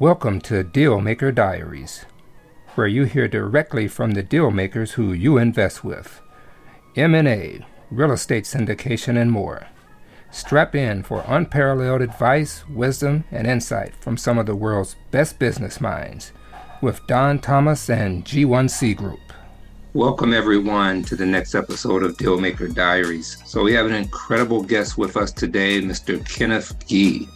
Welcome 0.00 0.40
to 0.40 0.64
Dealmaker 0.64 1.32
Diaries, 1.32 2.04
where 2.74 2.88
you 2.88 3.04
hear 3.04 3.28
directly 3.28 3.86
from 3.86 4.10
the 4.10 4.24
deal 4.24 4.50
makers 4.50 4.90
who 4.90 5.12
you 5.12 5.38
invest 5.38 5.84
with. 5.84 6.20
M&A, 6.96 7.64
real 7.92 8.10
estate 8.10 8.42
syndication, 8.42 9.16
and 9.16 9.30
more. 9.30 9.68
Strap 10.32 10.74
in 10.74 11.04
for 11.04 11.24
unparalleled 11.28 12.02
advice, 12.02 12.68
wisdom, 12.68 13.22
and 13.30 13.46
insight 13.46 13.94
from 14.00 14.16
some 14.16 14.36
of 14.36 14.46
the 14.46 14.56
world's 14.56 14.96
best 15.12 15.38
business 15.38 15.80
minds 15.80 16.32
with 16.82 17.06
Don 17.06 17.38
Thomas 17.38 17.88
and 17.88 18.24
G1C 18.24 18.96
Group. 18.96 19.20
Welcome, 19.92 20.34
everyone, 20.34 21.04
to 21.04 21.14
the 21.14 21.24
next 21.24 21.54
episode 21.54 22.02
of 22.02 22.16
Dealmaker 22.16 22.74
Diaries. 22.74 23.40
So, 23.46 23.62
we 23.62 23.72
have 23.74 23.86
an 23.86 23.94
incredible 23.94 24.64
guest 24.64 24.98
with 24.98 25.16
us 25.16 25.30
today, 25.30 25.80
Mr. 25.80 26.28
Kenneth 26.28 26.84
Gee. 26.88 27.28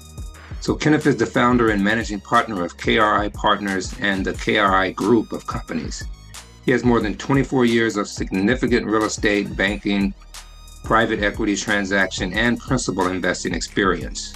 So 0.60 0.74
Kenneth 0.74 1.06
is 1.06 1.16
the 1.16 1.26
founder 1.26 1.70
and 1.70 1.82
managing 1.82 2.20
partner 2.20 2.64
of 2.64 2.76
KRI 2.76 3.32
Partners 3.32 3.94
and 4.00 4.24
the 4.24 4.32
KRI 4.32 4.94
Group 4.94 5.32
of 5.32 5.46
companies. 5.46 6.04
He 6.64 6.72
has 6.72 6.84
more 6.84 7.00
than 7.00 7.16
24 7.16 7.64
years 7.64 7.96
of 7.96 8.08
significant 8.08 8.86
real 8.86 9.04
estate, 9.04 9.56
banking, 9.56 10.12
private 10.84 11.22
equity 11.22 11.56
transaction, 11.56 12.32
and 12.32 12.58
principal 12.58 13.06
investing 13.06 13.54
experience. 13.54 14.34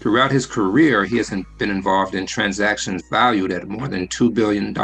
Throughout 0.00 0.30
his 0.30 0.46
career, 0.46 1.04
he 1.04 1.16
has 1.18 1.30
been 1.58 1.70
involved 1.70 2.14
in 2.14 2.26
transactions 2.26 3.02
valued 3.10 3.52
at 3.52 3.68
more 3.68 3.88
than 3.88 4.08
$2 4.08 4.32
billion, 4.32 4.74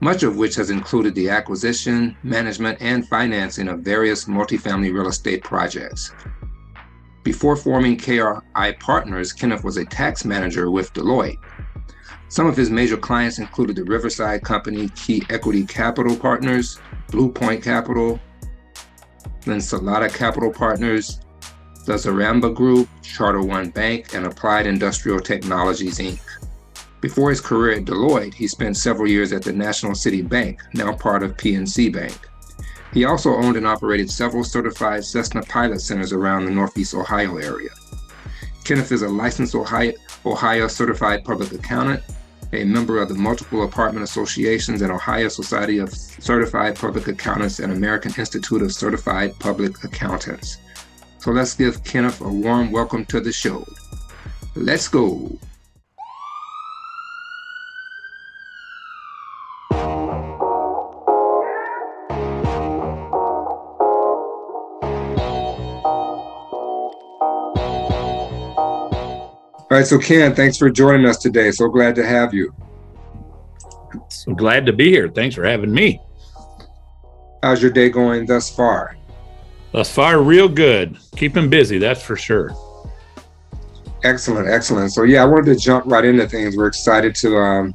much 0.00 0.22
of 0.22 0.36
which 0.36 0.54
has 0.54 0.70
included 0.70 1.14
the 1.14 1.28
acquisition, 1.28 2.16
management, 2.22 2.78
and 2.80 3.08
financing 3.08 3.68
of 3.68 3.80
various 3.80 4.26
multifamily 4.26 4.92
real 4.92 5.08
estate 5.08 5.42
projects. 5.42 6.12
Before 7.26 7.56
forming 7.56 7.96
KRI 7.96 8.78
Partners, 8.78 9.32
Kenneth 9.32 9.64
was 9.64 9.78
a 9.78 9.84
tax 9.84 10.24
manager 10.24 10.70
with 10.70 10.92
Deloitte. 10.92 11.40
Some 12.28 12.46
of 12.46 12.56
his 12.56 12.70
major 12.70 12.96
clients 12.96 13.40
included 13.40 13.74
the 13.74 13.82
Riverside 13.82 14.44
Company, 14.44 14.90
Key 14.90 15.24
Equity 15.28 15.66
Capital 15.66 16.14
Partners, 16.14 16.78
Blue 17.10 17.28
Point 17.28 17.64
Capital, 17.64 18.20
Linsalata 19.40 20.08
Capital 20.14 20.52
Partners, 20.52 21.18
the 21.84 21.94
Zaremba 21.94 22.54
Group, 22.54 22.88
Charter 23.02 23.42
One 23.42 23.70
Bank, 23.70 24.14
and 24.14 24.24
Applied 24.24 24.68
Industrial 24.68 25.18
Technologies, 25.18 25.98
Inc. 25.98 26.20
Before 27.00 27.30
his 27.30 27.40
career 27.40 27.78
at 27.78 27.86
Deloitte, 27.86 28.34
he 28.34 28.46
spent 28.46 28.76
several 28.76 29.10
years 29.10 29.32
at 29.32 29.42
the 29.42 29.52
National 29.52 29.96
City 29.96 30.22
Bank, 30.22 30.60
now 30.74 30.94
part 30.94 31.24
of 31.24 31.36
PNC 31.36 31.92
Bank. 31.92 32.16
He 32.92 33.04
also 33.04 33.34
owned 33.34 33.56
and 33.56 33.66
operated 33.66 34.10
several 34.10 34.44
certified 34.44 35.04
Cessna 35.04 35.42
pilot 35.42 35.80
centers 35.80 36.12
around 36.12 36.44
the 36.44 36.50
Northeast 36.50 36.94
Ohio 36.94 37.36
area. 37.36 37.70
Kenneth 38.64 38.90
is 38.92 39.02
a 39.02 39.08
licensed 39.08 39.54
Ohio, 39.54 39.92
Ohio 40.24 40.66
certified 40.66 41.24
public 41.24 41.52
accountant, 41.52 42.02
a 42.52 42.64
member 42.64 43.00
of 43.00 43.08
the 43.08 43.14
multiple 43.14 43.64
apartment 43.64 44.04
associations 44.04 44.82
and 44.82 44.90
Ohio 44.90 45.28
Society 45.28 45.78
of 45.78 45.92
Certified 45.92 46.76
Public 46.76 47.06
Accountants 47.08 47.58
and 47.58 47.72
American 47.72 48.12
Institute 48.16 48.62
of 48.62 48.72
Certified 48.72 49.38
Public 49.38 49.84
Accountants. 49.84 50.58
So 51.18 51.32
let's 51.32 51.54
give 51.54 51.82
Kenneth 51.84 52.20
a 52.20 52.28
warm 52.28 52.70
welcome 52.70 53.04
to 53.06 53.20
the 53.20 53.32
show. 53.32 53.66
Let's 54.54 54.88
go. 54.88 55.38
All 69.76 69.80
right, 69.82 69.86
so 69.86 69.98
Ken, 69.98 70.34
thanks 70.34 70.56
for 70.56 70.70
joining 70.70 71.04
us 71.04 71.18
today. 71.18 71.50
So 71.50 71.68
glad 71.68 71.94
to 71.96 72.06
have 72.06 72.32
you. 72.32 72.54
So 74.08 74.32
glad 74.32 74.64
to 74.64 74.72
be 74.72 74.88
here. 74.88 75.06
Thanks 75.06 75.34
for 75.34 75.44
having 75.44 75.70
me. 75.70 76.00
How's 77.42 77.60
your 77.60 77.72
day 77.72 77.90
going 77.90 78.24
thus 78.24 78.48
far? 78.48 78.96
Thus 79.72 79.92
far, 79.92 80.22
real 80.22 80.48
good. 80.48 80.96
Keeping 81.14 81.50
busy, 81.50 81.76
that's 81.76 82.02
for 82.02 82.16
sure. 82.16 82.52
Excellent, 84.02 84.48
excellent. 84.48 84.92
So 84.92 85.02
yeah, 85.02 85.22
I 85.22 85.26
wanted 85.26 85.52
to 85.52 85.56
jump 85.56 85.84
right 85.84 86.06
into 86.06 86.26
things. 86.26 86.56
We're 86.56 86.68
excited 86.68 87.14
to 87.16 87.36
um, 87.36 87.74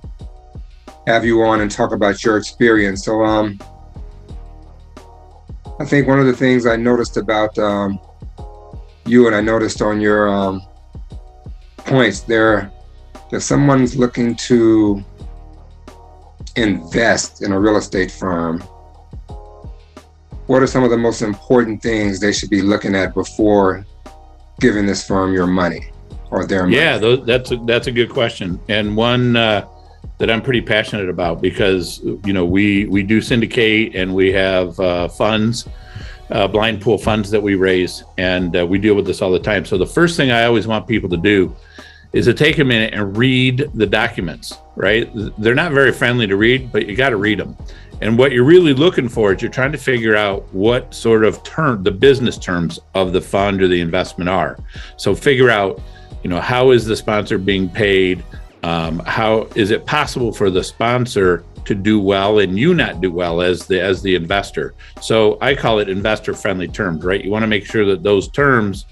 have 1.06 1.24
you 1.24 1.44
on 1.44 1.62
and 1.62 1.70
talk 1.70 1.92
about 1.92 2.24
your 2.24 2.38
experience. 2.38 3.06
So 3.06 3.24
um, 3.24 3.60
I 5.80 5.86
think 5.86 6.08
one 6.08 6.20
of 6.20 6.26
the 6.26 6.36
things 6.36 6.66
I 6.66 6.78
noticed 6.78 7.18
about 7.18 7.56
um, 7.60 8.00
you 9.06 9.28
and 9.28 9.36
I 9.36 9.42
noticed 9.42 9.84
on 9.84 10.02
your 10.02 10.28
um, 10.28 10.64
points 11.86 12.22
there 12.22 12.72
if 13.32 13.44
someone's 13.44 13.96
looking 13.96 14.36
to 14.36 15.04
invest 16.56 17.42
in 17.42 17.52
a 17.52 17.60
real 17.60 17.78
estate 17.78 18.12
firm 18.12 18.62
what 20.52 20.62
are 20.62 20.68
some 20.68 20.84
of 20.84 20.90
the 20.90 20.98
most 20.98 21.22
important 21.22 21.82
things 21.82 22.20
they 22.20 22.34
should 22.34 22.50
be 22.50 22.62
looking 22.62 22.94
at 22.94 23.14
before 23.14 23.86
giving 24.60 24.86
this 24.86 25.06
firm 25.08 25.34
your 25.34 25.48
money 25.48 25.92
or 26.30 26.46
their 26.46 26.64
money? 26.64 26.76
Yeah, 26.76 26.98
that's 26.98 27.52
a, 27.52 27.56
that's 27.58 27.88
a 27.88 27.92
good 27.92 28.10
question, 28.10 28.60
and 28.68 28.98
one 28.98 29.38
uh, 29.38 29.66
that 30.18 30.30
I'm 30.30 30.42
pretty 30.42 30.62
passionate 30.62 31.08
about 31.08 31.42
because 31.42 32.00
you 32.26 32.34
know 32.34 32.46
we 32.46 32.86
we 32.88 33.02
do 33.02 33.22
syndicate 33.22 33.96
and 33.96 34.14
we 34.14 34.34
have 34.34 34.78
uh, 34.80 35.08
funds, 35.08 35.70
uh, 36.32 36.48
blind 36.48 36.82
pool 36.82 36.98
funds 36.98 37.32
that 37.32 37.42
we 37.42 37.56
raise, 37.56 38.04
and 38.18 38.56
uh, 38.58 38.66
we 38.66 38.78
deal 38.78 38.96
with 38.96 39.06
this 39.06 39.22
all 39.22 39.32
the 39.32 39.40
time. 39.40 39.64
So 39.64 39.78
the 39.78 39.86
first 39.86 40.18
thing 40.18 40.32
I 40.32 40.44
always 40.44 40.68
want 40.68 40.86
people 40.86 41.10
to 41.10 41.18
do 41.18 41.56
is 42.14 42.26
to 42.26 42.34
take 42.34 42.60
a 42.60 42.64
minute 42.64 42.94
and 42.94 43.16
read 43.16 43.70
the 43.74 43.86
documents, 43.86 44.58
right? 44.76 45.10
They're 45.38 45.56
not 45.56 45.72
very 45.72 45.94
friendly 45.94 46.28
to 46.28 46.36
read, 46.36 46.72
but 46.72 46.88
you 46.88 46.96
got 46.96 47.12
to 47.12 47.18
read 47.18 47.40
them. 47.40 47.56
And 48.02 48.18
what 48.18 48.32
you're 48.32 48.44
really 48.44 48.74
looking 48.74 49.08
for 49.08 49.32
is 49.32 49.42
you're 49.42 49.52
trying 49.52 49.72
to 49.72 49.78
figure 49.78 50.16
out 50.16 50.52
what 50.54 50.94
sort 50.94 51.24
of 51.24 51.42
term 51.44 51.84
the 51.84 51.92
business 51.92 52.38
terms 52.38 52.80
of 52.96 53.14
the 53.14 53.22
fund 53.22 53.62
or 53.62 53.68
the 53.68 53.80
investment 53.80 54.30
are. 54.30 54.58
So 54.98 55.14
figure 55.14 55.52
out, 55.52 55.80
you 56.24 56.30
know, 56.30 56.42
how 56.42 56.72
is 56.72 56.86
the 56.86 56.96
sponsor 56.96 57.38
being 57.38 57.70
paid? 57.70 58.24
Um, 58.64 59.00
how 59.00 59.48
is 59.56 59.72
it 59.72 59.86
possible 59.86 60.34
for 60.34 60.50
the 60.50 60.64
sponsor 60.64 61.44
to 61.66 61.76
do 61.76 62.00
well 62.00 62.40
and 62.40 62.58
you 62.58 62.74
not 62.74 63.02
do 63.02 63.12
well 63.12 63.40
as 63.40 63.68
the 63.68 63.80
as 63.80 64.02
the 64.02 64.16
investor? 64.16 64.74
So 65.00 65.38
I 65.40 65.56
call 65.56 65.80
it 65.80 65.88
investor 65.88 66.34
friendly 66.34 66.68
terms, 66.68 67.04
right? 67.04 67.24
You 67.24 67.30
want 67.30 67.44
to 67.44 67.48
make 67.48 67.66
sure 67.66 67.86
that 67.86 68.02
those 68.02 68.28
terms 68.30 68.86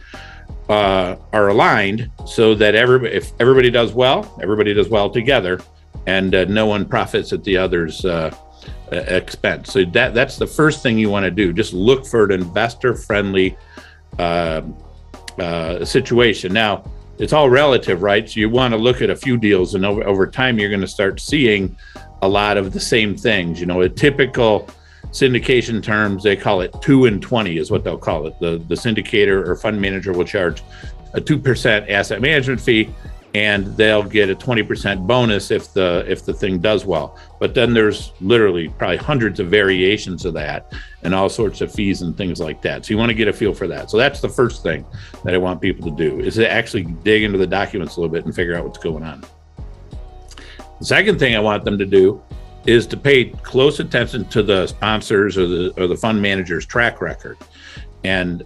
uh, 0.70 1.16
are 1.34 1.50
aligned 1.50 2.12
so 2.26 2.54
that 2.56 2.76
everybody, 2.76 3.14
if 3.14 3.32
everybody 3.40 3.72
does 3.72 3.94
well, 3.94 4.40
everybody 4.42 4.74
does 4.74 4.88
well 4.88 5.10
together, 5.10 5.60
and 6.06 6.34
uh, 6.36 6.46
no 6.46 6.66
one 6.68 6.86
profits 6.86 7.34
at 7.34 7.44
the 7.44 7.58
other's 7.58 8.06
uh, 8.06 8.34
expense. 8.92 9.74
So 9.74 9.84
that 9.86 10.14
that's 10.14 10.38
the 10.38 10.48
first 10.48 10.84
thing 10.84 10.98
you 10.98 11.10
want 11.10 11.26
to 11.26 11.32
do. 11.32 11.52
Just 11.52 11.74
look 11.74 12.06
for 12.06 12.26
an 12.26 12.32
investor-friendly 12.32 13.58
um, 14.20 14.78
uh, 15.40 15.84
situation. 15.86 16.54
Now, 16.54 16.84
it's 17.18 17.34
all 17.34 17.50
relative, 17.50 18.02
right? 18.02 18.30
So 18.30 18.40
you 18.40 18.50
want 18.50 18.74
to 18.74 18.78
look 18.78 19.02
at 19.02 19.10
a 19.10 19.16
few 19.16 19.38
deals, 19.38 19.76
and 19.76 19.86
over 19.86 20.04
over 20.06 20.28
time, 20.28 20.60
you're 20.60 20.70
going 20.70 20.82
to 20.82 20.88
start 20.88 21.20
seeing 21.20 21.76
a 22.22 22.28
lot 22.28 22.58
of 22.58 22.74
the 22.74 22.80
same 22.80 23.16
things. 23.18 23.60
You 23.60 23.66
know, 23.66 23.82
a 23.82 23.90
typical 23.90 24.70
syndication 25.12 25.82
terms, 25.82 26.24
they 26.24 26.36
call 26.36 26.62
it 26.62 26.74
two 26.82 27.06
and 27.06 27.22
20 27.22 27.58
is 27.58 27.72
what 27.72 27.84
they'll 27.84 27.98
call 27.98 28.28
it. 28.28 28.40
The, 28.40 28.64
the 28.68 28.76
syndicator 28.76 29.48
or 29.48 29.56
fund 29.56 29.80
manager 29.80 30.14
will 30.14 30.26
charge 30.26 30.64
a 31.14 31.22
2% 31.22 31.90
asset 31.90 32.22
management 32.22 32.62
fee 32.62 32.90
and 33.36 33.66
they'll 33.78 34.04
get 34.04 34.30
a 34.30 34.36
20% 34.36 35.06
bonus 35.06 35.52
if 35.52 35.72
the 35.74 36.04
if 36.08 36.26
the 36.26 36.34
thing 36.34 36.60
does 36.60 36.86
well. 36.86 37.18
But 37.40 37.54
then 37.54 37.74
there's 37.74 38.12
literally 38.22 38.70
probably 38.70 38.98
hundreds 38.98 39.40
of 39.40 39.48
variations 39.48 40.26
of 40.26 40.34
that 40.34 40.74
and 41.04 41.14
all 41.14 41.30
sorts 41.30 41.62
of 41.62 41.72
fees 41.72 42.02
and 42.02 42.18
things 42.18 42.40
like 42.40 42.62
that. 42.64 42.86
So 42.86 42.92
you 42.92 42.98
want 42.98 43.10
to 43.10 43.16
get 43.16 43.28
a 43.28 43.34
feel 43.34 43.54
for 43.54 43.68
that. 43.68 43.92
So 43.92 43.98
that's 43.98 44.20
the 44.20 44.30
first 44.30 44.64
thing 44.64 44.86
that 45.24 45.34
i 45.34 45.38
want 45.38 45.62
people 45.62 45.90
to 45.90 45.96
do 45.96 46.20
is 46.20 46.36
to 46.36 46.52
actually 46.52 46.84
dig 46.84 47.24
into 47.24 47.38
the 47.38 47.48
documents 47.48 47.98
a 47.98 48.00
little 48.00 48.12
bit 48.12 48.26
and 48.26 48.34
figure 48.34 48.56
out 48.56 48.66
what's 48.66 48.80
going 48.80 49.04
on. 49.04 49.24
The 50.80 50.86
second 50.86 51.20
thing 51.20 51.36
i 51.36 51.40
want 51.40 51.66
them 51.66 51.78
to 51.78 51.86
do 51.86 52.22
is 52.70 52.86
to 52.86 52.96
pay 52.96 53.26
close 53.26 53.80
attention 53.80 54.24
to 54.26 54.44
the 54.44 54.68
sponsors 54.68 55.38
or 55.40 55.48
the 55.48 55.74
or 55.76 55.88
the 55.88 55.96
fund 55.98 56.22
manager's 56.22 56.68
track 56.68 57.02
record. 57.02 57.38
And 58.04 58.44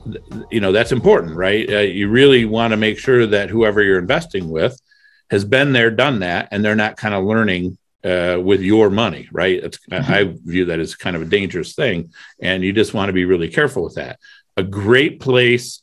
you 0.50 0.62
know 0.62 0.72
that's 0.72 0.94
important 0.94 1.36
right? 1.36 1.70
Uh, 1.70 1.80
you 1.80 2.08
really 2.08 2.46
want 2.46 2.72
to 2.72 2.78
make 2.78 2.98
sure 2.98 3.28
that 3.28 3.50
whoever 3.50 3.84
you're 3.84 4.00
investing 4.00 4.50
with 4.50 4.82
has 5.30 5.44
been 5.44 5.74
there 5.74 5.92
done 5.92 6.20
that 6.20 6.48
and 6.52 6.64
they're 6.64 6.76
not 6.76 6.96
kind 6.96 7.14
of 7.14 7.26
learning 7.26 7.78
uh, 8.06 8.38
with 8.42 8.62
your 8.62 8.90
money 8.90 9.28
right? 9.32 9.62
Mm-hmm. 9.62 10.14
i 10.14 10.34
view 10.44 10.66
that 10.66 10.80
as 10.80 10.96
kind 10.96 11.16
of 11.16 11.22
a 11.22 11.26
dangerous 11.26 11.76
thing 11.76 12.12
and 12.42 12.64
you 12.64 12.74
just 12.74 12.94
want 12.94 13.10
to 13.10 13.14
be 13.14 13.26
really 13.26 13.50
careful 13.50 13.84
with 13.84 13.96
that. 13.96 14.20
A 14.58 14.64
great 14.64 15.20
place 15.20 15.83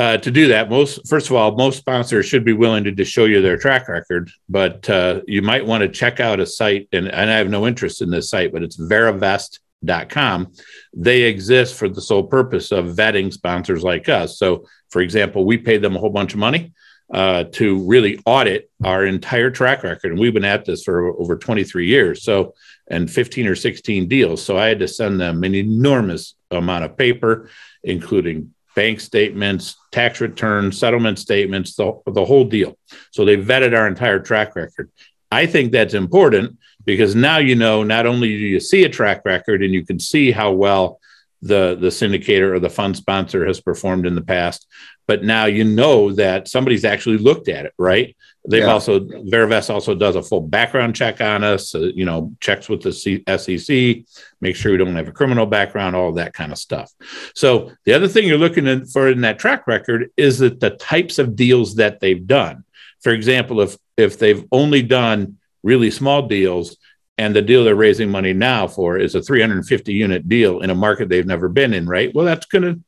uh, 0.00 0.16
to 0.16 0.30
do 0.30 0.48
that, 0.48 0.70
most 0.70 1.06
first 1.06 1.28
of 1.28 1.36
all, 1.36 1.54
most 1.56 1.76
sponsors 1.76 2.24
should 2.24 2.42
be 2.42 2.54
willing 2.54 2.84
to 2.84 2.90
just 2.90 3.12
show 3.12 3.26
you 3.26 3.42
their 3.42 3.58
track 3.58 3.86
record, 3.86 4.30
but 4.48 4.88
uh, 4.88 5.20
you 5.26 5.42
might 5.42 5.66
want 5.66 5.82
to 5.82 5.88
check 5.88 6.20
out 6.20 6.40
a 6.40 6.46
site, 6.46 6.88
and, 6.92 7.06
and 7.06 7.30
I 7.30 7.36
have 7.36 7.50
no 7.50 7.66
interest 7.66 8.00
in 8.00 8.08
this 8.08 8.30
site, 8.30 8.50
but 8.50 8.62
it's 8.62 8.78
verivest.com. 8.78 10.52
They 10.94 11.24
exist 11.24 11.74
for 11.74 11.86
the 11.86 12.00
sole 12.00 12.22
purpose 12.22 12.72
of 12.72 12.96
vetting 12.96 13.30
sponsors 13.30 13.82
like 13.82 14.08
us. 14.08 14.38
So, 14.38 14.66
for 14.88 15.02
example, 15.02 15.44
we 15.44 15.58
paid 15.58 15.82
them 15.82 15.96
a 15.96 15.98
whole 15.98 16.08
bunch 16.08 16.32
of 16.32 16.40
money. 16.40 16.72
uh, 17.12 17.44
to 17.50 17.84
really 17.88 18.20
audit 18.24 18.70
our 18.84 19.04
entire 19.04 19.50
track 19.50 19.82
record. 19.82 20.12
And 20.12 20.20
we've 20.20 20.32
been 20.32 20.44
at 20.44 20.64
this 20.64 20.84
for 20.84 21.08
over 21.20 21.36
23 21.36 21.86
years. 21.86 22.22
So, 22.22 22.54
and 22.86 23.10
15 23.10 23.46
or 23.46 23.56
16 23.56 24.08
deals. 24.08 24.42
So 24.42 24.56
I 24.56 24.66
had 24.68 24.78
to 24.78 24.88
send 24.88 25.20
them 25.20 25.42
an 25.42 25.54
enormous 25.54 26.34
amount 26.50 26.84
of 26.84 26.96
paper, 26.96 27.50
including 27.82 28.54
bank 28.80 28.98
statements, 28.98 29.76
tax 29.92 30.22
returns, 30.22 30.78
settlement 30.78 31.18
statements, 31.18 31.76
the, 31.76 31.92
the 32.06 32.24
whole 32.24 32.44
deal. 32.44 32.78
So 33.10 33.26
they 33.26 33.36
vetted 33.36 33.76
our 33.76 33.86
entire 33.86 34.20
track 34.20 34.56
record. 34.56 34.90
I 35.30 35.44
think 35.44 35.70
that's 35.70 35.92
important 35.92 36.56
because 36.86 37.14
now 37.14 37.36
you 37.36 37.56
know 37.56 37.82
not 37.82 38.06
only 38.06 38.28
do 38.28 38.46
you 38.54 38.58
see 38.58 38.84
a 38.84 38.88
track 38.88 39.20
record 39.26 39.62
and 39.62 39.74
you 39.74 39.84
can 39.84 39.98
see 39.98 40.30
how 40.30 40.52
well 40.52 40.98
the 41.42 41.76
the 41.80 41.88
syndicator 41.88 42.52
or 42.52 42.58
the 42.58 42.70
fund 42.70 42.96
sponsor 42.96 43.46
has 43.46 43.60
performed 43.60 44.06
in 44.06 44.14
the 44.14 44.22
past, 44.22 44.66
but 45.06 45.24
now 45.24 45.46
you 45.46 45.64
know 45.64 46.12
that 46.12 46.48
somebody's 46.48 46.84
actually 46.84 47.18
looked 47.18 47.48
at 47.48 47.66
it, 47.66 47.74
right? 47.78 48.16
They've 48.48 48.62
yeah. 48.62 48.72
also 48.72 49.00
Verivest 49.00 49.68
also 49.68 49.94
does 49.94 50.16
a 50.16 50.22
full 50.22 50.40
background 50.40 50.96
check 50.96 51.20
on 51.20 51.44
us, 51.44 51.74
uh, 51.74 51.90
you 51.94 52.04
know, 52.04 52.32
checks 52.40 52.68
with 52.68 52.82
the 52.82 52.92
C- 52.92 53.22
SEC, 53.36 54.04
make 54.40 54.56
sure 54.56 54.72
we 54.72 54.78
don't 54.78 54.96
have 54.96 55.08
a 55.08 55.12
criminal 55.12 55.46
background, 55.46 55.94
all 55.94 56.12
that 56.12 56.32
kind 56.32 56.50
of 56.52 56.58
stuff. 56.58 56.90
So 57.34 57.72
the 57.84 57.92
other 57.92 58.08
thing 58.08 58.26
you're 58.26 58.38
looking 58.38 58.86
for 58.86 59.08
in 59.08 59.20
that 59.22 59.38
track 59.38 59.66
record 59.66 60.10
is 60.16 60.38
that 60.38 60.60
the 60.60 60.70
types 60.70 61.18
of 61.18 61.36
deals 61.36 61.74
that 61.74 62.00
they've 62.00 62.26
done. 62.26 62.64
For 63.00 63.12
example, 63.12 63.60
if 63.60 63.76
if 63.96 64.18
they've 64.18 64.44
only 64.52 64.82
done 64.82 65.38
really 65.62 65.90
small 65.90 66.26
deals, 66.26 66.76
and 67.20 67.36
the 67.36 67.42
deal 67.42 67.64
they're 67.64 67.74
raising 67.74 68.10
money 68.10 68.32
now 68.32 68.66
for 68.66 68.96
is 68.96 69.14
a 69.14 69.20
350 69.20 69.92
unit 69.92 70.26
deal 70.26 70.60
in 70.60 70.70
a 70.70 70.74
market 70.74 71.10
they've 71.10 71.26
never 71.26 71.50
been 71.50 71.74
in, 71.74 71.86
right? 71.86 72.14
Well, 72.14 72.24
that's 72.24 72.46
going 72.46 72.62
to 72.62 72.80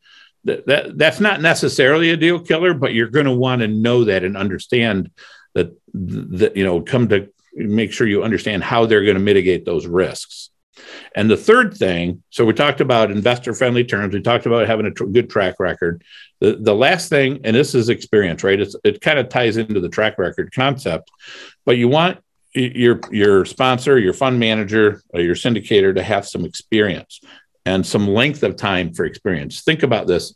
that, 0.45 0.67
that 0.67 0.99
that's 0.99 1.21
not 1.21 1.43
necessarily 1.43 2.11
a 2.11 2.17
deal 2.17 2.41
killer, 2.41 2.73
but 2.73 2.95
you're 2.95 3.11
going 3.11 3.27
to 3.27 3.37
want 3.37 3.61
to 3.61 3.69
know 3.69 4.05
that 4.05 4.25
and 4.25 4.37
understand 4.37 5.11
that 5.53 5.77
that 5.93 6.57
you 6.57 6.65
know 6.65 6.81
come 6.81 7.11
to 7.11 7.29
make 7.55 7.93
sure 7.93 8.07
you 8.07 8.25
understand 8.25 8.65
how 8.65 8.87
they're 8.87 9.05
going 9.05 9.19
to 9.19 9.21
mitigate 9.23 9.67
those 9.67 9.87
risks. 9.87 10.49
And 11.15 11.31
the 11.31 11.37
third 11.37 11.77
thing, 11.77 12.23
so 12.31 12.47
we 12.47 12.55
talked 12.55 12.81
about 12.81 13.11
investor 13.11 13.53
friendly 13.53 13.85
terms, 13.85 14.15
we 14.15 14.23
talked 14.23 14.47
about 14.47 14.67
having 14.67 14.87
a 14.87 14.91
tr- 14.91 15.05
good 15.05 15.29
track 15.29 15.61
record. 15.61 16.03
The, 16.41 16.57
the 16.59 16.75
last 16.75 17.11
thing, 17.11 17.41
and 17.45 17.55
this 17.55 17.75
is 17.75 17.91
experience, 17.91 18.43
right? 18.43 18.59
It's, 18.59 18.75
it 18.83 19.03
kind 19.03 19.19
of 19.19 19.29
ties 19.29 19.59
into 19.59 19.79
the 19.79 19.91
track 19.91 20.19
record 20.19 20.53
concept, 20.55 21.11
but 21.67 21.77
you 21.77 21.89
want 21.89 22.19
your 22.55 23.01
your 23.11 23.45
sponsor, 23.45 23.99
your 23.99 24.13
fund 24.13 24.39
manager, 24.39 25.03
or 25.11 25.21
your 25.21 25.35
syndicator 25.35 25.95
to 25.95 26.03
have 26.03 26.27
some 26.27 26.45
experience 26.45 27.21
and 27.65 27.87
some 27.87 28.09
length 28.09 28.43
of 28.43 28.57
time 28.57 28.93
for 28.93 29.05
experience. 29.05 29.63
Think 29.63 29.83
about 29.83 30.07
this: 30.07 30.35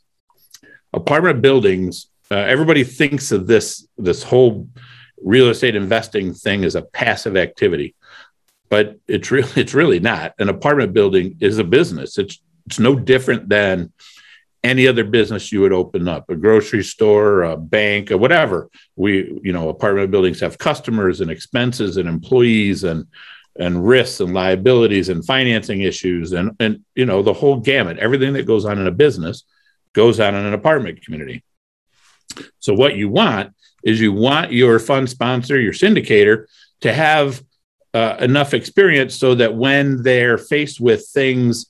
apartment 0.92 1.42
buildings. 1.42 2.08
Uh, 2.30 2.36
everybody 2.36 2.84
thinks 2.84 3.32
of 3.32 3.46
this 3.46 3.86
this 3.98 4.22
whole 4.22 4.68
real 5.22 5.48
estate 5.48 5.76
investing 5.76 6.34
thing 6.34 6.64
as 6.64 6.74
a 6.74 6.82
passive 6.82 7.36
activity, 7.36 7.94
but 8.68 8.98
it's 9.06 9.30
really 9.32 9.52
it's 9.56 9.74
really 9.74 10.00
not. 10.00 10.34
An 10.38 10.48
apartment 10.48 10.92
building 10.92 11.36
is 11.40 11.58
a 11.58 11.64
business. 11.64 12.18
It's 12.18 12.40
it's 12.66 12.78
no 12.78 12.96
different 12.96 13.48
than 13.48 13.92
any 14.64 14.88
other 14.88 15.04
business 15.04 15.52
you 15.52 15.60
would 15.60 15.72
open 15.72 16.08
up 16.08 16.28
a 16.28 16.36
grocery 16.36 16.82
store 16.82 17.42
a 17.42 17.56
bank 17.56 18.10
or 18.10 18.18
whatever. 18.18 18.68
We 18.96 19.40
you 19.42 19.52
know 19.52 19.68
apartment 19.68 20.10
buildings 20.10 20.40
have 20.40 20.58
customers 20.58 21.20
and 21.20 21.30
expenses 21.30 21.96
and 21.96 22.08
employees 22.08 22.84
and 22.84 23.06
and 23.58 23.86
risks 23.86 24.20
and 24.20 24.34
liabilities 24.34 25.08
and 25.08 25.24
financing 25.24 25.80
issues 25.80 26.32
and 26.32 26.52
and 26.60 26.84
you 26.94 27.06
know 27.06 27.22
the 27.22 27.32
whole 27.32 27.58
gamut. 27.58 27.98
Everything 27.98 28.32
that 28.34 28.46
goes 28.46 28.64
on 28.64 28.78
in 28.78 28.86
a 28.86 28.92
business 28.92 29.44
goes 29.92 30.20
on 30.20 30.34
in 30.34 30.44
an 30.44 30.54
apartment 30.54 31.02
community. 31.02 31.42
So 32.58 32.74
what 32.74 32.96
you 32.96 33.08
want 33.08 33.54
is 33.82 34.00
you 34.00 34.12
want 34.12 34.52
your 34.52 34.78
fund 34.78 35.08
sponsor 35.08 35.58
your 35.58 35.72
syndicator 35.72 36.46
to 36.80 36.92
have 36.92 37.42
uh, 37.94 38.16
enough 38.20 38.52
experience 38.52 39.14
so 39.14 39.34
that 39.36 39.54
when 39.54 40.02
they're 40.02 40.36
faced 40.36 40.80
with 40.80 41.08
things 41.08 41.66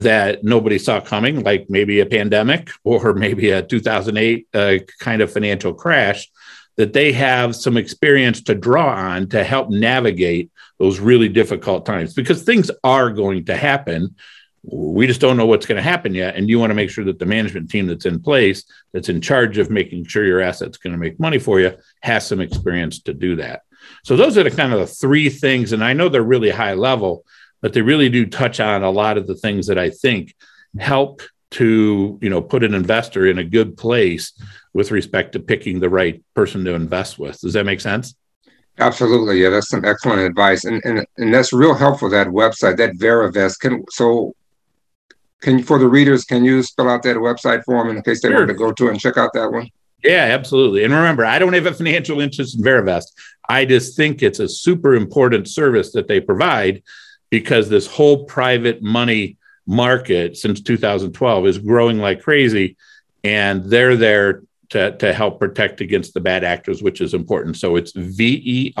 that 0.00 0.44
nobody 0.44 0.78
saw 0.78 1.00
coming, 1.00 1.42
like 1.42 1.66
maybe 1.68 2.00
a 2.00 2.06
pandemic 2.06 2.70
or 2.84 3.14
maybe 3.14 3.50
a 3.50 3.62
2008 3.62 4.48
uh, 4.54 4.74
kind 5.00 5.22
of 5.22 5.32
financial 5.32 5.74
crash, 5.74 6.30
that 6.76 6.92
they 6.92 7.12
have 7.12 7.54
some 7.54 7.76
experience 7.76 8.42
to 8.42 8.54
draw 8.54 8.88
on 8.88 9.28
to 9.28 9.44
help 9.44 9.70
navigate 9.70 10.50
those 10.78 10.98
really 10.98 11.28
difficult 11.28 11.86
times 11.86 12.14
because 12.14 12.42
things 12.42 12.70
are 12.82 13.10
going 13.10 13.44
to 13.44 13.56
happen. 13.56 14.14
We 14.62 15.06
just 15.06 15.20
don't 15.20 15.36
know 15.36 15.46
what's 15.46 15.66
going 15.66 15.76
to 15.76 15.82
happen 15.82 16.14
yet. 16.14 16.36
And 16.36 16.48
you 16.48 16.58
want 16.58 16.70
to 16.70 16.74
make 16.74 16.90
sure 16.90 17.04
that 17.04 17.18
the 17.18 17.26
management 17.26 17.70
team 17.70 17.86
that's 17.86 18.06
in 18.06 18.20
place, 18.20 18.64
that's 18.92 19.08
in 19.08 19.20
charge 19.20 19.58
of 19.58 19.70
making 19.70 20.06
sure 20.06 20.24
your 20.24 20.40
asset's 20.40 20.78
going 20.78 20.94
to 20.94 20.98
make 20.98 21.20
money 21.20 21.38
for 21.38 21.60
you, 21.60 21.76
has 22.02 22.26
some 22.26 22.40
experience 22.40 23.00
to 23.02 23.14
do 23.14 23.36
that. 23.36 23.62
So, 24.02 24.16
those 24.16 24.38
are 24.38 24.42
the 24.42 24.50
kind 24.50 24.72
of 24.72 24.80
the 24.80 24.86
three 24.86 25.28
things. 25.28 25.72
And 25.72 25.84
I 25.84 25.92
know 25.92 26.08
they're 26.08 26.22
really 26.22 26.50
high 26.50 26.72
level, 26.72 27.24
but 27.64 27.72
they 27.72 27.80
really 27.80 28.10
do 28.10 28.26
touch 28.26 28.60
on 28.60 28.82
a 28.82 28.90
lot 28.90 29.16
of 29.16 29.26
the 29.26 29.34
things 29.34 29.68
that 29.68 29.78
I 29.78 29.88
think 29.88 30.36
help 30.78 31.22
to 31.52 32.18
you 32.20 32.28
know 32.28 32.42
put 32.42 32.62
an 32.62 32.74
investor 32.74 33.26
in 33.26 33.38
a 33.38 33.44
good 33.44 33.78
place 33.78 34.38
with 34.74 34.90
respect 34.90 35.32
to 35.32 35.40
picking 35.40 35.80
the 35.80 35.88
right 35.88 36.22
person 36.34 36.62
to 36.66 36.74
invest 36.74 37.18
with. 37.18 37.40
Does 37.40 37.54
that 37.54 37.64
make 37.64 37.80
sense? 37.80 38.14
Absolutely, 38.76 39.40
yeah, 39.40 39.48
that's 39.48 39.70
some 39.70 39.82
excellent 39.82 40.20
advice, 40.20 40.66
and 40.66 40.84
and 40.84 41.06
and 41.16 41.32
that's 41.32 41.54
real 41.54 41.72
helpful. 41.72 42.10
That 42.10 42.26
website, 42.26 42.76
that 42.76 42.98
Verivest, 42.98 43.60
can 43.60 43.82
so 43.88 44.34
can 45.40 45.62
for 45.62 45.78
the 45.78 45.88
readers, 45.88 46.24
can 46.26 46.44
you 46.44 46.62
spell 46.62 46.90
out 46.90 47.02
that 47.04 47.16
website 47.16 47.64
for 47.64 47.82
them 47.82 47.96
in 47.96 48.02
case 48.02 48.20
they 48.20 48.28
sure. 48.28 48.40
want 48.40 48.48
to 48.48 48.54
go 48.54 48.72
to 48.72 48.88
and 48.90 49.00
check 49.00 49.16
out 49.16 49.32
that 49.32 49.50
one? 49.50 49.70
Yeah, 50.02 50.24
absolutely. 50.38 50.84
And 50.84 50.92
remember, 50.92 51.24
I 51.24 51.38
don't 51.38 51.54
have 51.54 51.64
a 51.64 51.72
financial 51.72 52.20
interest 52.20 52.58
in 52.58 52.62
Verivest. 52.62 53.06
I 53.48 53.64
just 53.64 53.96
think 53.96 54.22
it's 54.22 54.38
a 54.38 54.50
super 54.50 54.94
important 54.94 55.48
service 55.48 55.92
that 55.92 56.08
they 56.08 56.20
provide 56.20 56.82
because 57.34 57.68
this 57.68 57.88
whole 57.88 58.26
private 58.26 58.80
money 58.80 59.36
market 59.66 60.36
since 60.36 60.60
2012 60.60 61.46
is 61.48 61.58
growing 61.58 61.98
like 61.98 62.22
crazy 62.22 62.76
and 63.24 63.64
they're 63.64 63.96
there 63.96 64.44
to, 64.68 64.96
to 64.98 65.12
help 65.12 65.40
protect 65.40 65.80
against 65.80 66.14
the 66.14 66.20
bad 66.20 66.44
actors 66.44 66.80
which 66.80 67.00
is 67.00 67.12
important. 67.12 67.56
So 67.56 67.74
it's 67.74 67.90
v-e-r-i-v-e-s-t 67.90 68.76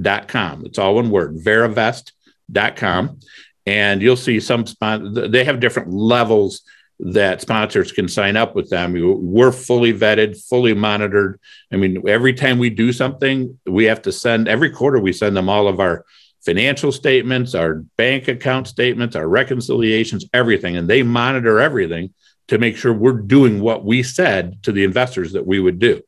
dot 0.00 0.28
com. 0.28 0.66
It's 0.66 0.78
all 0.78 0.94
one 0.94 1.10
word 1.10 1.34
verivest 1.38 2.12
dot 2.52 2.76
com. 2.76 3.18
And 3.66 4.00
you'll 4.00 4.14
see 4.14 4.38
some 4.38 4.64
spon- 4.68 5.32
they 5.32 5.42
have 5.42 5.58
different 5.58 5.90
levels 5.92 6.62
that 7.02 7.40
sponsors 7.40 7.92
can 7.92 8.08
sign 8.08 8.36
up 8.36 8.54
with 8.54 8.68
them. 8.68 8.94
We're 8.94 9.52
fully 9.52 9.92
vetted, 9.92 10.38
fully 10.48 10.74
monitored. 10.74 11.40
I 11.72 11.76
mean, 11.76 12.06
every 12.06 12.34
time 12.34 12.58
we 12.58 12.68
do 12.70 12.92
something, 12.92 13.58
we 13.66 13.84
have 13.84 14.02
to 14.02 14.12
send 14.12 14.48
every 14.48 14.70
quarter, 14.70 14.98
we 14.98 15.12
send 15.12 15.36
them 15.36 15.48
all 15.48 15.66
of 15.66 15.80
our 15.80 16.04
financial 16.44 16.92
statements, 16.92 17.54
our 17.54 17.76
bank 17.96 18.28
account 18.28 18.68
statements, 18.68 19.16
our 19.16 19.26
reconciliations, 19.26 20.26
everything. 20.34 20.76
And 20.76 20.88
they 20.88 21.02
monitor 21.02 21.58
everything 21.58 22.12
to 22.48 22.58
make 22.58 22.76
sure 22.76 22.92
we're 22.92 23.12
doing 23.12 23.60
what 23.60 23.84
we 23.84 24.02
said 24.02 24.62
to 24.64 24.72
the 24.72 24.84
investors 24.84 25.32
that 25.32 25.46
we 25.46 25.60
would 25.60 25.78
do 25.78 26.02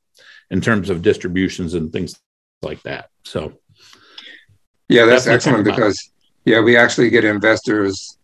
in 0.50 0.60
terms 0.60 0.90
of 0.90 1.00
distributions 1.00 1.74
and 1.74 1.92
things 1.92 2.18
like 2.60 2.82
that. 2.82 3.08
So, 3.24 3.54
yeah, 4.88 5.06
that's 5.06 5.26
excellent 5.26 5.64
because, 5.64 6.10
yeah, 6.44 6.60
we 6.60 6.76
actually 6.76 7.08
get 7.08 7.24
investors 7.24 8.18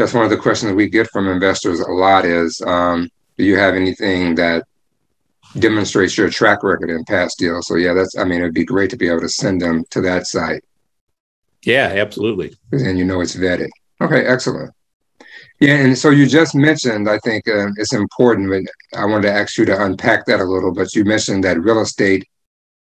that's 0.00 0.14
one 0.14 0.24
of 0.24 0.30
the 0.30 0.36
questions 0.36 0.72
we 0.72 0.88
get 0.88 1.10
from 1.10 1.28
investors 1.28 1.80
a 1.80 1.90
lot 1.90 2.24
is 2.24 2.62
um, 2.66 3.06
do 3.36 3.44
you 3.44 3.58
have 3.58 3.74
anything 3.74 4.34
that 4.34 4.64
demonstrates 5.58 6.16
your 6.16 6.30
track 6.30 6.62
record 6.62 6.88
in 6.88 7.04
past 7.04 7.38
deals? 7.38 7.66
So 7.66 7.74
yeah 7.76 7.92
that's 7.92 8.16
i 8.16 8.24
mean 8.24 8.40
it'd 8.40 8.54
be 8.54 8.64
great 8.64 8.88
to 8.90 8.96
be 8.96 9.08
able 9.08 9.20
to 9.20 9.28
send 9.28 9.60
them 9.60 9.84
to 9.90 10.00
that 10.00 10.26
site. 10.26 10.64
Yeah 11.64 11.92
absolutely. 11.96 12.54
And 12.72 12.98
you 12.98 13.04
know 13.04 13.20
it's 13.20 13.36
vetted. 13.36 13.68
Okay 14.00 14.24
excellent. 14.24 14.72
Yeah 15.60 15.74
and 15.74 15.98
so 15.98 16.08
you 16.08 16.26
just 16.26 16.54
mentioned 16.54 17.06
i 17.06 17.18
think 17.18 17.46
uh, 17.46 17.68
it's 17.76 17.92
important 17.92 18.48
but 18.48 18.62
i 18.98 19.04
wanted 19.04 19.28
to 19.28 19.34
ask 19.34 19.58
you 19.58 19.66
to 19.66 19.84
unpack 19.84 20.24
that 20.26 20.40
a 20.40 20.44
little 20.44 20.72
but 20.72 20.94
you 20.94 21.04
mentioned 21.04 21.44
that 21.44 21.60
real 21.60 21.82
estate 21.82 22.26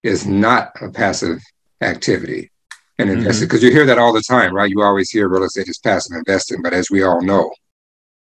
is 0.03 0.25
not 0.25 0.71
a 0.81 0.89
passive 0.89 1.39
activity 1.81 2.51
and 2.97 3.09
investing 3.09 3.47
because 3.47 3.59
mm-hmm. 3.59 3.67
you 3.67 3.73
hear 3.73 3.85
that 3.85 3.97
all 3.97 4.13
the 4.13 4.21
time, 4.21 4.53
right? 4.53 4.69
You 4.69 4.81
always 4.81 5.09
hear 5.09 5.27
real 5.27 5.43
estate 5.43 5.67
is 5.67 5.79
passive 5.79 6.15
investing, 6.17 6.61
but 6.61 6.73
as 6.73 6.89
we 6.89 7.03
all 7.03 7.21
know, 7.21 7.51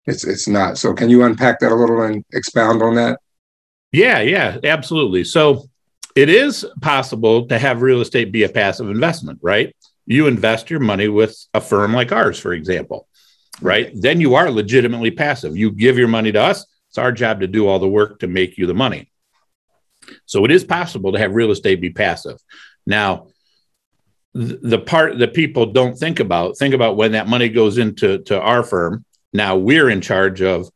it's 0.06 0.24
it's 0.24 0.48
not. 0.48 0.78
So 0.78 0.94
can 0.94 1.10
you 1.10 1.24
unpack 1.24 1.60
that 1.60 1.72
a 1.72 1.76
little 1.76 2.02
and 2.02 2.24
expound 2.34 2.82
on 2.82 2.96
that? 2.96 3.20
Yeah, 3.92 4.20
yeah, 4.22 4.58
absolutely. 4.64 5.24
So 5.24 5.70
it 6.16 6.30
is 6.30 6.66
possible 6.82 7.48
to 7.48 7.60
have 7.60 7.82
real 7.82 8.02
estate 8.02 8.32
be 8.32 8.44
a 8.44 8.50
passive 8.50 8.90
investment, 8.90 9.40
right? 9.42 9.76
You 10.06 10.28
invest 10.28 10.70
your 10.70 10.80
money 10.80 11.08
with 11.08 11.36
a 11.54 11.62
firm 11.62 11.94
like 11.94 12.12
ours, 12.12 12.40
for 12.40 12.54
example, 12.54 13.08
right? 13.62 13.92
Then 13.94 14.22
you 14.22 14.36
are 14.36 14.52
legitimately 14.52 15.12
passive. 15.12 15.58
You 15.58 15.72
give 15.72 15.98
your 15.98 16.08
money 16.08 16.32
to 16.32 16.42
us. 16.42 16.66
It's 16.90 16.98
our 16.98 17.12
job 17.12 17.42
to 17.42 17.48
do 17.48 17.68
all 17.68 17.80
the 17.80 17.88
work 17.88 18.20
to 18.20 18.28
make 18.28 18.58
you 18.58 18.68
the 18.68 18.74
money. 18.74 19.12
So 20.26 20.46
it 20.46 20.52
is 20.52 20.64
possible 20.64 21.12
to 21.12 21.20
have 21.20 21.34
real 21.34 21.52
estate 21.52 21.82
be 21.82 21.90
passive. 21.90 22.38
Now, 22.86 23.28
the 24.38 24.80
part 24.80 25.18
that 25.18 25.34
people 25.34 25.66
don't 25.68 25.98
think 25.98 26.20
about 26.20 26.58
think 26.58 26.74
about 26.74 26.98
when 26.98 27.14
that 27.14 27.26
money 27.26 27.48
goes 27.48 27.78
into 27.78 28.18
to 28.20 28.40
our 28.40 28.64
firm 28.64 29.06
now 29.32 29.56
we're 29.56 29.90
in 29.90 30.02
charge 30.02 30.42
of 30.42 30.68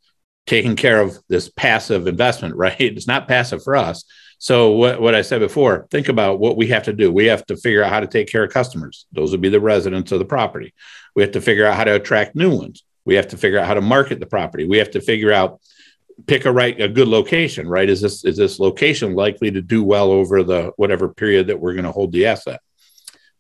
taking 0.49 0.75
care 0.75 0.99
of 0.99 1.15
this 1.29 1.47
passive 1.47 2.07
investment, 2.07 2.55
right? 2.57 2.75
It's 2.79 3.07
not 3.07 3.27
passive 3.27 3.63
for 3.63 3.75
us. 3.75 4.03
So 4.39 4.71
what, 4.71 5.01
what 5.01 5.15
I 5.15 5.21
said 5.21 5.39
before, 5.39 5.87
think 5.91 6.09
about 6.09 6.39
what 6.39 6.57
we 6.57 6.67
have 6.67 6.83
to 6.83 6.93
do. 6.93 7.11
We 7.11 7.25
have 7.25 7.45
to 7.47 7.57
figure 7.57 7.83
out 7.83 7.91
how 7.91 7.99
to 7.99 8.07
take 8.07 8.29
care 8.29 8.43
of 8.43 8.51
customers. 8.51 9.05
Those 9.11 9.31
would 9.31 9.41
be 9.41 9.49
the 9.49 9.59
residents 9.59 10.11
of 10.11 10.19
the 10.19 10.25
property. 10.25 10.73
We 11.15 11.21
have 11.23 11.33
to 11.33 11.41
figure 11.41 11.65
out 11.65 11.75
how 11.75 11.83
to 11.83 11.95
attract 11.95 12.35
new 12.35 12.55
ones. 12.55 12.83
We 13.05 13.15
have 13.15 13.27
to 13.29 13.37
figure 13.37 13.59
out 13.59 13.67
how 13.67 13.73
to 13.73 13.81
market 13.81 14.19
the 14.19 14.25
property. 14.25 14.65
We 14.65 14.77
have 14.77 14.91
to 14.91 15.01
figure 15.01 15.31
out 15.31 15.59
pick 16.27 16.45
a 16.45 16.51
right 16.51 16.79
a 16.79 16.87
good 16.87 17.07
location, 17.07 17.67
right? 17.67 17.89
Is 17.89 18.01
this 18.01 18.23
is 18.23 18.37
this 18.37 18.59
location 18.59 19.15
likely 19.15 19.51
to 19.51 19.61
do 19.61 19.83
well 19.83 20.11
over 20.11 20.43
the 20.43 20.71
whatever 20.77 21.09
period 21.09 21.47
that 21.47 21.59
we're 21.59 21.73
going 21.73 21.85
to 21.85 21.91
hold 21.91 22.11
the 22.11 22.27
asset? 22.27 22.61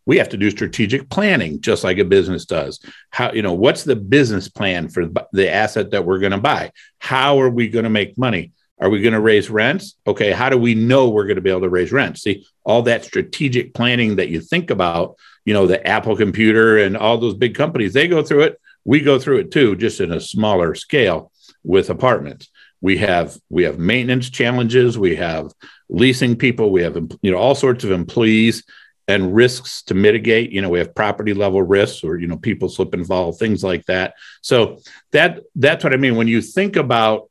We 0.09 0.17
have 0.17 0.29
to 0.29 0.37
do 0.37 0.49
strategic 0.49 1.07
planning 1.11 1.61
just 1.61 1.83
like 1.83 1.99
a 1.99 2.03
business 2.03 2.43
does. 2.43 2.79
How 3.11 3.31
you 3.31 3.43
know 3.43 3.53
what's 3.53 3.83
the 3.83 3.95
business 3.95 4.49
plan 4.49 4.89
for 4.89 5.05
the 5.33 5.53
asset 5.53 5.91
that 5.91 6.03
we're 6.03 6.17
going 6.17 6.31
to 6.31 6.39
buy? 6.39 6.71
How 6.97 7.39
are 7.39 7.49
we 7.51 7.69
going 7.69 7.83
to 7.83 7.91
make 7.91 8.17
money? 8.17 8.51
Are 8.79 8.89
we 8.89 9.03
going 9.03 9.13
to 9.13 9.19
raise 9.19 9.51
rents? 9.51 9.97
Okay, 10.07 10.31
how 10.31 10.49
do 10.49 10.57
we 10.57 10.73
know 10.73 11.09
we're 11.09 11.27
going 11.27 11.35
to 11.35 11.43
be 11.43 11.51
able 11.51 11.61
to 11.61 11.69
raise 11.69 11.91
rents? 11.91 12.23
See, 12.23 12.43
all 12.63 12.81
that 12.83 13.05
strategic 13.05 13.75
planning 13.75 14.15
that 14.15 14.29
you 14.29 14.41
think 14.41 14.71
about, 14.71 15.15
you 15.45 15.53
know, 15.53 15.67
the 15.67 15.85
Apple 15.85 16.17
computer 16.17 16.79
and 16.79 16.97
all 16.97 17.19
those 17.19 17.35
big 17.35 17.53
companies, 17.53 17.93
they 17.93 18.07
go 18.07 18.23
through 18.23 18.45
it. 18.45 18.59
We 18.85 19.01
go 19.01 19.19
through 19.19 19.41
it 19.41 19.51
too, 19.51 19.75
just 19.75 20.01
in 20.01 20.11
a 20.11 20.19
smaller 20.19 20.73
scale 20.73 21.31
with 21.63 21.91
apartments. 21.91 22.49
We 22.81 22.97
have 22.97 23.37
we 23.51 23.61
have 23.61 23.77
maintenance 23.77 24.31
challenges, 24.31 24.97
we 24.97 25.17
have 25.17 25.51
leasing 25.87 26.35
people, 26.35 26.71
we 26.71 26.81
have 26.81 26.95
you 27.21 27.31
know 27.31 27.37
all 27.37 27.53
sorts 27.53 27.83
of 27.83 27.91
employees 27.91 28.63
and 29.09 29.33
risks 29.33 29.81
to 29.81 29.95
mitigate. 29.95 30.51
You 30.51 30.61
know, 30.61 30.69
we 30.69 30.77
have 30.77 30.93
property 30.93 31.33
level 31.33 31.63
risks 31.63 32.03
or 32.03 32.17
you 32.17 32.27
know 32.27 32.37
people 32.37 32.69
slip 32.69 32.93
and 32.93 33.05
fall, 33.05 33.31
things 33.31 33.63
like 33.63 33.85
that. 33.87 34.13
So 34.41 34.79
that 35.11 35.41
that's 35.55 35.83
what 35.83 35.93
I 35.93 35.97
mean 35.97 36.15
when 36.15 36.27
you 36.27 36.41
think 36.41 36.75
about 36.75 37.29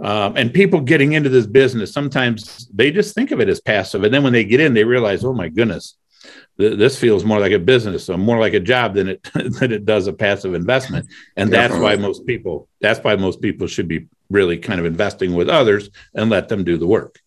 um, 0.00 0.36
and 0.36 0.52
people 0.52 0.80
getting 0.80 1.12
into 1.12 1.28
this 1.28 1.46
business, 1.46 1.92
sometimes 1.92 2.66
they 2.74 2.90
just 2.90 3.14
think 3.14 3.30
of 3.30 3.40
it 3.40 3.48
as 3.48 3.60
passive. 3.60 4.02
And 4.02 4.12
then 4.12 4.24
when 4.24 4.32
they 4.32 4.44
get 4.44 4.58
in, 4.58 4.74
they 4.74 4.82
realize, 4.82 5.24
oh 5.24 5.32
my 5.32 5.48
goodness, 5.48 5.94
th- 6.58 6.76
this 6.76 6.98
feels 6.98 7.24
more 7.24 7.38
like 7.38 7.52
a 7.52 7.60
business, 7.60 8.04
so 8.06 8.16
more 8.16 8.40
like 8.40 8.54
a 8.54 8.60
job 8.60 8.94
than 8.94 9.10
it 9.10 9.22
than 9.34 9.70
it 9.70 9.84
does 9.84 10.08
a 10.08 10.12
passive 10.12 10.52
investment. 10.52 11.06
And 11.36 11.52
that's 11.52 11.76
why 11.76 11.94
most 11.94 12.26
people 12.26 12.68
that's 12.80 13.02
why 13.04 13.14
most 13.14 13.40
people 13.40 13.68
should 13.68 13.86
be 13.86 14.08
really 14.30 14.58
kind 14.58 14.80
of 14.80 14.86
investing 14.86 15.32
with 15.32 15.48
others 15.48 15.90
and 16.12 16.28
let 16.28 16.48
them 16.48 16.64
do 16.64 16.76
the 16.76 16.88
work. 16.88 17.20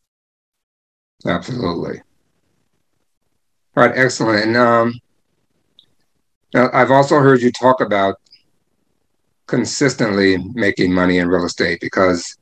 Absolutely. 1.25 2.01
All 3.77 3.83
right, 3.83 3.95
excellent. 3.95 4.43
And 4.43 4.57
um, 4.57 4.99
I've 6.55 6.89
also 6.89 7.19
heard 7.19 7.43
you 7.43 7.51
talk 7.51 7.79
about 7.79 8.15
consistently 9.45 10.37
making 10.55 10.91
money 10.91 11.19
in 11.19 11.27
real 11.27 11.45
estate 11.45 11.79
because 11.79 12.37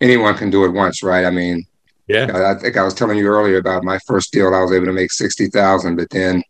anyone 0.00 0.34
can 0.34 0.48
do 0.48 0.64
it 0.64 0.70
once, 0.70 1.02
right? 1.02 1.26
I 1.26 1.30
mean, 1.30 1.66
yeah. 2.06 2.54
I 2.54 2.58
think 2.58 2.78
I 2.78 2.84
was 2.84 2.94
telling 2.94 3.18
you 3.18 3.26
earlier 3.26 3.58
about 3.58 3.84
my 3.84 3.98
first 4.06 4.32
deal. 4.32 4.54
I 4.54 4.62
was 4.62 4.72
able 4.72 4.86
to 4.86 4.94
make 4.94 5.12
sixty 5.12 5.48
thousand, 5.48 5.96
but 5.96 6.08
then 6.08 6.42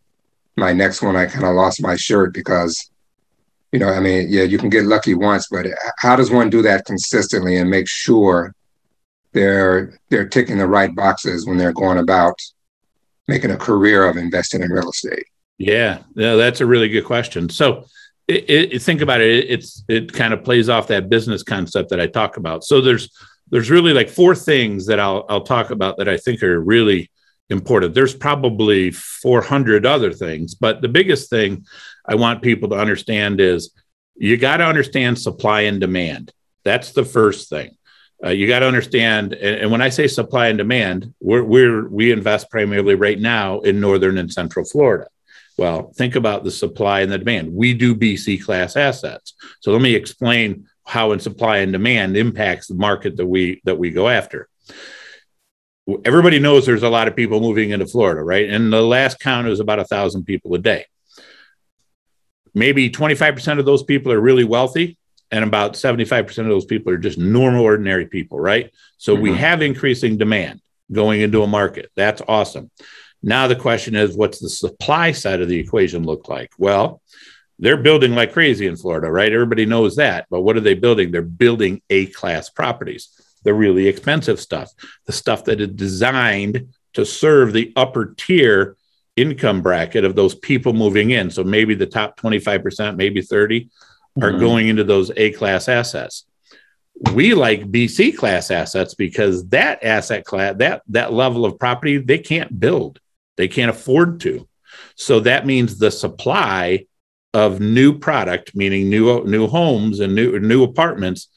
my 0.57 0.73
next 0.73 1.03
one, 1.03 1.17
I 1.17 1.27
kind 1.27 1.45
of 1.45 1.57
lost 1.57 1.83
my 1.83 1.97
shirt 1.97 2.33
because, 2.33 2.93
you 3.73 3.81
know, 3.81 3.89
I 3.89 3.99
mean, 3.99 4.29
yeah, 4.31 4.45
you 4.45 4.57
can 4.57 4.71
get 4.71 4.85
lucky 4.85 5.15
once, 5.15 5.49
but 5.51 5.67
how 5.99 6.15
does 6.15 6.31
one 6.31 6.49
do 6.49 6.63
that 6.63 6.85
consistently 6.85 7.57
and 7.57 7.69
make 7.69 7.89
sure 7.89 8.55
they're 9.33 9.99
they're 10.11 10.29
ticking 10.29 10.59
the 10.59 10.69
right 10.69 10.95
boxes 10.95 11.45
when 11.45 11.59
they're 11.59 11.73
going 11.73 11.99
about 11.99 12.41
making 13.29 13.51
a 13.53 13.57
career 13.57 14.05
of 14.05 14.17
investing 14.17 14.63
in 14.63 14.71
real 14.71 14.91
estate? 14.91 15.27
Yeah, 15.59 16.03
yeah, 16.15 16.35
that's 16.35 16.61
a 16.61 16.67
really 16.67 16.89
good 16.89 17.05
question. 17.05 17.49
So 17.49 17.85
it, 18.27 18.73
it, 18.73 18.83
think 18.83 19.01
about 19.01 19.21
it, 19.21 19.47
it's 19.49 19.85
it 19.89 20.13
kind 20.13 20.35
of 20.35 20.45
plays 20.45 20.69
off 20.69 20.89
that 20.89 21.09
business 21.09 21.43
concept 21.43 21.91
that 21.91 22.01
I 22.01 22.07
talk 22.07 22.37
about. 22.37 22.65
So 22.65 22.81
there's 22.81 23.11
there's 23.51 23.71
really 23.71 23.93
like 23.93 24.09
four 24.09 24.35
things 24.35 24.87
that 24.87 25.01
I'll 25.01 25.25
I'll 25.29 25.43
talk 25.43 25.71
about 25.71 25.97
that 25.99 26.09
I 26.09 26.17
think 26.17 26.43
are 26.43 26.61
really 26.61 27.11
important. 27.51 27.95
There's 27.95 28.15
probably 28.15 28.91
400 28.91 29.87
other 29.87 30.13
things, 30.13 30.55
but 30.55 30.83
the 30.83 30.89
biggest 30.89 31.31
thing 31.31 31.65
I 32.07 32.15
want 32.15 32.43
people 32.43 32.69
to 32.69 32.77
understand 32.77 33.41
is 33.41 33.73
you 34.17 34.37
got 34.37 34.59
to 34.59 34.67
understand 34.67 35.19
supply 35.19 35.63
and 35.63 35.81
demand. 35.81 36.33
That's 36.65 36.93
the 36.93 37.05
first 37.05 37.49
thing. 37.49 37.78
Uh, 38.25 38.31
you 38.31 38.49
got 38.49 38.61
to 38.61 38.67
understand, 38.67 39.33
and, 39.33 39.61
and, 39.61 39.71
when 39.71 39.81
I 39.81 39.91
say 39.91 40.09
supply 40.09 40.49
and 40.49 40.59
demand, 40.59 41.15
we're, 41.21 41.45
we're 41.45 41.89
we 41.89 42.11
invest 42.11 42.51
primarily 42.51 42.97
right 42.97 43.19
now 43.19 43.61
in 43.61 43.79
northern 43.79 44.19
and 44.19 44.33
central 44.33 44.65
Florida. 44.65 45.07
Well, 45.57 45.93
think 45.95 46.17
about 46.17 46.45
the 46.45 46.51
supply 46.51 47.01
and 47.01 47.13
the 47.13 47.19
demand. 47.19 47.53
We 47.53 47.75
do 47.75 47.95
BC 47.95 48.43
class 48.43 48.77
assets. 48.77 49.35
So 49.61 49.73
let 49.73 49.83
me 49.83 49.95
explain 49.95 50.69
how 50.85 51.13
in 51.13 51.21
supply 51.21 51.59
and 51.59 51.73
demand 51.73 52.17
impacts 52.17 52.69
the 52.69 52.75
market 52.75 53.17
that 53.19 53.27
we 53.27 53.61
that 53.65 53.79
we 53.79 53.91
go 53.91 54.09
after. 54.09 54.49
Everybody 56.05 56.39
knows 56.39 56.67
there's 56.67 56.83
a 56.83 56.89
lot 56.89 57.09
of 57.09 57.17
people 57.17 57.41
moving 57.41 57.71
into 57.71 57.87
Florida, 57.87 58.23
right? 58.23 58.49
And 58.49 58.73
the 58.73 58.83
last 58.83 59.21
count 59.21 59.49
is 59.49 59.61
about 59.61 59.79
a 59.79 59.85
thousand 59.85 60.25
people 60.25 60.55
a 60.55 60.59
day. 60.59 60.87
Maybe 62.55 62.91
25% 62.91 63.59
of 63.59 63.65
those 63.65 63.83
people 63.83 64.13
are 64.13 64.21
really 64.21 64.45
wealthy, 64.45 64.99
and 65.31 65.45
about 65.45 65.75
75% 65.75 66.39
of 66.39 66.47
those 66.47 66.65
people 66.65 66.93
are 66.93 66.99
just 66.99 67.19
normal, 67.19 67.65
ordinary 67.65 68.07
people, 68.07 68.41
right? 68.41 68.73
So 68.97 69.15
mm-hmm. 69.15 69.23
we 69.23 69.35
have 69.35 69.63
increasing 69.63 70.17
demand 70.17 70.61
going 70.91 71.21
into 71.21 71.43
a 71.43 71.47
market. 71.47 71.91
That's 71.97 72.23
awesome. 72.27 72.71
Now 73.23 73.47
the 73.47 73.57
question 73.57 73.95
is, 73.95 74.17
what's 74.17 74.39
the 74.39 74.49
supply 74.49 75.13
side 75.13 75.41
of 75.41 75.49
the 75.49 75.59
equation 75.59 76.05
look 76.05 76.29
like? 76.29 76.53
Well, 76.59 77.03
they're 77.59 77.77
building 77.77 78.15
like 78.15 78.33
crazy 78.33 78.67
in 78.67 78.77
Florida, 78.77 79.11
right? 79.11 79.33
Everybody 79.33 79.67
knows 79.67 79.97
that. 79.97 80.27
But 80.31 80.43
what 80.43 80.57
are 80.57 80.61
they 80.61 80.75
building? 80.75 81.11
They're 81.11 81.23
building 81.23 81.83
A 81.91 82.07
class 82.07 82.49
properties, 82.49 83.09
the 83.43 83.53
really 83.53 83.89
expensive 83.89 84.41
stuff, 84.41 84.71
the 85.07 85.13
stuff 85.13 85.45
that 85.45 85.61
is 85.61 85.69
designed 85.69 86.69
to 86.95 87.05
serve 87.05 87.53
the 87.53 87.73
upper 87.77 88.15
tier 88.17 88.77
income 89.17 89.63
bracket 89.63 90.05
of 90.05 90.15
those 90.15 90.37
people 90.37 90.73
moving 90.73 91.11
in. 91.11 91.31
So 91.31 91.43
maybe 91.43 91.75
the 91.75 91.87
top 91.87 92.19
25%, 92.21 92.97
maybe 92.97 93.21
30 93.21 93.69
are 94.23 94.31
mm-hmm. 94.31 94.41
going 94.41 94.69
into 94.69 94.85
those 94.85 95.11
A 95.17 95.33
class 95.33 95.69
assets. 95.69 96.25
We 97.13 97.35
like 97.35 97.71
BC 97.71 98.17
class 98.17 98.51
assets 98.51 98.95
because 98.95 99.47
that 99.49 99.85
asset 99.85 100.25
class, 100.25 100.57
that 100.59 100.83
that 100.89 101.13
level 101.13 101.45
of 101.45 101.59
property, 101.59 101.99
they 101.99 102.19
can't 102.19 102.59
build. 102.59 103.01
They 103.37 103.49
can't 103.49 103.71
afford 103.71 104.21
to. 104.21 104.49
So 104.97 105.21
that 105.21 105.47
means 105.47 105.79
the 105.79 105.93
supply 105.93 106.87
of 107.35 107.61
new 107.61 107.97
product, 107.99 108.55
meaning 108.57 108.89
new 108.89 109.25
new 109.25 109.47
homes 109.47 110.01
and 110.01 110.15
new 110.15 110.39
new 110.41 110.65
apartments 110.65 111.29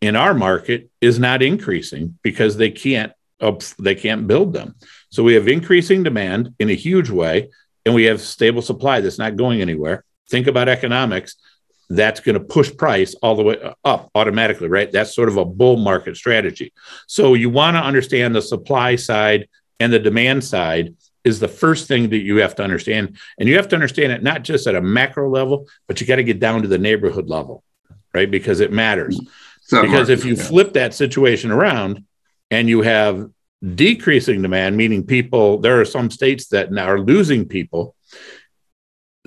in 0.00 0.14
our 0.14 0.34
market 0.34 0.90
is 1.00 1.18
not 1.18 1.42
increasing 1.42 2.18
because 2.22 2.56
they 2.56 2.70
can't 2.70 3.12
they 3.78 3.94
can't 3.94 4.26
build 4.26 4.52
them. 4.52 4.74
So 5.10 5.22
we 5.22 5.34
have 5.34 5.48
increasing 5.48 6.02
demand 6.02 6.54
in 6.58 6.70
a 6.70 6.74
huge 6.74 7.10
way 7.10 7.50
and 7.84 7.94
we 7.94 8.04
have 8.04 8.20
stable 8.20 8.62
supply 8.62 9.00
that's 9.00 9.18
not 9.18 9.36
going 9.36 9.60
anywhere. 9.60 10.04
Think 10.30 10.46
about 10.46 10.68
economics. 10.68 11.36
That's 11.90 12.20
going 12.20 12.34
to 12.34 12.44
push 12.44 12.74
price 12.76 13.14
all 13.22 13.34
the 13.34 13.42
way 13.42 13.56
up 13.84 14.10
automatically, 14.14 14.68
right? 14.68 14.92
That's 14.92 15.14
sort 15.14 15.28
of 15.28 15.38
a 15.38 15.44
bull 15.44 15.78
market 15.78 16.16
strategy. 16.16 16.72
So 17.06 17.34
you 17.34 17.48
want 17.48 17.76
to 17.76 17.80
understand 17.80 18.34
the 18.34 18.42
supply 18.42 18.96
side 18.96 19.48
and 19.80 19.92
the 19.92 19.98
demand 19.98 20.44
side 20.44 20.94
is 21.24 21.40
the 21.40 21.48
first 21.48 21.88
thing 21.88 22.10
that 22.10 22.18
you 22.18 22.36
have 22.36 22.54
to 22.56 22.62
understand. 22.62 23.16
And 23.38 23.48
you 23.48 23.56
have 23.56 23.68
to 23.68 23.76
understand 23.76 24.12
it 24.12 24.22
not 24.22 24.42
just 24.42 24.66
at 24.66 24.74
a 24.74 24.82
macro 24.82 25.30
level, 25.30 25.66
but 25.86 26.00
you 26.00 26.06
got 26.06 26.16
to 26.16 26.24
get 26.24 26.40
down 26.40 26.62
to 26.62 26.68
the 26.68 26.78
neighborhood 26.78 27.28
level, 27.28 27.62
right? 28.14 28.30
Because 28.30 28.60
it 28.60 28.72
matters. 28.72 29.20
Because 29.70 30.08
if 30.08 30.24
you 30.24 30.34
yeah. 30.34 30.42
flip 30.42 30.72
that 30.74 30.94
situation 30.94 31.50
around 31.50 32.04
and 32.50 32.68
you 32.68 32.82
have 32.82 33.28
decreasing 33.74 34.40
demand, 34.42 34.76
meaning 34.76 35.04
people, 35.04 35.58
there 35.58 35.80
are 35.80 35.84
some 35.84 36.10
states 36.10 36.48
that 36.48 36.72
now 36.72 36.86
are 36.86 37.00
losing 37.00 37.46
people. 37.46 37.94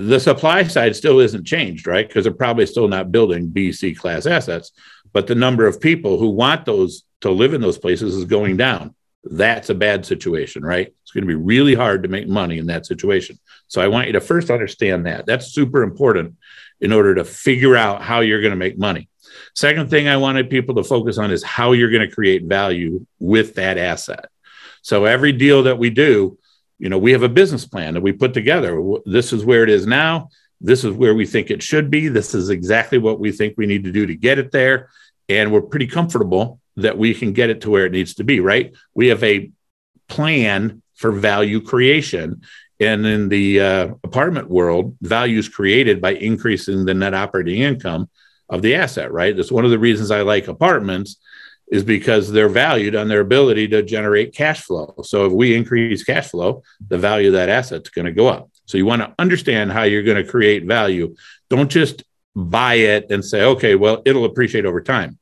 The 0.08 0.20
supply 0.20 0.64
side 0.64 0.96
still 0.96 1.20
isn't 1.20 1.46
changed, 1.46 1.88
right? 1.88 2.08
Because 2.08 2.24
they're 2.24 2.34
probably 2.34 2.66
still 2.66 2.88
not 2.88 3.12
building 3.12 3.50
BC 3.50 3.98
class 3.98 4.26
assets, 4.26 4.72
but 5.14 5.28
the 5.28 5.36
number 5.36 5.68
of 5.68 5.82
people 5.82 6.18
who 6.18 6.30
want 6.30 6.66
those 6.66 7.04
to 7.22 7.32
live 7.32 7.54
in 7.54 7.62
those 7.62 7.78
places 7.78 8.16
is 8.16 8.26
going 8.26 8.58
down 8.58 8.96
that's 9.24 9.70
a 9.70 9.76
bad 9.76 10.06
situation, 10.06 10.64
right? 10.64 10.94
It's 11.04 11.12
going 11.12 11.24
to 11.24 11.28
be 11.28 11.36
really 11.36 11.76
hard 11.76 12.04
to 12.04 12.10
make 12.10 12.28
money 12.28 12.58
in 12.58 12.68
that 12.68 12.86
situation. 12.86 13.40
So 13.68 13.82
I 13.82 13.88
want 13.88 14.08
you 14.08 14.14
to 14.14 14.22
first 14.22 14.50
understand 14.50 15.06
that. 15.06 15.26
That's 15.26 15.54
super 15.54 15.84
important 15.84 16.36
in 16.80 16.92
order 16.92 17.14
to 17.16 17.24
figure 17.24 17.76
out 17.76 18.02
how 18.02 18.22
you're 18.22 18.42
going 18.42 18.52
to 18.52 18.58
make 18.58 18.80
money. 18.80 19.10
Second 19.56 19.90
thing 19.90 20.08
I 20.08 20.18
wanted 20.18 20.50
people 20.50 20.76
to 20.76 20.84
focus 20.84 21.18
on 21.18 21.32
is 21.32 21.44
how 21.44 21.74
you're 21.74 21.92
going 21.92 22.08
to 22.08 22.14
create 22.14 22.44
value 22.44 23.06
with 23.20 23.56
that 23.56 23.78
asset. 23.78 24.30
So 24.82 25.06
every 25.06 25.32
deal 25.32 25.64
that 25.64 25.78
we 25.78 25.92
do, 25.92 26.40
you 26.82 26.90
know, 26.90 26.98
we 26.98 27.12
have 27.12 27.22
a 27.22 27.30
business 27.30 27.64
plan 27.64 27.94
that 27.94 28.02
we 28.02 28.12
put 28.12 28.34
together. 28.34 28.82
This 29.06 29.32
is 29.34 29.46
where 29.46 29.62
it 29.62 29.70
is 29.70 29.86
now. 29.86 30.30
This 30.60 30.84
is 30.84 30.92
where 30.96 31.14
we 31.14 31.28
think 31.28 31.52
it 31.52 31.62
should 31.62 31.92
be. 31.92 32.08
This 32.08 32.34
is 32.34 32.50
exactly 32.50 32.98
what 32.98 33.20
we 33.20 33.32
think 33.32 33.54
we 33.56 33.68
need 33.68 33.84
to 33.84 33.92
do 33.92 34.08
to 34.08 34.16
get 34.16 34.40
it 34.40 34.52
there. 34.52 34.90
And 35.30 35.52
we're 35.52 35.62
pretty 35.62 35.86
comfortable 35.86 36.60
that 36.78 36.98
we 36.98 37.14
can 37.14 37.34
get 37.34 37.52
it 37.52 37.62
to 37.62 37.70
where 37.70 37.86
it 37.86 37.92
needs 37.92 38.16
to 38.16 38.24
be, 38.24 38.40
right? 38.40 38.74
We 38.96 39.10
have 39.10 39.24
a 39.24 39.52
plan 40.10 40.82
for 40.96 41.12
value 41.12 41.62
creation. 41.62 42.42
And 42.80 43.06
in 43.06 43.30
the 43.30 43.62
uh, 43.62 43.88
apartment 44.04 44.50
world, 44.50 44.98
value 45.02 45.38
is 45.38 45.50
created 45.50 46.02
by 46.02 46.14
increasing 46.16 46.86
the 46.86 46.96
net 46.96 47.14
operating 47.14 47.62
income 47.62 48.10
of 48.50 48.64
the 48.64 48.74
asset, 48.74 49.12
right? 49.12 49.36
That's 49.36 49.52
one 49.52 49.66
of 49.66 49.72
the 49.72 49.78
reasons 49.78 50.10
I 50.10 50.22
like 50.22 50.48
apartments 50.48 51.18
is 51.72 51.84
because 51.84 52.30
they're 52.30 52.50
valued 52.50 52.96
on 52.96 53.08
their 53.08 53.22
ability 53.22 53.70
to 53.70 53.82
generate 53.82 54.36
cash 54.36 54.62
flow. 54.62 54.94
So 55.04 55.26
if 55.26 55.32
we 55.32 55.56
increase 55.56 56.04
cash 56.04 56.28
flow, 56.28 56.64
the 56.86 56.98
value 56.98 57.30
of 57.30 57.34
that 57.34 57.50
asset's 57.50 57.90
going 57.90 58.06
to 58.06 58.12
go 58.12 58.28
up. 58.28 58.50
So 58.66 58.78
you 58.78 58.86
want 58.86 59.02
to 59.02 59.16
understand 59.18 59.72
how 59.72 59.84
you're 59.84 60.04
going 60.04 60.24
to 60.24 60.30
create 60.30 60.66
value. 60.66 61.16
Don't 61.50 61.72
just 61.72 62.04
buy 62.36 62.76
it 62.76 63.10
and 63.10 63.24
say, 63.24 63.44
okay, 63.44 63.76
well, 63.76 64.02
it'll 64.06 64.26
appreciate 64.26 64.66
over 64.66 64.82
time. 64.82 65.18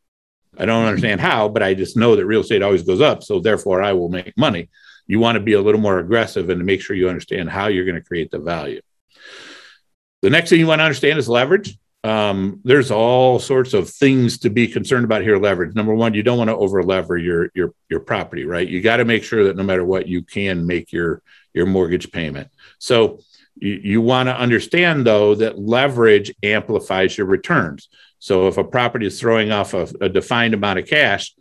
I 0.58 0.66
don't 0.66 0.86
understand 0.86 1.22
how, 1.22 1.50
but 1.50 1.62
I 1.62 1.76
just 1.76 1.96
know 1.96 2.16
that 2.16 2.26
real 2.26 2.42
estate 2.42 2.64
always 2.64 2.84
goes 2.84 3.00
up. 3.00 3.24
So 3.24 3.40
therefore, 3.40 3.84
I 3.84 3.94
will 3.94 4.10
make 4.10 4.36
money. 4.36 4.70
You 5.06 5.20
want 5.20 5.36
to 5.36 5.40
be 5.40 5.54
a 5.54 5.62
little 5.62 5.80
more 5.80 6.00
aggressive 6.00 6.50
and 6.50 6.66
make 6.66 6.82
sure 6.82 6.96
you 6.96 7.10
understand 7.10 7.50
how 7.50 7.68
you're 7.68 7.86
going 7.86 7.96
to 7.96 8.04
create 8.04 8.32
the 8.32 8.40
value. 8.40 8.82
The 10.22 10.30
next 10.30 10.50
thing 10.50 10.60
you 10.60 10.68
want 10.68 10.80
to 10.80 10.86
understand 10.86 11.18
is 11.20 11.30
leverage. 11.30 11.78
Um, 12.04 12.62
there's 12.64 12.92
all 12.92 13.40
sorts 13.40 13.74
of 13.74 13.90
things 13.90 14.38
to 14.40 14.50
be 14.50 14.68
concerned 14.68 15.04
about 15.04 15.22
here. 15.22 15.38
Leverage. 15.38 15.76
Number 15.76 15.94
one, 15.94 16.14
you 16.14 16.24
don't 16.24 16.38
want 16.38 16.50
to 16.50 16.56
over 16.56 16.82
lever 16.82 17.18
your 17.18 17.52
your 17.54 17.74
your 17.90 18.00
property, 18.00 18.46
right? 18.46 18.68
You 18.68 18.82
got 18.82 18.98
to 18.98 19.06
make 19.06 19.24
sure 19.24 19.44
that 19.46 19.58
no 19.58 19.64
matter 19.64 19.84
what, 19.84 20.08
you 20.08 20.22
can 20.22 20.66
make 20.66 20.94
your 20.94 21.22
your 21.54 21.66
mortgage 21.66 22.12
payment. 22.12 22.50
So 22.78 23.20
you, 23.56 23.80
you 23.84 24.02
want 24.02 24.28
to 24.28 24.38
understand 24.38 25.06
though 25.06 25.36
that 25.36 25.60
leverage 25.60 26.34
amplifies 26.42 27.18
your 27.18 27.28
returns. 27.28 27.90
So 28.20 28.48
if 28.48 28.58
a 28.58 28.64
property 28.64 29.06
is 29.06 29.20
throwing 29.20 29.52
off 29.52 29.74
a, 29.74 29.88
a 30.02 30.10
defined 30.10 30.54
amount 30.54 30.80
of 30.80 30.88
cash 30.88 31.34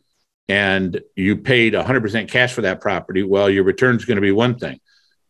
and 0.49 1.01
you 1.15 1.37
paid 1.37 1.75
100% 1.75 2.29
cash 2.29 2.53
for 2.53 2.63
that 2.63 2.81
property, 2.81 3.23
well, 3.23 3.51
your 3.51 3.65
return 3.65 3.97
is 3.97 4.05
going 4.05 4.17
to 4.17 4.23
be 4.23 4.33
one 4.33 4.59
thing. 4.59 4.81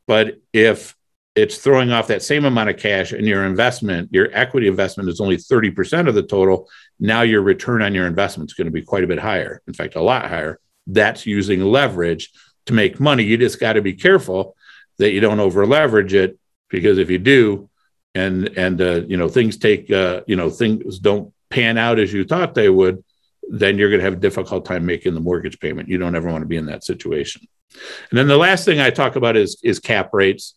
But 0.07 0.39
if 0.53 0.95
it's 1.39 1.59
throwing 1.59 1.93
off 1.93 2.09
that 2.09 2.23
same 2.23 2.45
amount 2.45 2.71
of 2.71 2.77
cash 2.77 3.13
and 3.13 3.27
your 3.27 3.45
investment, 3.45 4.09
your 4.13 4.29
equity 4.33 4.67
investment 4.67 5.09
is 5.09 5.21
only 5.21 5.37
30% 5.37 6.09
of 6.09 6.15
the 6.15 6.23
total, 6.23 6.69
now 6.99 7.23
your 7.23 7.43
return 7.43 7.81
on 7.83 7.95
your 7.95 8.07
investment 8.07 8.51
is 8.51 8.55
going 8.55 8.67
to 8.67 8.73
be 8.73 8.83
quite 8.83 9.05
a 9.05 9.07
bit 9.07 9.19
higher. 9.19 9.63
In 9.67 9.75
fact, 9.75 9.95
a 9.95 10.03
lot 10.03 10.29
higher. 10.29 10.59
That's 10.87 11.27
using 11.27 11.61
leverage 11.61 12.31
to 12.67 12.73
make 12.73 12.99
money. 12.99 13.23
You 13.23 13.37
just 13.37 13.61
got 13.61 13.75
to 13.75 13.83
be 13.83 13.95
careful 13.95 14.57
that 14.99 15.13
you 15.13 15.21
don't 15.21 15.41
over 15.41 15.65
leverage 15.65 16.15
it 16.15 16.39
because 16.69 16.99
if 16.99 17.09
you 17.09 17.19
do, 17.19 17.69
and 18.15 18.49
and 18.59 18.81
uh, 18.81 19.03
you 19.07 19.17
know 19.17 19.29
things 19.29 19.59
take 19.59 19.91
uh, 19.91 20.23
you 20.27 20.35
know 20.35 20.51
things 20.51 20.99
don't 20.99 21.33
pan 21.51 21.79
out 21.79 21.99
as 21.99 22.13
you 22.13 22.25
thought 22.25 22.55
they 22.55 22.69
would, 22.69 23.05
then 23.49 23.79
you're 23.79 23.91
going 23.91 24.01
to 24.01 24.05
have 24.05 24.15
a 24.15 24.17
difficult 24.17 24.65
time 24.65 24.85
making 24.85 25.15
the 25.15 25.21
mortgage 25.21 25.61
payment. 25.61 25.89
You 25.89 25.99
don't 25.99 26.17
ever 26.17 26.31
want 26.31 26.43
to 26.43 26.49
be 26.49 26.57
in 26.57 26.67
that 26.67 26.85
situation. 26.85 27.47
And 28.11 28.19
then 28.19 28.27
the 28.27 28.37
last 28.37 28.65
thing 28.65 28.81
I 28.81 28.91
talk 28.91 29.17
about 29.17 29.37
is 29.37 29.61
is 29.63 29.79
cap 29.79 30.11
rates. 30.13 30.55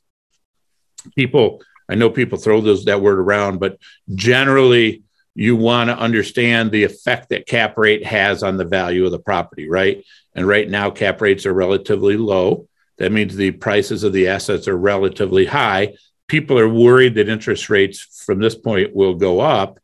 People, 1.16 1.62
I 1.90 1.96
know 1.96 2.10
people 2.10 2.38
throw 2.38 2.62
those 2.62 2.86
that 2.86 3.02
word 3.02 3.20
around, 3.20 3.60
but 3.60 3.78
generally 4.14 5.04
you 5.36 5.56
want 5.56 5.90
to 5.90 5.98
understand 5.98 6.72
the 6.72 6.84
effect 6.84 7.30
that 7.30 7.48
cap 7.48 7.78
rate 7.78 8.06
has 8.06 8.44
on 8.44 8.58
the 8.58 8.66
value 8.66 9.06
of 9.06 9.12
the 9.12 9.20
property, 9.20 9.70
right? 9.70 10.04
And 10.36 10.48
right 10.48 10.70
now 10.70 10.90
cap 10.90 11.22
rates 11.22 11.46
are 11.46 11.54
relatively 11.54 12.18
low. 12.18 12.68
That 12.98 13.12
means 13.12 13.36
the 13.36 13.52
prices 13.52 14.04
of 14.04 14.14
the 14.14 14.28
assets 14.28 14.68
are 14.68 14.78
relatively 14.78 15.46
high. 15.46 15.96
People 16.28 16.60
are 16.60 16.70
worried 16.70 17.16
that 17.16 17.30
interest 17.30 17.70
rates 17.70 18.24
from 18.26 18.40
this 18.40 18.56
point 18.56 18.96
will 18.96 19.16
go 19.16 19.40
up. 19.40 19.80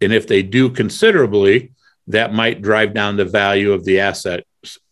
And 0.00 0.12
if 0.12 0.26
they 0.26 0.42
do 0.42 0.70
considerably, 0.70 1.72
that 2.08 2.32
might 2.32 2.62
drive 2.62 2.94
down 2.94 3.16
the 3.16 3.24
value 3.24 3.72
of 3.72 3.84
the 3.84 4.00
assets 4.00 4.44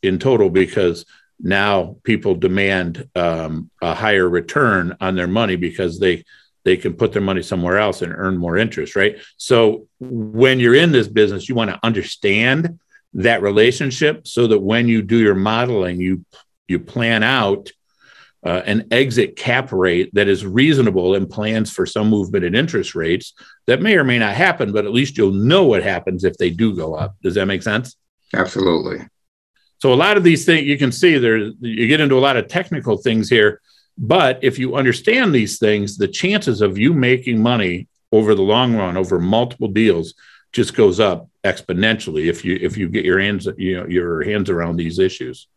in 0.03 0.19
total 0.19 0.51
because 0.51 1.05
now 1.41 1.97
people 2.03 2.35
demand 2.35 3.09
um, 3.15 3.71
a 3.83 3.95
higher 3.95 4.29
return 4.29 4.97
on 5.01 5.15
their 5.15 5.27
money 5.27 5.57
because 5.57 5.99
they 5.99 6.25
they 6.65 6.77
can 6.77 6.95
put 6.95 7.13
their 7.13 7.23
money 7.23 7.43
somewhere 7.43 7.79
else 7.79 8.03
and 8.03 8.13
earn 8.13 8.37
more 8.37 8.57
interest 8.57 8.97
right 8.97 9.17
so 9.37 9.87
when 10.01 10.59
you're 10.59 10.75
in 10.75 10.93
this 10.93 11.09
business 11.09 11.49
you 11.49 11.55
want 11.55 11.71
to 11.71 11.79
understand 11.83 12.79
that 13.15 13.43
relationship 13.43 14.27
so 14.27 14.47
that 14.47 14.59
when 14.59 14.89
you 14.89 15.03
do 15.03 15.19
your 15.19 15.35
modeling 15.35 16.01
you 16.01 16.25
you 16.69 16.79
plan 16.79 17.23
out 17.23 17.71
uh, 18.47 18.63
an 18.65 18.87
exit 18.93 19.35
cap 19.35 19.73
rate 19.73 20.09
that 20.15 20.29
is 20.29 20.47
reasonable 20.47 21.17
and 21.17 21.29
plans 21.29 21.73
for 21.73 21.85
some 21.85 22.09
movement 22.09 22.45
in 22.45 22.55
interest 22.55 22.95
rates 22.95 23.33
that 23.67 23.83
may 23.83 23.97
or 23.97 24.05
may 24.05 24.21
not 24.21 24.35
happen, 24.35 24.73
but 24.73 24.85
at 24.85 24.93
least 24.93 25.19
you'll 25.19 25.33
know 25.33 25.65
what 25.65 25.83
happens 25.83 26.23
if 26.23 26.37
they 26.37 26.51
do 26.51 26.75
go 26.75 26.95
up. 26.95 27.17
Does 27.23 27.35
that 27.35 27.47
make 27.47 27.65
sense? 27.65 27.97
Absolutely. 28.33 29.05
So 29.79 29.93
a 29.93 29.95
lot 29.95 30.17
of 30.17 30.25
these 30.25 30.45
things 30.45 30.67
you 30.67 30.79
can 30.79 30.93
see 30.93 31.19
there, 31.19 31.37
you 31.37 31.87
get 31.87 32.01
into 32.01 32.17
a 32.17 32.21
lot 32.21 32.37
of 32.37 32.49
technical 32.49 32.97
things 32.97 33.29
here, 33.29 33.61
but 33.99 34.39
if 34.43 34.59
you 34.59 34.77
understand 34.77 35.35
these 35.35 35.59
things, 35.59 35.97
the 35.97 36.09
chances 36.09 36.61
of 36.61 36.79
you 36.79 36.93
making 36.93 37.43
money 37.43 37.89
over 38.13 38.35
the 38.35 38.43
long 38.43 38.77
run, 38.77 38.97
over 38.97 39.19
multiple 39.19 39.69
deals, 39.69 40.15
just 40.53 40.75
goes 40.75 41.01
up 41.01 41.29
exponentially 41.45 42.27
if 42.29 42.45
you 42.45 42.59
if 42.61 42.77
you 42.77 42.89
get 42.89 43.05
your 43.05 43.21
hands 43.21 43.47
you 43.57 43.77
know 43.77 43.87
your 43.87 44.25
hands 44.25 44.49
around 44.49 44.77
these 44.77 44.99
issues. 44.99 45.49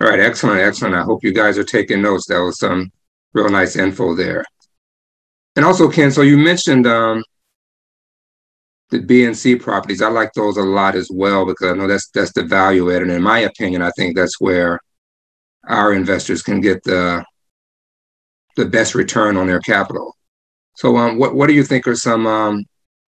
All 0.00 0.08
right, 0.08 0.18
excellent, 0.18 0.60
excellent. 0.60 0.94
I 0.94 1.02
hope 1.02 1.22
you 1.22 1.32
guys 1.32 1.58
are 1.58 1.64
taking 1.64 2.02
notes. 2.02 2.26
That 2.26 2.38
was 2.38 2.58
some 2.58 2.90
real 3.34 3.50
nice 3.50 3.76
info 3.76 4.14
there. 4.14 4.44
And 5.56 5.64
also, 5.64 5.90
Ken, 5.90 6.10
so 6.10 6.22
you 6.22 6.38
mentioned 6.38 6.86
um, 6.86 7.22
the 8.90 9.00
B 9.00 9.24
and 9.24 9.36
C 9.36 9.56
properties. 9.56 10.02
I 10.02 10.08
like 10.08 10.32
those 10.32 10.56
a 10.56 10.62
lot 10.62 10.94
as 10.94 11.08
well 11.12 11.46
because 11.46 11.70
I 11.70 11.76
know 11.76 11.86
that's 11.86 12.08
that's 12.10 12.32
the 12.32 12.44
value 12.44 12.94
add. 12.94 13.02
And 13.02 13.10
in 13.10 13.22
my 13.22 13.40
opinion, 13.40 13.82
I 13.82 13.90
think 13.90 14.16
that's 14.16 14.40
where 14.40 14.80
our 15.68 15.92
investors 15.92 16.42
can 16.42 16.60
get 16.60 16.82
the 16.84 17.24
the 18.56 18.66
best 18.66 18.94
return 18.94 19.36
on 19.36 19.46
their 19.46 19.60
capital. 19.60 20.16
So, 20.76 20.96
um, 20.96 21.18
what 21.18 21.34
what 21.34 21.46
do 21.46 21.54
you 21.54 21.64
think 21.64 21.86
are 21.86 21.94
some 21.94 22.26
um, 22.26 22.64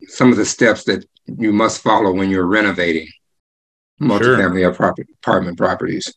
some 0.09 0.31
of 0.31 0.37
the 0.37 0.45
steps 0.45 0.85
that 0.85 1.05
you 1.27 1.53
must 1.53 1.83
follow 1.83 2.13
when 2.13 2.31
you're 2.31 2.47
renovating 2.47 3.09
multifamily 4.01 4.75
sure. 4.75 5.07
apartment 5.23 5.59
properties? 5.59 6.13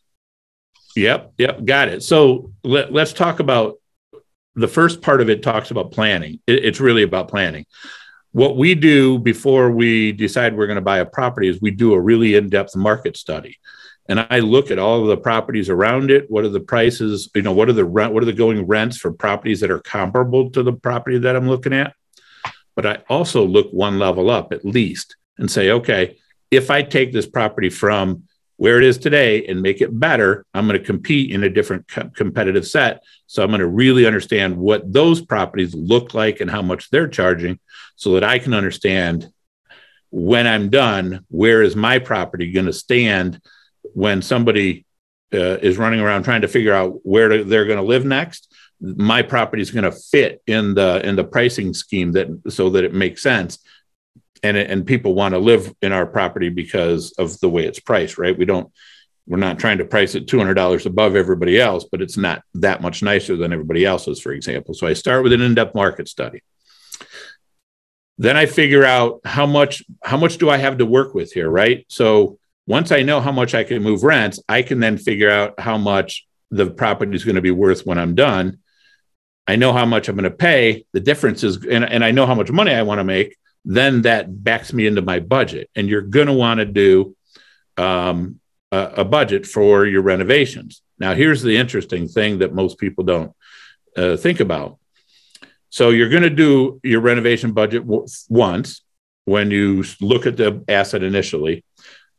Yep, 0.96 1.34
yep, 1.38 1.64
got 1.64 1.88
it. 1.88 2.02
So 2.02 2.52
let, 2.64 2.92
let's 2.92 3.12
talk 3.12 3.38
about 3.38 3.76
the 4.54 4.66
first 4.66 5.02
part 5.02 5.20
of 5.20 5.28
it 5.28 5.42
talks 5.42 5.70
about 5.70 5.92
planning. 5.92 6.40
It, 6.46 6.64
it's 6.64 6.80
really 6.80 7.02
about 7.02 7.28
planning. 7.28 7.66
What 8.36 8.58
we 8.58 8.74
do 8.74 9.18
before 9.18 9.70
we 9.70 10.12
decide 10.12 10.54
we're 10.54 10.66
going 10.66 10.74
to 10.74 10.82
buy 10.82 10.98
a 10.98 11.06
property 11.06 11.48
is 11.48 11.58
we 11.58 11.70
do 11.70 11.94
a 11.94 11.98
really 11.98 12.34
in-depth 12.34 12.76
market 12.76 13.16
study. 13.16 13.58
And 14.10 14.20
I 14.28 14.40
look 14.40 14.70
at 14.70 14.78
all 14.78 15.00
of 15.00 15.06
the 15.06 15.16
properties 15.16 15.70
around 15.70 16.10
it. 16.10 16.26
What 16.30 16.44
are 16.44 16.50
the 16.50 16.60
prices? 16.60 17.30
You 17.34 17.40
know, 17.40 17.54
what 17.54 17.70
are 17.70 17.72
the 17.72 17.86
rent? 17.86 18.12
What 18.12 18.22
are 18.22 18.26
the 18.26 18.34
going 18.34 18.66
rents 18.66 18.98
for 18.98 19.10
properties 19.10 19.60
that 19.60 19.70
are 19.70 19.78
comparable 19.78 20.50
to 20.50 20.62
the 20.62 20.74
property 20.74 21.16
that 21.16 21.34
I'm 21.34 21.48
looking 21.48 21.72
at? 21.72 21.94
But 22.74 22.84
I 22.84 22.98
also 23.08 23.42
look 23.42 23.70
one 23.70 23.98
level 23.98 24.28
up 24.28 24.52
at 24.52 24.66
least 24.66 25.16
and 25.38 25.50
say, 25.50 25.70
okay, 25.70 26.18
if 26.50 26.70
I 26.70 26.82
take 26.82 27.14
this 27.14 27.26
property 27.26 27.70
from 27.70 28.24
where 28.56 28.78
it 28.78 28.84
is 28.84 28.98
today 28.98 29.46
and 29.46 29.60
make 29.60 29.80
it 29.80 29.98
better, 29.98 30.46
I'm 30.54 30.66
going 30.66 30.78
to 30.78 30.84
compete 30.84 31.30
in 31.30 31.44
a 31.44 31.50
different 31.50 31.88
co- 31.88 32.10
competitive 32.14 32.66
set. 32.66 33.02
So 33.26 33.42
I'm 33.42 33.50
going 33.50 33.60
to 33.60 33.66
really 33.66 34.06
understand 34.06 34.56
what 34.56 34.90
those 34.90 35.20
properties 35.20 35.74
look 35.74 36.14
like 36.14 36.40
and 36.40 36.50
how 36.50 36.62
much 36.62 36.90
they're 36.90 37.08
charging 37.08 37.58
so 37.96 38.14
that 38.14 38.24
I 38.24 38.38
can 38.38 38.54
understand 38.54 39.30
when 40.10 40.46
I'm 40.46 40.70
done, 40.70 41.24
where 41.28 41.62
is 41.62 41.76
my 41.76 41.98
property 41.98 42.52
going 42.52 42.66
to 42.66 42.72
stand 42.72 43.40
when 43.94 44.22
somebody 44.22 44.86
uh, 45.34 45.58
is 45.58 45.76
running 45.76 46.00
around 46.00 46.22
trying 46.22 46.42
to 46.42 46.48
figure 46.48 46.72
out 46.72 47.00
where 47.02 47.28
to, 47.28 47.44
they're 47.44 47.66
going 47.66 47.78
to 47.78 47.82
live 47.82 48.04
next. 48.04 48.52
My 48.80 49.22
property 49.22 49.62
is 49.62 49.70
going 49.70 49.84
to 49.84 49.92
fit 49.92 50.42
in 50.46 50.74
the 50.74 51.06
in 51.06 51.16
the 51.16 51.24
pricing 51.24 51.74
scheme 51.74 52.12
that 52.12 52.28
so 52.50 52.70
that 52.70 52.84
it 52.84 52.94
makes 52.94 53.22
sense 53.22 53.58
and 54.46 54.56
and 54.56 54.86
people 54.86 55.14
want 55.14 55.34
to 55.34 55.38
live 55.38 55.72
in 55.82 55.92
our 55.92 56.06
property 56.06 56.48
because 56.48 57.12
of 57.12 57.38
the 57.40 57.48
way 57.48 57.66
it's 57.66 57.80
priced 57.80 58.18
right? 58.18 58.36
We 58.36 58.44
don't 58.44 58.72
we're 59.28 59.38
not 59.38 59.58
trying 59.58 59.78
to 59.78 59.84
price 59.84 60.14
it 60.14 60.26
$200 60.28 60.86
above 60.86 61.16
everybody 61.16 61.60
else 61.60 61.84
but 61.90 62.00
it's 62.00 62.16
not 62.16 62.42
that 62.54 62.80
much 62.80 63.02
nicer 63.02 63.36
than 63.36 63.52
everybody 63.52 63.84
else's 63.84 64.20
for 64.20 64.32
example. 64.32 64.74
So 64.74 64.86
i 64.86 64.92
start 64.92 65.22
with 65.22 65.32
an 65.32 65.40
in-depth 65.40 65.74
market 65.74 66.08
study. 66.08 66.42
Then 68.18 68.36
i 68.36 68.46
figure 68.46 68.84
out 68.84 69.20
how 69.24 69.46
much 69.46 69.82
how 70.02 70.16
much 70.16 70.38
do 70.38 70.48
i 70.48 70.56
have 70.56 70.78
to 70.78 70.86
work 70.86 71.14
with 71.14 71.32
here 71.32 71.50
right? 71.50 71.84
So 71.88 72.38
once 72.66 72.92
i 72.92 73.02
know 73.02 73.20
how 73.20 73.32
much 73.32 73.54
i 73.54 73.64
can 73.64 73.82
move 73.82 74.02
rents 74.02 74.40
i 74.48 74.62
can 74.62 74.80
then 74.80 74.98
figure 74.98 75.30
out 75.30 75.58
how 75.60 75.78
much 75.78 76.26
the 76.50 76.70
property 76.70 77.14
is 77.14 77.24
going 77.24 77.34
to 77.36 77.42
be 77.42 77.50
worth 77.50 77.84
when 77.86 77.98
i'm 77.98 78.14
done. 78.14 78.58
I 79.48 79.56
know 79.56 79.72
how 79.72 79.86
much 79.86 80.08
i'm 80.08 80.16
going 80.16 80.30
to 80.30 80.36
pay. 80.36 80.84
The 80.92 81.00
difference 81.00 81.44
is 81.44 81.56
and, 81.64 81.84
and 81.84 82.04
i 82.04 82.10
know 82.10 82.26
how 82.26 82.34
much 82.34 82.50
money 82.50 82.72
i 82.72 82.82
want 82.82 82.98
to 83.00 83.04
make 83.04 83.36
then 83.66 84.02
that 84.02 84.44
backs 84.44 84.72
me 84.72 84.86
into 84.86 85.02
my 85.02 85.18
budget. 85.18 85.68
And 85.74 85.88
you're 85.88 86.00
going 86.00 86.28
to 86.28 86.32
want 86.32 86.58
to 86.58 86.64
do 86.64 87.16
um, 87.76 88.40
a, 88.70 88.78
a, 88.98 89.04
budget 89.04 89.44
for 89.44 89.84
your 89.84 90.02
renovations. 90.02 90.80
Now, 90.98 91.14
here's 91.14 91.42
the 91.42 91.56
interesting 91.56 92.06
thing 92.08 92.38
that 92.38 92.54
most 92.54 92.78
people 92.78 93.04
don't 93.04 93.32
uh, 93.96 94.16
think 94.16 94.40
about. 94.40 94.78
So, 95.68 95.90
you're 95.90 96.08
going 96.08 96.22
to 96.22 96.30
do 96.30 96.80
your 96.82 97.00
renovation 97.00 97.52
budget 97.52 97.82
w- 97.82 98.06
once 98.30 98.82
when 99.24 99.50
you 99.50 99.84
look 100.00 100.26
at 100.26 100.36
the 100.38 100.64
asset 100.68 101.02
initially. 101.02 101.64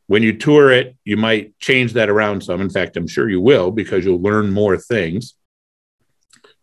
When 0.06 0.22
you 0.22 0.36
tour 0.36 0.70
it, 0.70 0.96
you 1.04 1.16
might 1.16 1.58
change 1.58 1.94
that 1.94 2.08
around 2.08 2.42
some. 2.42 2.60
In 2.60 2.70
fact, 2.70 2.96
I'm 2.96 3.08
sure 3.08 3.28
you 3.28 3.40
will 3.40 3.70
because 3.70 4.04
you'll 4.04 4.22
learn 4.22 4.52
more 4.52 4.76
things. 4.76 5.34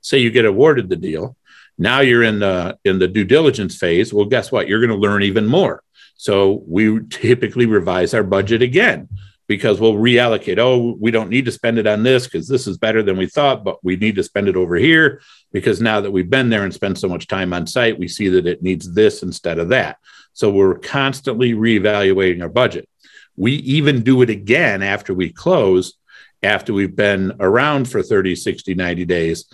Say 0.02 0.20
you 0.20 0.32
get 0.32 0.46
awarded 0.46 0.90
the 0.90 0.96
deal 0.96 1.36
now 1.78 2.00
you're 2.00 2.24
in 2.24 2.40
the 2.40 2.78
in 2.86 3.00
the 3.00 3.08
due 3.08 3.26
diligence 3.26 3.78
phase. 3.78 4.14
Well, 4.14 4.26
guess 4.26 4.52
what? 4.52 4.68
You're 4.68 4.86
going 4.86 4.90
to 4.90 5.08
learn 5.08 5.24
even 5.24 5.46
more. 5.46 5.84
So 6.16 6.64
we 6.68 7.02
typically 7.10 7.66
revise 7.66 8.14
our 8.14 8.24
budget 8.24 8.62
again 8.62 9.10
because 9.48 9.80
we'll 9.80 9.94
reallocate. 9.94 10.58
Oh, 10.58 10.98
we 11.00 11.12
don't 11.12 11.30
need 11.30 11.46
to 11.46 11.52
spend 11.52 11.78
it 11.78 11.86
on 11.86 12.04
this 12.04 12.26
because 12.26 12.48
this 12.48 12.68
is 12.68 12.78
better 12.78 13.04
than 13.04 13.18
we 13.18 13.28
thought, 13.28 13.64
but 13.64 13.84
we 13.84 13.96
need 13.96 14.16
to 14.16 14.24
spend 14.24 14.48
it 14.48 14.56
over 14.56 14.76
here 14.76 15.22
because 15.52 15.82
now 15.82 16.02
that 16.02 16.12
we've 16.12 16.30
been 16.30 16.50
there 16.50 16.64
and 16.64 16.74
spent 16.74 16.98
so 16.98 17.08
much 17.08 17.28
time 17.28 17.54
on 17.54 17.68
site, 17.68 18.00
we 18.00 18.08
see 18.08 18.30
that 18.30 18.48
it 18.48 18.64
needs 18.64 18.94
this 18.94 19.22
instead 19.24 19.60
of 19.60 19.70
that. 19.70 19.98
So 20.34 20.50
we're 20.50 20.80
constantly 20.80 21.54
reevaluating 21.54 22.42
our 22.42 22.50
budget. 22.50 22.90
We 23.36 23.54
even 23.54 24.02
do 24.02 24.22
it 24.22 24.30
again 24.30 24.82
after 24.82 25.14
we 25.14 25.32
close, 25.32 25.94
after 26.42 26.74
we've 26.74 26.96
been 26.96 27.34
around 27.40 27.90
for 27.90 28.02
30, 28.02 28.36
60, 28.36 28.74
90 28.74 29.06
days, 29.06 29.46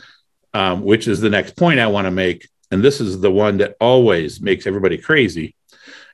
um, 0.54 0.82
which 0.82 1.08
is 1.08 1.22
the 1.22 1.30
next 1.30 1.56
point 1.56 1.80
I 1.80 1.88
want 1.88 2.06
to 2.06 2.12
make. 2.12 2.48
And 2.72 2.84
this 2.84 3.02
is 3.02 3.20
the 3.20 3.32
one 3.32 3.58
that 3.58 3.76
always 3.80 4.42
makes 4.42 4.66
everybody 4.66 4.98
crazy. 4.98 5.56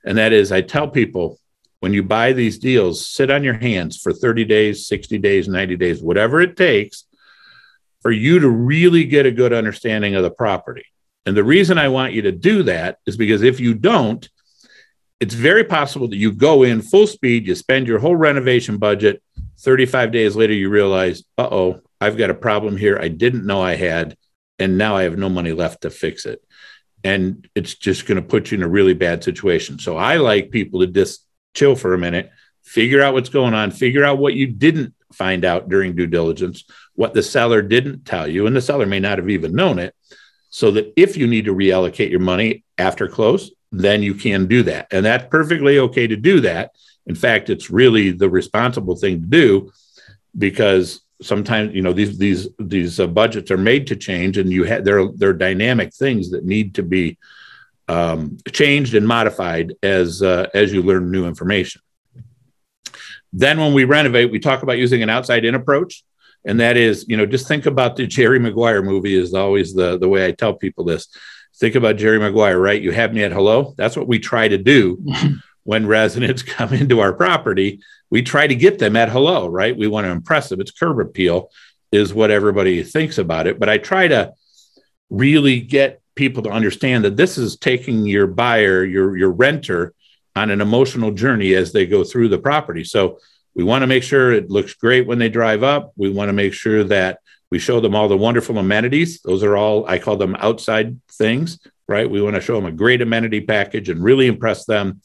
And 0.04 0.18
that 0.18 0.34
is, 0.34 0.52
I 0.52 0.62
tell 0.62 0.88
people 0.88 1.40
when 1.80 1.94
you 1.94 2.04
buy 2.04 2.34
these 2.34 2.58
deals, 2.58 3.08
sit 3.08 3.30
on 3.30 3.44
your 3.44 3.54
hands 3.54 3.98
for 3.98 4.12
30 4.12 4.46
days, 4.46 4.88
60 4.88 5.18
days, 5.20 5.48
90 5.48 5.76
days, 5.76 6.02
whatever 6.02 6.42
it 6.42 6.58
takes 6.58 7.06
for 8.02 8.12
you 8.12 8.40
to 8.40 8.50
really 8.50 9.04
get 9.04 9.26
a 9.26 9.32
good 9.32 9.54
understanding 9.54 10.16
of 10.16 10.24
the 10.24 10.32
property. 10.32 10.86
And 11.26 11.36
the 11.36 11.44
reason 11.44 11.78
I 11.78 11.90
want 11.90 12.14
you 12.14 12.24
to 12.24 12.32
do 12.32 12.64
that 12.64 13.00
is 13.06 13.18
because 13.18 13.44
if 13.44 13.60
you 13.60 13.74
don't, 13.74 14.28
it's 15.20 15.34
very 15.34 15.64
possible 15.64 16.08
that 16.08 16.16
you 16.16 16.32
go 16.32 16.64
in 16.64 16.82
full 16.82 17.08
speed, 17.08 17.48
you 17.48 17.56
spend 17.56 17.88
your 17.88 18.00
whole 18.00 18.16
renovation 18.16 18.78
budget. 18.78 19.22
35 19.60 20.12
days 20.12 20.36
later, 20.36 20.54
you 20.54 20.70
realize, 20.70 21.24
uh 21.38 21.48
oh, 21.52 21.82
I've 22.00 22.18
got 22.18 22.30
a 22.30 22.36
problem 22.36 22.78
here 22.78 23.00
I 23.00 23.08
didn't 23.08 23.46
know 23.46 23.62
I 23.62 23.76
had. 23.76 24.16
And 24.60 24.78
now 24.78 24.96
I 24.96 25.04
have 25.04 25.18
no 25.18 25.30
money 25.30 25.52
left 25.52 25.82
to 25.82 25.90
fix 25.90 26.26
it. 26.26 26.44
And 27.04 27.48
it's 27.56 27.76
just 27.76 28.06
going 28.06 28.22
to 28.22 28.28
put 28.28 28.52
you 28.52 28.58
in 28.58 28.64
a 28.64 28.68
really 28.68 28.94
bad 28.94 29.24
situation. 29.24 29.80
So 29.80 29.98
I 29.98 30.18
like 30.18 30.52
people 30.52 30.80
to 30.80 30.88
just 30.88 31.26
chill 31.54 31.76
for 31.76 31.94
a 31.94 31.98
minute, 31.98 32.32
figure 32.64 33.02
out 33.02 33.14
what's 33.14 33.30
going 33.30 33.54
on, 33.54 33.72
figure 33.72 34.04
out 34.04 34.18
what 34.18 34.34
you 34.34 34.48
didn't 34.48 34.94
find 35.14 35.46
out 35.46 35.70
during 35.70 35.96
due 35.96 36.08
diligence, 36.08 36.66
what 36.96 37.14
the 37.14 37.24
seller 37.24 37.62
didn't 37.62 38.06
tell 38.06 38.28
you, 38.28 38.46
and 38.48 38.56
the 38.56 38.62
seller 38.62 38.86
may 38.86 39.00
not 39.00 39.18
have 39.18 39.30
even 39.30 39.56
known 39.56 39.80
it, 39.80 39.96
so 40.50 40.72
that 40.72 40.92
if 40.96 41.16
you 41.16 41.28
need 41.28 41.46
to 41.46 41.56
reallocate 41.56 42.10
your 42.10 42.20
money 42.20 42.64
after 42.78 43.08
close, 43.08 43.52
then 43.72 44.02
you 44.02 44.14
can 44.14 44.48
do 44.48 44.64
that. 44.64 44.88
And 44.92 45.06
that's 45.06 45.28
perfectly 45.30 45.80
okay 45.80 46.08
to 46.08 46.16
do 46.16 46.42
that. 46.42 46.72
In 47.06 47.16
fact, 47.16 47.50
it's 47.50 47.70
really 47.70 48.12
the 48.12 48.30
responsible 48.30 48.96
thing 48.96 49.22
to 49.22 49.28
do 49.28 49.72
because 50.38 51.02
sometimes 51.22 51.74
you 51.74 51.82
know 51.82 51.94
these 51.94 52.18
these 52.18 52.48
these 52.60 53.00
uh, 53.00 53.08
budgets 53.08 53.50
are 53.52 53.58
made 53.58 53.88
to 53.88 53.96
change 53.96 54.38
and 54.38 54.52
you 54.52 54.64
have 54.64 54.86
they're 54.86 55.08
they're 55.16 55.34
dynamic 55.34 55.94
things 55.94 56.32
that 56.32 56.46
need 56.46 56.76
to 56.76 56.84
be 56.84 57.18
um, 57.88 58.38
changed 58.52 58.94
and 58.96 59.08
modified 59.08 59.74
as 59.82 60.22
uh, 60.22 60.48
as 60.54 60.74
you 60.74 60.82
learn 60.82 61.12
new 61.12 61.26
information. 61.26 61.82
Then, 63.34 63.60
when 63.60 63.74
we 63.74 63.84
renovate, 63.84 64.32
we 64.32 64.40
talk 64.40 64.64
about 64.64 64.78
using 64.78 65.04
an 65.04 65.10
outside-in 65.10 65.56
approach, 65.56 66.04
and 66.46 66.60
that 66.60 66.78
is, 66.78 67.06
you 67.08 67.18
know, 67.18 67.26
just 67.26 67.48
think 67.48 67.66
about 67.66 67.96
the 67.96 68.08
Jerry 68.08 68.40
Maguire 68.40 68.82
movie. 68.82 69.16
Is 69.16 69.34
always 69.34 69.74
the 69.74 69.98
the 69.98 70.10
way 70.10 70.26
I 70.26 70.32
tell 70.32 70.54
people 70.54 70.86
this. 70.86 71.08
Think 71.56 71.76
about 71.76 71.96
Jerry 71.96 72.20
Maguire, 72.20 72.60
right? 72.60 72.82
You 72.82 72.92
have 72.92 73.14
me 73.14 73.24
at 73.24 73.32
hello. 73.32 73.74
That's 73.78 73.98
what 73.98 74.08
we 74.08 74.20
try 74.20 74.48
to 74.48 74.60
do 74.60 75.04
when 75.68 75.86
residents 75.86 76.44
come 76.58 76.72
into 76.74 77.02
our 77.02 77.12
property. 77.12 77.82
We 78.10 78.22
try 78.22 78.48
to 78.48 78.56
get 78.56 78.80
them 78.80 78.96
at 78.96 79.10
hello, 79.10 79.50
right? 79.50 79.78
We 79.78 79.88
want 79.88 80.06
to 80.06 80.12
impress 80.12 80.48
them. 80.48 80.62
It's 80.62 80.72
curb 80.72 80.98
appeal, 80.98 81.52
is 81.92 82.14
what 82.14 82.32
everybody 82.32 82.84
thinks 82.84 83.18
about 83.18 83.48
it. 83.48 83.60
But 83.60 83.68
I 83.68 83.78
try 83.78 84.08
to 84.08 84.32
really 85.10 85.60
get 85.60 86.02
people 86.16 86.42
to 86.44 86.50
understand 86.50 87.04
that 87.04 87.18
this 87.18 87.38
is 87.38 87.58
taking 87.58 88.06
your 88.06 88.28
buyer, 88.28 88.86
your 88.86 89.18
your 89.18 89.32
renter, 89.32 89.94
on 90.38 90.52
an 90.52 90.62
emotional 90.62 91.12
journey 91.12 91.54
as 91.54 91.74
they 91.74 91.86
go 91.86 92.06
through 92.06 92.30
the 92.30 92.38
property. 92.38 92.86
So 92.86 93.20
we 93.54 93.66
want 93.66 93.82
to 93.84 93.88
make 93.88 94.04
sure 94.04 94.32
it 94.32 94.50
looks 94.50 94.74
great 94.74 95.06
when 95.06 95.20
they 95.20 95.28
drive 95.28 95.64
up. 95.64 95.92
We 95.98 96.10
want 96.10 96.30
to 96.30 96.34
make 96.34 96.54
sure 96.54 96.86
that 96.86 97.20
we 97.52 97.60
show 97.60 97.82
them 97.82 97.94
all 97.94 98.08
the 98.08 98.16
wonderful 98.16 98.58
amenities. 98.58 99.20
Those 99.22 99.44
are 99.44 99.58
all 99.58 99.86
I 99.86 100.00
call 100.00 100.16
them 100.16 100.38
outside 100.40 100.98
things, 101.12 101.60
right? 101.90 102.10
We 102.10 102.22
want 102.22 102.36
to 102.36 102.42
show 102.42 102.56
them 102.56 102.68
a 102.68 102.72
great 102.72 103.02
amenity 103.02 103.42
package 103.42 103.90
and 103.90 104.02
really 104.02 104.28
impress 104.28 104.64
them. 104.64 105.02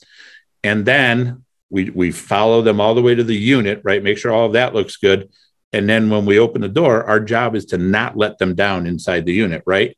And 0.64 0.84
then 0.84 1.44
we 1.70 1.90
we 1.90 2.12
follow 2.12 2.62
them 2.62 2.80
all 2.80 2.94
the 2.94 3.02
way 3.02 3.14
to 3.14 3.24
the 3.24 3.36
unit, 3.36 3.80
right? 3.82 4.02
Make 4.02 4.18
sure 4.18 4.32
all 4.32 4.46
of 4.46 4.52
that 4.52 4.74
looks 4.74 4.96
good. 4.96 5.30
And 5.72 5.88
then 5.88 6.10
when 6.10 6.26
we 6.26 6.38
open 6.38 6.60
the 6.60 6.68
door, 6.68 7.02
our 7.04 7.18
job 7.18 7.54
is 7.56 7.64
to 7.66 7.78
not 7.78 8.16
let 8.16 8.38
them 8.38 8.54
down 8.54 8.86
inside 8.86 9.24
the 9.24 9.32
unit, 9.32 9.62
right? 9.66 9.96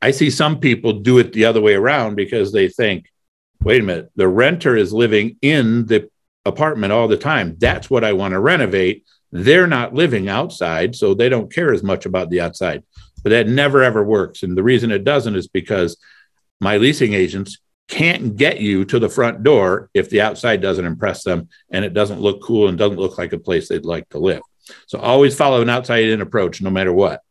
I 0.00 0.10
see 0.10 0.30
some 0.30 0.58
people 0.58 1.00
do 1.00 1.18
it 1.18 1.32
the 1.32 1.44
other 1.44 1.60
way 1.60 1.74
around 1.74 2.14
because 2.14 2.52
they 2.52 2.68
think, 2.68 3.10
wait 3.62 3.82
a 3.82 3.84
minute, 3.84 4.10
the 4.16 4.28
renter 4.28 4.76
is 4.76 4.92
living 4.92 5.36
in 5.42 5.86
the 5.86 6.08
apartment 6.46 6.92
all 6.92 7.08
the 7.08 7.16
time. 7.16 7.56
That's 7.58 7.90
what 7.90 8.04
I 8.04 8.12
want 8.14 8.32
to 8.32 8.40
renovate. 8.40 9.04
They're 9.32 9.66
not 9.66 9.94
living 9.94 10.28
outside, 10.28 10.94
so 10.96 11.12
they 11.12 11.28
don't 11.28 11.52
care 11.52 11.72
as 11.72 11.82
much 11.82 12.06
about 12.06 12.30
the 12.30 12.40
outside. 12.40 12.84
But 13.22 13.30
that 13.30 13.48
never 13.48 13.82
ever 13.82 14.02
works. 14.02 14.42
And 14.42 14.56
the 14.56 14.62
reason 14.62 14.90
it 14.90 15.04
doesn't 15.04 15.36
is 15.36 15.48
because 15.48 15.96
my 16.60 16.76
leasing 16.78 17.12
agents 17.12 17.58
can't 17.88 18.36
get 18.36 18.60
you 18.60 18.84
to 18.84 18.98
the 18.98 19.08
front 19.08 19.42
door 19.42 19.90
if 19.94 20.10
the 20.10 20.20
outside 20.20 20.60
doesn't 20.60 20.84
impress 20.84 21.22
them 21.22 21.48
and 21.70 21.84
it 21.84 21.94
doesn't 21.94 22.20
look 22.20 22.42
cool 22.42 22.68
and 22.68 22.76
doesn't 22.76 22.98
look 22.98 23.18
like 23.18 23.32
a 23.32 23.38
place 23.38 23.68
they'd 23.68 23.84
like 23.84 24.08
to 24.08 24.18
live. 24.18 24.42
So 24.86 24.98
always 24.98 25.36
follow 25.36 25.62
an 25.62 25.70
outside 25.70 26.04
in 26.04 26.20
approach 26.20 26.60
no 26.60 26.70
matter 26.70 26.92
what. 26.92 27.22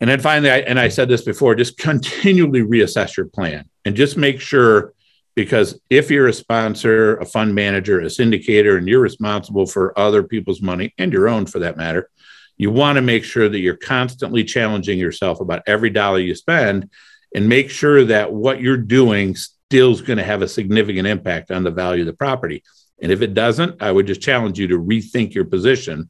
And 0.00 0.10
then 0.10 0.20
finally, 0.20 0.50
I, 0.50 0.58
and 0.58 0.78
I 0.78 0.88
said 0.88 1.08
this 1.08 1.22
before, 1.22 1.54
just 1.54 1.78
continually 1.78 2.62
reassess 2.62 3.16
your 3.16 3.26
plan 3.26 3.68
and 3.84 3.96
just 3.96 4.16
make 4.16 4.40
sure 4.40 4.94
because 5.34 5.78
if 5.90 6.10
you're 6.10 6.28
a 6.28 6.32
sponsor, 6.32 7.16
a 7.18 7.26
fund 7.26 7.54
manager, 7.54 8.00
a 8.00 8.06
syndicator, 8.06 8.78
and 8.78 8.88
you're 8.88 9.00
responsible 9.00 9.66
for 9.66 9.98
other 9.98 10.22
people's 10.22 10.62
money 10.62 10.94
and 10.96 11.12
your 11.12 11.28
own 11.28 11.44
for 11.44 11.58
that 11.58 11.76
matter, 11.76 12.10
you 12.56 12.70
want 12.70 12.96
to 12.96 13.02
make 13.02 13.22
sure 13.22 13.48
that 13.48 13.58
you're 13.58 13.76
constantly 13.76 14.44
challenging 14.44 14.98
yourself 14.98 15.40
about 15.40 15.62
every 15.66 15.90
dollar 15.90 16.18
you 16.18 16.34
spend 16.34 16.90
and 17.36 17.46
make 17.46 17.68
sure 17.68 18.02
that 18.02 18.32
what 18.32 18.62
you're 18.62 18.78
doing 18.78 19.36
still 19.36 19.92
is 19.92 20.00
going 20.00 20.16
to 20.16 20.24
have 20.24 20.40
a 20.40 20.48
significant 20.48 21.06
impact 21.06 21.50
on 21.50 21.62
the 21.62 21.70
value 21.70 22.00
of 22.00 22.06
the 22.06 22.14
property. 22.14 22.64
And 23.02 23.12
if 23.12 23.20
it 23.20 23.34
doesn't, 23.34 23.82
I 23.82 23.92
would 23.92 24.06
just 24.06 24.22
challenge 24.22 24.58
you 24.58 24.68
to 24.68 24.78
rethink 24.78 25.34
your 25.34 25.44
position 25.44 26.08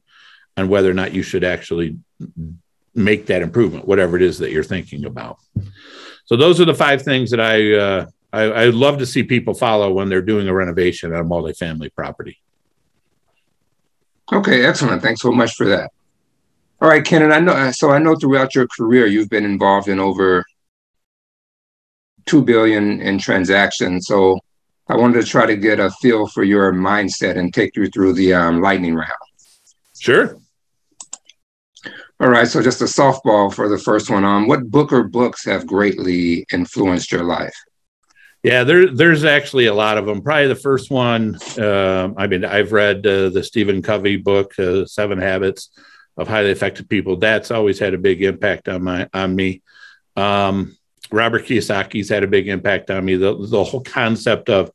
on 0.55 0.69
whether 0.69 0.89
or 0.89 0.93
not 0.93 1.13
you 1.13 1.23
should 1.23 1.43
actually 1.43 1.97
make 2.95 3.25
that 3.25 3.41
improvement, 3.41 3.85
whatever 3.85 4.15
it 4.15 4.21
is 4.21 4.37
that 4.39 4.51
you're 4.51 4.63
thinking 4.63 5.03
about. 5.03 5.37
So 6.25 6.37
those 6.37 6.61
are 6.61 6.65
the 6.65 6.73
five 6.73 7.01
things 7.01 7.29
that 7.31 7.41
I, 7.41 7.73
uh, 7.73 8.05
I 8.31 8.43
I 8.43 8.65
love 8.69 8.99
to 8.99 9.05
see 9.05 9.23
people 9.23 9.53
follow 9.53 9.91
when 9.91 10.07
they're 10.07 10.21
doing 10.21 10.47
a 10.47 10.53
renovation 10.53 11.13
on 11.13 11.19
a 11.19 11.25
multifamily 11.25 11.93
property. 11.93 12.39
Okay, 14.31 14.65
excellent. 14.65 15.01
Thanks 15.01 15.21
so 15.21 15.31
much 15.31 15.55
for 15.55 15.67
that. 15.67 15.91
All 16.81 16.89
right, 16.89 17.03
Ken, 17.03 17.21
and 17.21 17.33
I 17.33 17.39
know 17.39 17.71
so 17.71 17.91
I 17.91 17.99
know 17.99 18.15
throughout 18.15 18.55
your 18.55 18.67
career 18.67 19.07
you've 19.07 19.29
been 19.29 19.45
involved 19.45 19.87
in 19.89 19.99
over 19.99 20.45
two 22.27 22.41
billion 22.41 23.01
in 23.01 23.17
transactions. 23.17 24.07
So 24.07 24.39
I 24.87 24.95
wanted 24.95 25.21
to 25.21 25.27
try 25.27 25.45
to 25.45 25.55
get 25.55 25.79
a 25.79 25.89
feel 26.01 26.27
for 26.27 26.43
your 26.43 26.71
mindset 26.73 27.37
and 27.37 27.53
take 27.53 27.75
you 27.75 27.87
through 27.87 28.13
the 28.13 28.33
um, 28.33 28.61
lightning 28.61 28.95
round. 28.95 29.11
Sure. 29.97 30.37
All 32.19 32.29
right, 32.29 32.47
so 32.47 32.63
just 32.63 32.81
a 32.81 32.85
softball 32.85 33.53
for 33.53 33.69
the 33.69 33.77
first 33.77 34.09
one. 34.09 34.23
Um, 34.23 34.47
what 34.47 34.71
book 34.71 34.91
or 34.91 35.03
books 35.03 35.45
have 35.45 35.67
greatly 35.67 36.45
influenced 36.51 37.11
your 37.11 37.23
life? 37.23 37.53
Yeah, 38.43 38.63
there, 38.63 38.87
there's 38.89 39.23
actually 39.23 39.65
a 39.65 39.73
lot 39.73 39.97
of 39.97 40.05
them. 40.05 40.21
Probably 40.21 40.47
the 40.47 40.55
first 40.55 40.89
one. 40.89 41.37
Uh, 41.57 42.09
I 42.17 42.27
mean, 42.27 42.45
I've 42.45 42.71
read 42.71 43.05
uh, 43.05 43.29
the 43.29 43.43
Stephen 43.43 43.81
Covey 43.81 44.17
book, 44.17 44.57
uh, 44.57 44.85
Seven 44.85 45.19
Habits 45.19 45.69
of 46.15 46.27
Highly 46.27 46.51
Effective 46.51 46.87
People. 46.87 47.17
That's 47.17 47.51
always 47.51 47.77
had 47.77 47.93
a 47.93 47.99
big 47.99 48.23
impact 48.23 48.69
on 48.69 48.83
my 48.83 49.09
on 49.13 49.35
me. 49.35 49.61
Um, 50.15 50.76
Robert 51.11 51.45
Kiyosaki's 51.45 52.09
had 52.09 52.23
a 52.23 52.27
big 52.27 52.47
impact 52.47 52.89
on 52.89 53.05
me. 53.05 53.15
The 53.15 53.35
the 53.35 53.63
whole 53.63 53.81
concept 53.81 54.49
of, 54.49 54.71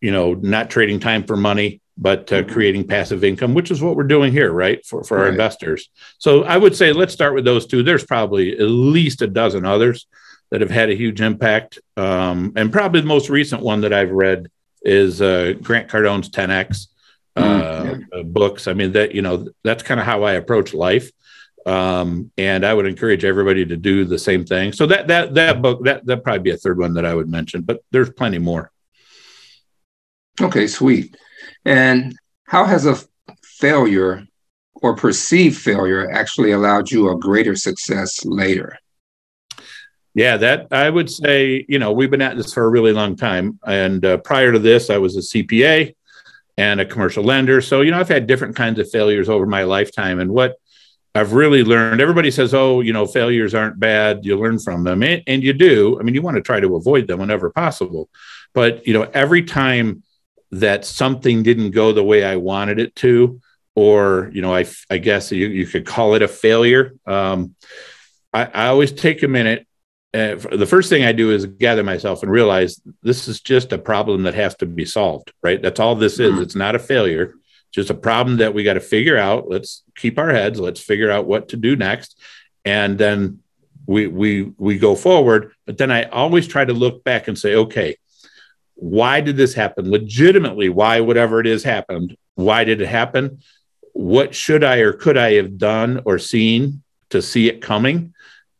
you 0.00 0.10
know, 0.10 0.34
not 0.34 0.70
trading 0.70 1.00
time 1.00 1.24
for 1.24 1.36
money, 1.36 1.80
but 1.96 2.32
uh, 2.32 2.36
mm-hmm. 2.42 2.52
creating 2.52 2.86
passive 2.86 3.22
income, 3.24 3.54
which 3.54 3.70
is 3.70 3.82
what 3.82 3.94
we're 3.94 4.04
doing 4.04 4.32
here, 4.32 4.50
right, 4.50 4.84
for, 4.86 5.04
for 5.04 5.18
right. 5.18 5.24
our 5.24 5.28
investors. 5.28 5.90
So 6.18 6.44
I 6.44 6.56
would 6.56 6.74
say 6.74 6.92
let's 6.92 7.12
start 7.12 7.34
with 7.34 7.44
those 7.44 7.66
two. 7.66 7.82
There's 7.82 8.04
probably 8.04 8.52
at 8.52 8.68
least 8.68 9.22
a 9.22 9.26
dozen 9.26 9.66
others 9.66 10.06
that 10.50 10.62
have 10.62 10.70
had 10.70 10.90
a 10.90 10.94
huge 10.94 11.20
impact. 11.20 11.78
Um, 11.96 12.52
and 12.56 12.72
probably 12.72 13.02
the 13.02 13.06
most 13.06 13.28
recent 13.28 13.62
one 13.62 13.82
that 13.82 13.92
I've 13.92 14.10
read 14.10 14.48
is 14.82 15.20
uh, 15.20 15.54
Grant 15.62 15.88
Cardone's 15.88 16.30
10X 16.30 16.88
uh, 17.36 17.42
mm-hmm. 17.42 18.32
books. 18.32 18.66
I 18.66 18.72
mean, 18.72 18.92
that, 18.92 19.14
you 19.14 19.22
know, 19.22 19.48
that's 19.62 19.82
kind 19.82 20.00
of 20.00 20.06
how 20.06 20.24
I 20.24 20.32
approach 20.32 20.74
life. 20.74 21.10
Um, 21.70 22.32
and 22.36 22.66
I 22.66 22.74
would 22.74 22.86
encourage 22.86 23.24
everybody 23.24 23.64
to 23.64 23.76
do 23.76 24.04
the 24.04 24.18
same 24.18 24.44
thing. 24.44 24.72
So 24.72 24.86
that, 24.86 25.06
that, 25.06 25.34
that 25.34 25.62
book, 25.62 25.84
that, 25.84 26.04
that 26.06 26.24
probably 26.24 26.42
be 26.42 26.50
a 26.50 26.56
third 26.56 26.78
one 26.78 26.94
that 26.94 27.06
I 27.06 27.14
would 27.14 27.28
mention, 27.28 27.62
but 27.62 27.84
there's 27.92 28.10
plenty 28.10 28.38
more. 28.38 28.72
Okay, 30.40 30.66
sweet. 30.66 31.16
And 31.64 32.16
how 32.44 32.64
has 32.64 32.86
a 32.86 32.96
failure 33.44 34.26
or 34.82 34.96
perceived 34.96 35.58
failure 35.58 36.10
actually 36.10 36.50
allowed 36.50 36.90
you 36.90 37.08
a 37.08 37.16
greater 37.16 37.54
success 37.54 38.24
later? 38.24 38.76
Yeah, 40.14 40.38
that 40.38 40.66
I 40.72 40.90
would 40.90 41.08
say, 41.08 41.64
you 41.68 41.78
know, 41.78 41.92
we've 41.92 42.10
been 42.10 42.20
at 42.20 42.36
this 42.36 42.52
for 42.52 42.64
a 42.64 42.68
really 42.68 42.92
long 42.92 43.14
time. 43.14 43.60
And 43.64 44.04
uh, 44.04 44.16
prior 44.18 44.50
to 44.50 44.58
this, 44.58 44.90
I 44.90 44.98
was 44.98 45.16
a 45.16 45.20
CPA 45.20 45.94
and 46.56 46.80
a 46.80 46.84
commercial 46.84 47.22
lender. 47.22 47.60
So, 47.60 47.82
you 47.82 47.92
know, 47.92 48.00
I've 48.00 48.08
had 48.08 48.26
different 48.26 48.56
kinds 48.56 48.80
of 48.80 48.90
failures 48.90 49.28
over 49.28 49.46
my 49.46 49.62
lifetime. 49.62 50.18
And 50.18 50.32
what 50.32 50.56
I've 51.14 51.32
really 51.32 51.64
learned, 51.64 52.00
everybody 52.00 52.30
says, 52.30 52.54
oh, 52.54 52.80
you 52.80 52.92
know, 52.92 53.06
failures 53.06 53.54
aren't 53.54 53.80
bad. 53.80 54.24
You 54.24 54.38
learn 54.38 54.58
from 54.58 54.84
them. 54.84 55.02
And, 55.02 55.22
and 55.26 55.42
you 55.42 55.52
do. 55.52 55.98
I 55.98 56.02
mean, 56.02 56.14
you 56.14 56.22
want 56.22 56.36
to 56.36 56.42
try 56.42 56.60
to 56.60 56.76
avoid 56.76 57.08
them 57.08 57.18
whenever 57.18 57.50
possible. 57.50 58.08
But, 58.54 58.86
you 58.86 58.92
know, 58.92 59.02
every 59.02 59.42
time 59.42 60.02
that 60.52 60.84
something 60.84 61.42
didn't 61.42 61.72
go 61.72 61.92
the 61.92 62.04
way 62.04 62.24
I 62.24 62.36
wanted 62.36 62.78
it 62.78 62.94
to, 62.96 63.40
or, 63.74 64.30
you 64.32 64.42
know, 64.42 64.54
I, 64.54 64.66
I 64.88 64.98
guess 64.98 65.32
you, 65.32 65.48
you 65.48 65.66
could 65.66 65.86
call 65.86 66.14
it 66.14 66.22
a 66.22 66.28
failure. 66.28 66.94
Um, 67.06 67.54
I, 68.32 68.44
I 68.44 68.66
always 68.68 68.92
take 68.92 69.22
a 69.22 69.28
minute 69.28 69.66
uh, 70.12 70.34
the 70.34 70.66
first 70.66 70.88
thing 70.88 71.04
I 71.04 71.12
do 71.12 71.30
is 71.30 71.46
gather 71.46 71.84
myself 71.84 72.22
and 72.22 72.32
realize 72.32 72.80
this 73.02 73.28
is 73.28 73.40
just 73.40 73.72
a 73.72 73.78
problem 73.78 74.24
that 74.24 74.34
has 74.34 74.56
to 74.56 74.66
be 74.66 74.84
solved, 74.84 75.32
right? 75.42 75.62
That's 75.62 75.78
all 75.78 75.94
this 75.94 76.18
is. 76.18 76.32
Mm-hmm. 76.32 76.42
It's 76.42 76.56
not 76.56 76.74
a 76.74 76.80
failure, 76.80 77.34
just 77.70 77.90
a 77.90 77.94
problem 77.94 78.38
that 78.38 78.54
we 78.54 78.64
got 78.64 78.74
to 78.74 78.80
figure 78.80 79.16
out. 79.16 79.48
Let's 79.48 79.82
keep 79.96 80.18
our 80.18 80.30
heads, 80.30 80.60
let's 80.60 80.80
figure 80.80 81.10
out 81.10 81.26
what 81.26 81.48
to 81.50 81.56
do 81.56 81.76
next. 81.76 82.18
And 82.64 82.98
then 82.98 83.40
we 83.86 84.06
we 84.06 84.52
we 84.58 84.78
go 84.78 84.94
forward. 84.94 85.52
But 85.66 85.78
then 85.78 85.90
I 85.90 86.04
always 86.04 86.46
try 86.46 86.64
to 86.64 86.72
look 86.72 87.04
back 87.04 87.28
and 87.28 87.38
say, 87.38 87.54
okay, 87.54 87.96
why 88.74 89.20
did 89.20 89.36
this 89.36 89.54
happen? 89.54 89.90
Legitimately, 89.90 90.68
why 90.68 91.00
whatever 91.00 91.40
it 91.40 91.46
is 91.46 91.64
happened, 91.64 92.16
why 92.34 92.64
did 92.64 92.80
it 92.80 92.88
happen? 92.88 93.40
What 93.92 94.34
should 94.34 94.64
I 94.64 94.78
or 94.78 94.92
could 94.92 95.16
I 95.16 95.34
have 95.34 95.58
done 95.58 96.02
or 96.04 96.18
seen 96.18 96.82
to 97.10 97.20
see 97.20 97.48
it 97.48 97.60
coming? 97.60 98.14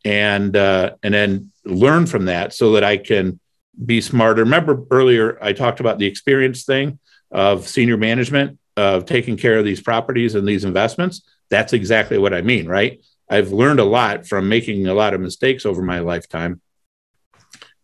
and 0.05 0.57
uh, 0.57 0.94
and 1.03 1.14
then 1.14 1.53
learn 1.64 2.07
from 2.07 2.27
that 2.27 2.55
so 2.55 2.73
that 2.73 2.85
I 2.85 2.96
can 2.96 3.40
be 3.85 4.01
smarter. 4.01 4.44
Remember 4.44 4.85
earlier 4.90 5.38
I 5.42 5.53
talked 5.53 5.81
about 5.81 5.99
the 5.99 6.07
experience 6.07 6.64
thing 6.64 6.99
of 7.31 7.68
senior 7.68 7.96
management 7.96 8.59
of 8.81 9.05
taking 9.05 9.37
care 9.37 9.59
of 9.59 9.64
these 9.64 9.83
properties 9.83 10.35
and 10.35 10.49
these 10.49 10.64
investments. 10.64 11.23
That's 11.51 11.73
exactly 11.73 12.16
what 12.16 12.33
I 12.33 12.40
mean, 12.40 12.66
right? 12.66 13.01
I've 13.29 13.53
learned 13.53 13.79
a 13.79 13.85
lot 13.85 14.27
from 14.27 14.49
making 14.49 14.87
a 14.87 14.95
lot 14.95 15.14
of 15.14 15.21
mistakes 15.21 15.66
over 15.66 15.83
my 15.83 15.99
lifetime, 16.01 16.61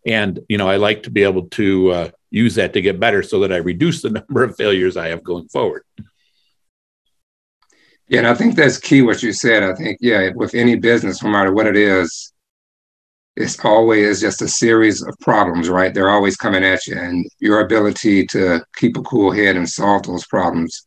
and 0.06 0.40
you 0.48 0.58
know 0.58 0.68
I 0.68 0.76
like 0.76 1.04
to 1.04 1.10
be 1.10 1.22
able 1.22 1.48
to 1.50 1.90
uh, 1.90 2.10
use 2.30 2.54
that 2.54 2.72
to 2.72 2.80
get 2.80 2.98
better 2.98 3.22
so 3.22 3.40
that 3.40 3.52
I 3.52 3.56
reduce 3.56 4.02
the 4.02 4.10
number 4.18 4.42
of 4.42 4.56
failures 4.56 4.96
I 4.96 5.08
have 5.08 5.22
going 5.22 5.48
forward. 5.48 5.84
Yeah, 8.08 8.20
and 8.20 8.28
I 8.28 8.34
think 8.34 8.54
that's 8.54 8.78
key 8.78 9.02
what 9.02 9.22
you 9.22 9.32
said. 9.32 9.62
I 9.62 9.74
think, 9.74 9.98
yeah, 10.00 10.30
with 10.34 10.54
any 10.54 10.76
business, 10.76 11.22
no 11.22 11.28
matter 11.28 11.52
what 11.52 11.66
it 11.66 11.76
is, 11.76 12.32
it's 13.36 13.62
always 13.64 14.20
just 14.20 14.40
a 14.40 14.48
series 14.48 15.02
of 15.02 15.14
problems, 15.20 15.68
right? 15.68 15.92
They're 15.92 16.10
always 16.10 16.36
coming 16.36 16.64
at 16.64 16.86
you. 16.86 16.98
And 16.98 17.26
your 17.38 17.60
ability 17.60 18.26
to 18.28 18.64
keep 18.76 18.96
a 18.96 19.02
cool 19.02 19.30
head 19.30 19.56
and 19.56 19.68
solve 19.68 20.04
those 20.04 20.26
problems 20.26 20.86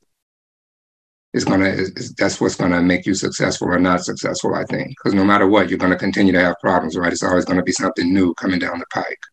is 1.33 1.45
going 1.45 1.59
to, 1.62 2.13
that's 2.17 2.41
what's 2.41 2.55
going 2.55 2.71
to 2.71 2.81
make 2.81 3.05
you 3.05 3.13
successful 3.13 3.67
or 3.67 3.79
not 3.79 4.03
successful, 4.03 4.55
I 4.55 4.63
think. 4.65 4.89
Because 4.89 5.13
no 5.13 5.23
matter 5.23 5.47
what, 5.47 5.69
you're 5.69 5.77
going 5.77 5.91
to 5.91 5.97
continue 5.97 6.33
to 6.33 6.39
have 6.39 6.55
problems, 6.59 6.97
right? 6.97 7.13
It's 7.13 7.21
always 7.21 7.45
going 7.45 7.57
to 7.57 7.63
be 7.63 7.71
something 7.71 8.12
new 8.12 8.33
coming 8.33 8.59
down 8.59 8.79
the 8.79 8.85
pike. 8.91 9.19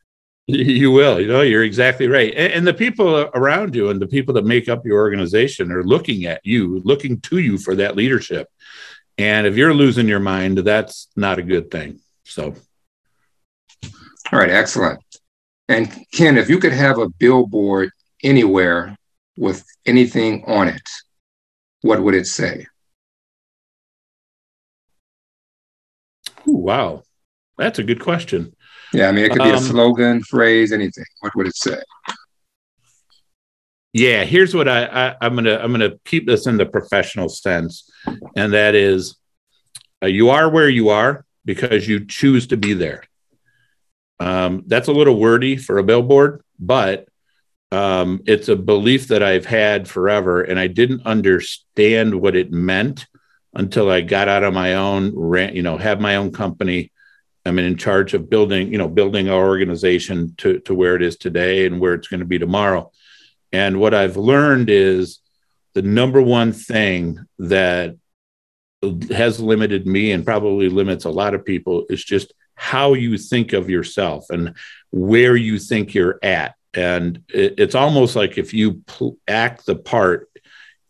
You 0.48 0.92
will. 0.92 1.20
You 1.20 1.26
know, 1.26 1.40
you're 1.40 1.64
exactly 1.64 2.06
right. 2.06 2.32
And, 2.36 2.52
and, 2.52 2.66
the 2.68 2.72
people 2.72 3.28
around 3.34 3.74
you 3.74 3.90
and 3.90 4.00
the 4.00 4.06
people 4.06 4.32
that 4.34 4.44
make 4.44 4.68
up 4.68 4.86
your 4.86 5.00
organization 5.00 5.72
are 5.72 5.82
looking 5.82 6.24
at 6.24 6.40
you, 6.44 6.80
looking 6.84 7.20
to 7.22 7.38
you 7.38 7.58
for 7.58 7.74
that 7.74 7.96
leadership. 7.96 8.46
And 9.18 9.48
if 9.48 9.56
you're 9.56 9.74
losing 9.74 10.06
your 10.06 10.20
mind, 10.20 10.58
that's 10.58 11.08
not 11.16 11.40
a 11.40 11.42
good 11.42 11.72
thing. 11.72 11.98
So, 12.22 12.54
all 14.32 14.38
right, 14.38 14.50
excellent. 14.50 15.02
And 15.68 15.92
Ken, 16.12 16.38
if 16.38 16.48
you 16.48 16.58
could 16.58 16.72
have 16.72 16.98
a 16.98 17.08
billboard 17.08 17.90
anywhere 18.22 18.96
with 19.36 19.64
anything 19.84 20.44
on 20.46 20.68
it, 20.68 20.88
what 21.82 22.02
would 22.02 22.14
it 22.14 22.26
say? 22.26 22.66
Ooh, 26.48 26.56
wow. 26.56 27.02
That's 27.58 27.78
a 27.78 27.82
good 27.82 28.00
question. 28.00 28.54
Yeah, 28.92 29.08
I 29.08 29.12
mean, 29.12 29.24
it 29.24 29.32
could 29.32 29.42
be 29.42 29.50
um, 29.50 29.56
a 29.56 29.60
slogan, 29.60 30.22
phrase, 30.22 30.72
anything. 30.72 31.04
What 31.20 31.34
would 31.34 31.46
it 31.46 31.56
say? 31.56 31.78
Yeah, 33.92 34.24
here's 34.24 34.54
what 34.54 34.68
I, 34.68 34.84
I 34.84 35.26
am 35.26 35.34
gonna 35.36 35.56
I'm 35.56 35.72
gonna 35.72 35.98
keep 36.04 36.26
this 36.26 36.46
in 36.46 36.58
the 36.58 36.66
professional 36.66 37.28
sense, 37.28 37.90
and 38.36 38.52
that 38.52 38.74
is, 38.74 39.16
uh, 40.02 40.06
you 40.06 40.28
are 40.28 40.50
where 40.50 40.68
you 40.68 40.90
are 40.90 41.24
because 41.44 41.88
you 41.88 42.04
choose 42.04 42.46
to 42.48 42.56
be 42.56 42.74
there. 42.74 43.04
Um, 44.18 44.64
that's 44.66 44.88
a 44.88 44.92
little 44.92 45.18
wordy 45.18 45.56
for 45.56 45.78
a 45.78 45.84
billboard, 45.84 46.42
but 46.58 47.08
um, 47.70 48.22
it's 48.26 48.48
a 48.48 48.56
belief 48.56 49.08
that 49.08 49.22
I've 49.22 49.46
had 49.46 49.88
forever, 49.88 50.42
and 50.42 50.58
I 50.58 50.68
didn't 50.68 51.06
understand 51.06 52.14
what 52.14 52.36
it 52.36 52.52
meant 52.52 53.06
until 53.54 53.90
I 53.90 54.02
got 54.02 54.28
out 54.28 54.44
of 54.44 54.54
my 54.54 54.74
own, 54.74 55.12
ran, 55.14 55.56
you 55.56 55.62
know, 55.62 55.76
have 55.76 56.00
my 56.00 56.16
own 56.16 56.32
company 56.32 56.92
I'm 57.46 57.58
in 57.58 57.76
charge 57.76 58.12
of 58.12 58.28
building, 58.28 58.72
you 58.72 58.78
know, 58.78 58.88
building 58.88 59.30
our 59.30 59.46
organization 59.46 60.34
to, 60.38 60.58
to 60.60 60.74
where 60.74 60.96
it 60.96 61.02
is 61.02 61.16
today 61.16 61.66
and 61.66 61.80
where 61.80 61.94
it's 61.94 62.08
going 62.08 62.20
to 62.20 62.26
be 62.26 62.38
tomorrow. 62.38 62.90
And 63.52 63.78
what 63.78 63.94
I've 63.94 64.16
learned 64.16 64.68
is 64.68 65.20
the 65.74 65.82
number 65.82 66.20
one 66.20 66.52
thing 66.52 67.24
that 67.38 67.96
has 69.10 69.40
limited 69.40 69.86
me 69.86 70.10
and 70.10 70.24
probably 70.24 70.68
limits 70.68 71.04
a 71.04 71.10
lot 71.10 71.34
of 71.34 71.44
people 71.44 71.86
is 71.88 72.04
just 72.04 72.34
how 72.56 72.94
you 72.94 73.16
think 73.16 73.52
of 73.52 73.70
yourself 73.70 74.30
and 74.30 74.54
where 74.90 75.36
you 75.36 75.58
think 75.58 75.94
you're 75.94 76.18
at. 76.22 76.54
And 76.74 77.22
it, 77.28 77.54
it's 77.58 77.74
almost 77.74 78.16
like 78.16 78.38
if 78.38 78.52
you 78.52 78.82
act 79.28 79.66
the 79.66 79.76
part, 79.76 80.28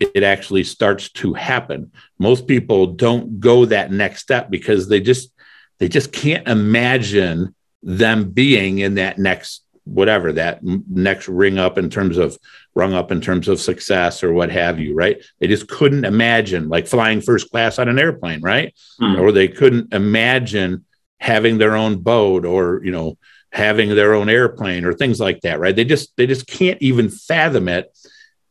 it, 0.01 0.13
it 0.15 0.23
actually 0.23 0.65
starts 0.65 1.11
to 1.11 1.35
happen. 1.35 1.93
Most 2.19 2.47
people 2.47 2.87
don't 2.87 3.41
go 3.41 3.67
that 3.67 3.93
next 3.93 4.23
step 4.23 4.49
because 4.49 4.89
they 4.89 5.01
just 5.01 5.31
they 5.79 5.89
just 5.89 6.13
can't 6.13 6.49
imagine 6.49 7.55
them 7.83 8.31
being 8.31 8.79
in 8.79 8.95
that 8.95 9.19
next 9.19 9.63
whatever 9.85 10.33
that 10.33 10.59
next 10.65 11.29
ring 11.29 11.59
up 11.59 11.79
in 11.79 11.89
terms 11.89 12.19
of 12.19 12.37
rung 12.75 12.93
up 12.93 13.13
in 13.13 13.21
terms 13.21 13.47
of 13.47 13.61
success 13.61 14.25
or 14.25 14.33
what 14.33 14.51
have 14.51 14.81
you 14.81 14.97
right 14.97 15.23
they 15.39 15.47
just 15.47 15.69
couldn't 15.69 16.05
imagine 16.05 16.69
like 16.69 16.89
flying 16.89 17.21
first 17.21 17.49
class 17.53 17.79
on 17.79 17.89
an 17.89 17.97
airplane 17.97 18.41
right 18.41 18.75
mm. 19.01 19.17
or 19.21 19.31
they 19.31 19.47
couldn't 19.47 19.95
imagine 19.95 20.85
having 21.19 21.59
their 21.59 21.75
own 21.75 21.99
boat 21.99 22.45
or 22.45 22.81
you 22.85 22.91
know 22.91 23.17
having 23.53 23.95
their 23.95 24.15
own 24.15 24.29
airplane 24.29 24.85
or 24.85 24.93
things 24.93 25.19
like 25.19 25.41
that 25.41 25.59
right 25.59 25.77
they 25.77 25.85
just 25.85 26.15
they 26.17 26.27
just 26.27 26.47
can't 26.47 26.81
even 26.83 27.09
fathom 27.09 27.69
it 27.69 27.97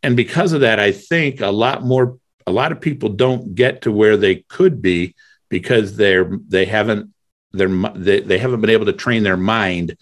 and 0.02 0.16
because 0.16 0.52
of 0.52 0.62
that 0.62 0.80
i 0.80 0.92
think 0.92 1.42
a 1.42 1.48
lot 1.48 1.84
more 1.84 2.18
a 2.48 2.52
lot 2.52 2.72
of 2.72 2.82
people 2.82 3.10
don't 3.10 3.56
get 3.56 3.82
to 3.82 3.92
where 3.92 4.18
they 4.18 4.38
could 4.50 4.82
be 4.82 5.16
because 5.50 5.96
they're 5.96 6.30
they 6.48 6.66
haven't 6.66 7.14
they're 7.52 7.70
they, 7.96 8.20
they 8.22 8.38
haven't 8.38 8.62
been 8.62 8.70
able 8.70 8.86
to 8.86 8.94
train 8.94 9.24
their 9.24 9.38
mind 9.38 9.98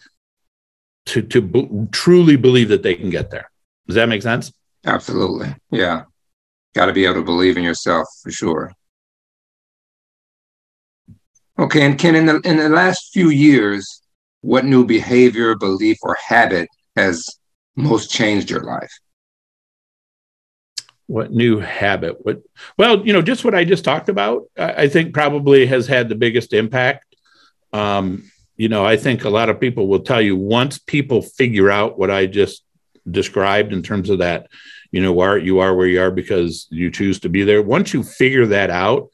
to 1.06 1.21
to 1.21 1.41
b- 1.41 1.69
truly 1.91 2.36
believe 2.36 2.69
that 2.69 2.84
they 2.84 2.95
can 2.95 3.10
get 3.10 3.30
there. 3.30 3.52
Does 3.88 3.95
that 3.95 4.10
make 4.10 4.21
sense? 4.21 4.52
Absolutely. 4.86 5.54
Yeah. 5.69 6.04
Got 6.73 6.88
to 6.88 6.93
be 6.93 7.06
able 7.06 7.15
to 7.15 7.23
believe 7.23 7.58
in 7.58 7.63
yourself 7.63 8.08
for 8.21 8.32
sure. 8.32 8.71
Okay, 11.63 11.86
and 11.86 11.97
Ken, 11.97 12.15
in 12.15 12.26
the 12.26 12.41
in 12.41 12.58
the 12.58 12.69
last 12.69 13.13
few 13.13 13.30
years, 13.30 14.02
what 14.41 14.65
new 14.65 14.86
behavior, 14.86 15.56
belief, 15.56 15.97
or 16.02 16.17
habit 16.28 16.67
has 16.95 17.30
most 17.76 18.12
changed 18.12 18.49
your 18.49 18.63
life? 18.63 18.91
What 21.08 21.32
new 21.32 21.60
habit? 21.60 22.17
What? 22.23 22.41
Well, 22.78 23.06
you 23.06 23.13
know, 23.13 23.21
just 23.21 23.45
what 23.45 23.56
I 23.56 23.63
just 23.63 23.86
talked 23.86 24.10
about. 24.10 24.43
I, 24.58 24.84
I 24.84 24.88
think 24.89 25.13
probably 25.13 25.65
has 25.65 25.88
had 25.88 26.10
the 26.10 26.15
biggest 26.15 26.54
impact 26.54 27.13
um, 27.73 28.30
you 28.56 28.69
know, 28.69 28.86
I 28.86 28.97
think 28.97 29.26
a 29.26 29.30
lot 29.30 29.49
of 29.49 29.60
people 29.60 29.88
will 29.88 30.02
tell 30.02 30.21
you 30.21 30.36
once 30.38 30.78
people 30.78 31.21
figure 31.21 31.71
out 31.71 31.97
what 31.97 32.12
I 32.12 32.28
just 32.28 32.63
described 33.10 33.73
in 33.73 33.82
terms 33.82 34.10
of 34.10 34.19
that, 34.19 34.47
you 34.91 35.02
know, 35.02 35.12
where 35.12 35.38
you 35.38 35.60
are 35.60 35.76
where 35.76 35.88
you 35.88 35.99
are 35.99 36.12
because 36.12 36.67
you 36.69 36.91
choose 36.91 37.19
to 37.21 37.30
be 37.30 37.43
there. 37.43 37.62
Once 37.62 37.93
you 37.93 38.04
figure 38.04 38.45
that 38.45 38.69
out, 38.69 39.10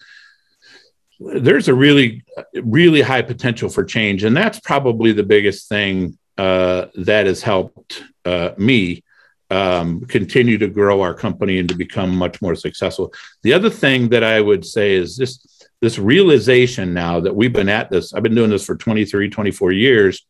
there's 1.20 1.68
a 1.68 1.74
really, 1.74 2.24
really 2.64 3.02
high 3.02 3.22
potential 3.22 3.70
for 3.70 3.84
change, 3.84 4.24
and 4.24 4.36
that's 4.36 4.60
probably 4.60 5.12
the 5.12 5.24
biggest 5.24 5.68
thing 5.68 6.18
uh, 6.38 6.86
that 6.96 7.26
has 7.26 7.42
helped 7.42 8.04
uh, 8.26 8.52
me 8.58 9.04
um, 9.52 10.02
continue 10.06 10.58
to 10.58 10.68
grow 10.68 11.02
our 11.02 11.14
company 11.14 11.60
and 11.60 11.68
to 11.70 11.76
become 11.76 12.16
much 12.16 12.42
more 12.42 12.56
successful. 12.56 13.14
The 13.44 13.54
other 13.54 13.70
thing 13.70 14.10
that 14.10 14.24
I 14.24 14.40
would 14.40 14.66
say 14.66 14.94
is 14.94 15.18
this 15.18 15.46
this 15.82 15.98
realization 15.98 16.94
now 16.94 17.22
that 17.22 17.36
we've 17.36 17.54
been 17.54 17.70
at 17.70 17.90
this, 17.90 18.14
I've 18.14 18.24
been 18.24 18.36
doing 18.36 18.50
this 18.50 18.66
for 18.66 18.76
23, 18.76 19.30
24 19.30 19.72
years. 19.72 20.26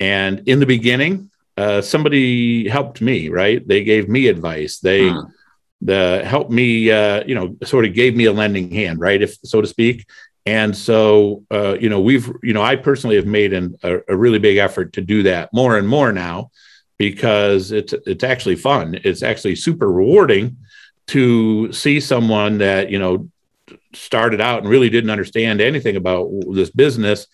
And 0.00 0.42
in 0.48 0.58
the 0.58 0.66
beginning, 0.66 1.30
uh, 1.56 1.82
somebody 1.82 2.68
helped 2.68 3.00
me, 3.00 3.28
right? 3.28 3.66
They 3.66 3.84
gave 3.84 4.08
me 4.08 4.26
advice. 4.26 4.80
They 4.80 5.08
the 5.84 6.22
helped 6.24 6.50
me, 6.50 6.90
uh, 6.90 7.24
you 7.26 7.34
know, 7.34 7.56
sort 7.64 7.84
of 7.84 7.94
gave 7.94 8.16
me 8.16 8.26
a 8.26 8.32
lending 8.32 8.70
hand, 8.70 9.00
right? 9.00 9.20
If 9.20 9.36
so 9.44 9.60
to 9.60 9.66
speak. 9.66 10.06
And 10.44 10.76
so, 10.76 11.44
uh, 11.50 11.76
you 11.80 11.88
know, 11.88 12.00
we've, 12.00 12.30
you 12.42 12.52
know, 12.52 12.62
I 12.62 12.76
personally 12.76 13.16
have 13.16 13.26
made 13.26 13.52
an, 13.52 13.76
a, 13.82 13.98
a 14.08 14.16
really 14.16 14.38
big 14.38 14.56
effort 14.56 14.92
to 14.94 15.00
do 15.00 15.22
that 15.24 15.50
more 15.52 15.76
and 15.76 15.86
more 15.86 16.12
now 16.12 16.50
because 16.98 17.72
it's 17.72 17.92
it's 18.06 18.24
actually 18.24 18.56
fun. 18.56 18.98
It's 19.04 19.22
actually 19.22 19.56
super 19.56 19.90
rewarding 19.90 20.56
to 21.08 21.72
see 21.72 22.00
someone 22.00 22.58
that 22.58 22.90
you 22.90 22.98
know 22.98 23.28
started 23.92 24.40
out 24.40 24.60
and 24.60 24.68
really 24.68 24.90
didn't 24.90 25.10
understand 25.10 25.60
anything 25.60 25.96
about 25.96 26.30
this 26.52 26.70
business 26.70 27.26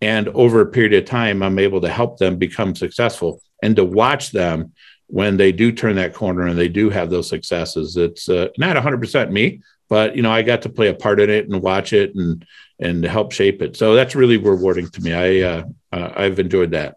and 0.00 0.28
over 0.28 0.60
a 0.60 0.66
period 0.66 0.92
of 0.94 1.04
time 1.04 1.42
i'm 1.42 1.58
able 1.58 1.80
to 1.80 1.88
help 1.88 2.18
them 2.18 2.36
become 2.36 2.74
successful 2.74 3.40
and 3.62 3.76
to 3.76 3.84
watch 3.84 4.30
them 4.30 4.72
when 5.08 5.36
they 5.36 5.52
do 5.52 5.70
turn 5.70 5.96
that 5.96 6.14
corner 6.14 6.46
and 6.46 6.58
they 6.58 6.68
do 6.68 6.90
have 6.90 7.10
those 7.10 7.28
successes 7.28 7.96
it's 7.96 8.28
uh, 8.28 8.48
not 8.58 8.76
100% 8.76 9.30
me 9.30 9.60
but 9.88 10.16
you 10.16 10.22
know 10.22 10.32
i 10.32 10.42
got 10.42 10.62
to 10.62 10.68
play 10.68 10.88
a 10.88 10.94
part 10.94 11.20
in 11.20 11.30
it 11.30 11.48
and 11.48 11.62
watch 11.62 11.92
it 11.92 12.14
and 12.14 12.44
and 12.78 13.04
help 13.04 13.32
shape 13.32 13.62
it. 13.62 13.76
So 13.76 13.94
that's 13.94 14.14
really 14.14 14.36
rewarding 14.36 14.88
to 14.90 15.00
me. 15.00 15.12
I 15.12 15.48
uh, 15.48 15.64
uh, 15.92 16.12
i've 16.16 16.38
enjoyed 16.38 16.72
that. 16.72 16.96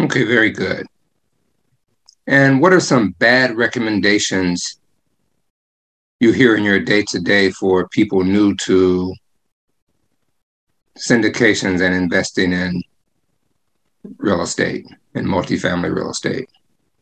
Okay 0.00 0.24
very 0.24 0.50
good. 0.50 0.86
And 2.26 2.60
what 2.60 2.72
are 2.72 2.80
some 2.80 3.14
bad 3.18 3.56
recommendations 3.56 4.80
you 6.20 6.32
hear 6.32 6.56
in 6.56 6.64
your 6.64 6.80
day 6.80 7.04
to 7.08 7.20
day 7.20 7.50
for 7.50 7.88
people 7.88 8.24
new 8.24 8.54
to 8.56 9.14
syndications 10.96 11.82
and 11.82 11.94
investing 11.94 12.52
in 12.52 12.82
real 14.18 14.42
estate 14.42 14.86
and 15.14 15.26
multifamily 15.26 15.94
real 15.94 16.10
estate? 16.10 16.48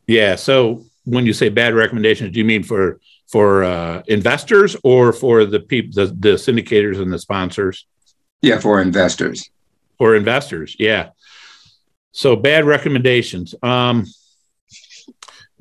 Yeah. 0.06 0.36
So 0.36 0.84
when 1.04 1.26
you 1.26 1.32
say 1.32 1.48
bad 1.48 1.74
recommendations, 1.74 2.32
do 2.32 2.38
you 2.38 2.44
mean 2.44 2.62
for 2.62 3.00
for 3.30 3.64
uh, 3.64 4.02
investors 4.08 4.76
or 4.84 5.12
for 5.12 5.44
the 5.44 5.60
people, 5.60 5.92
the, 5.94 6.06
the 6.06 6.34
syndicators 6.34 7.00
and 7.00 7.12
the 7.12 7.18
sponsors? 7.18 7.86
Yeah, 8.42 8.58
for 8.58 8.80
investors. 8.80 9.50
For 9.98 10.16
investors, 10.16 10.76
yeah. 10.78 11.10
So 12.10 12.36
bad 12.36 12.64
recommendations. 12.64 13.54
Um, 13.62 14.04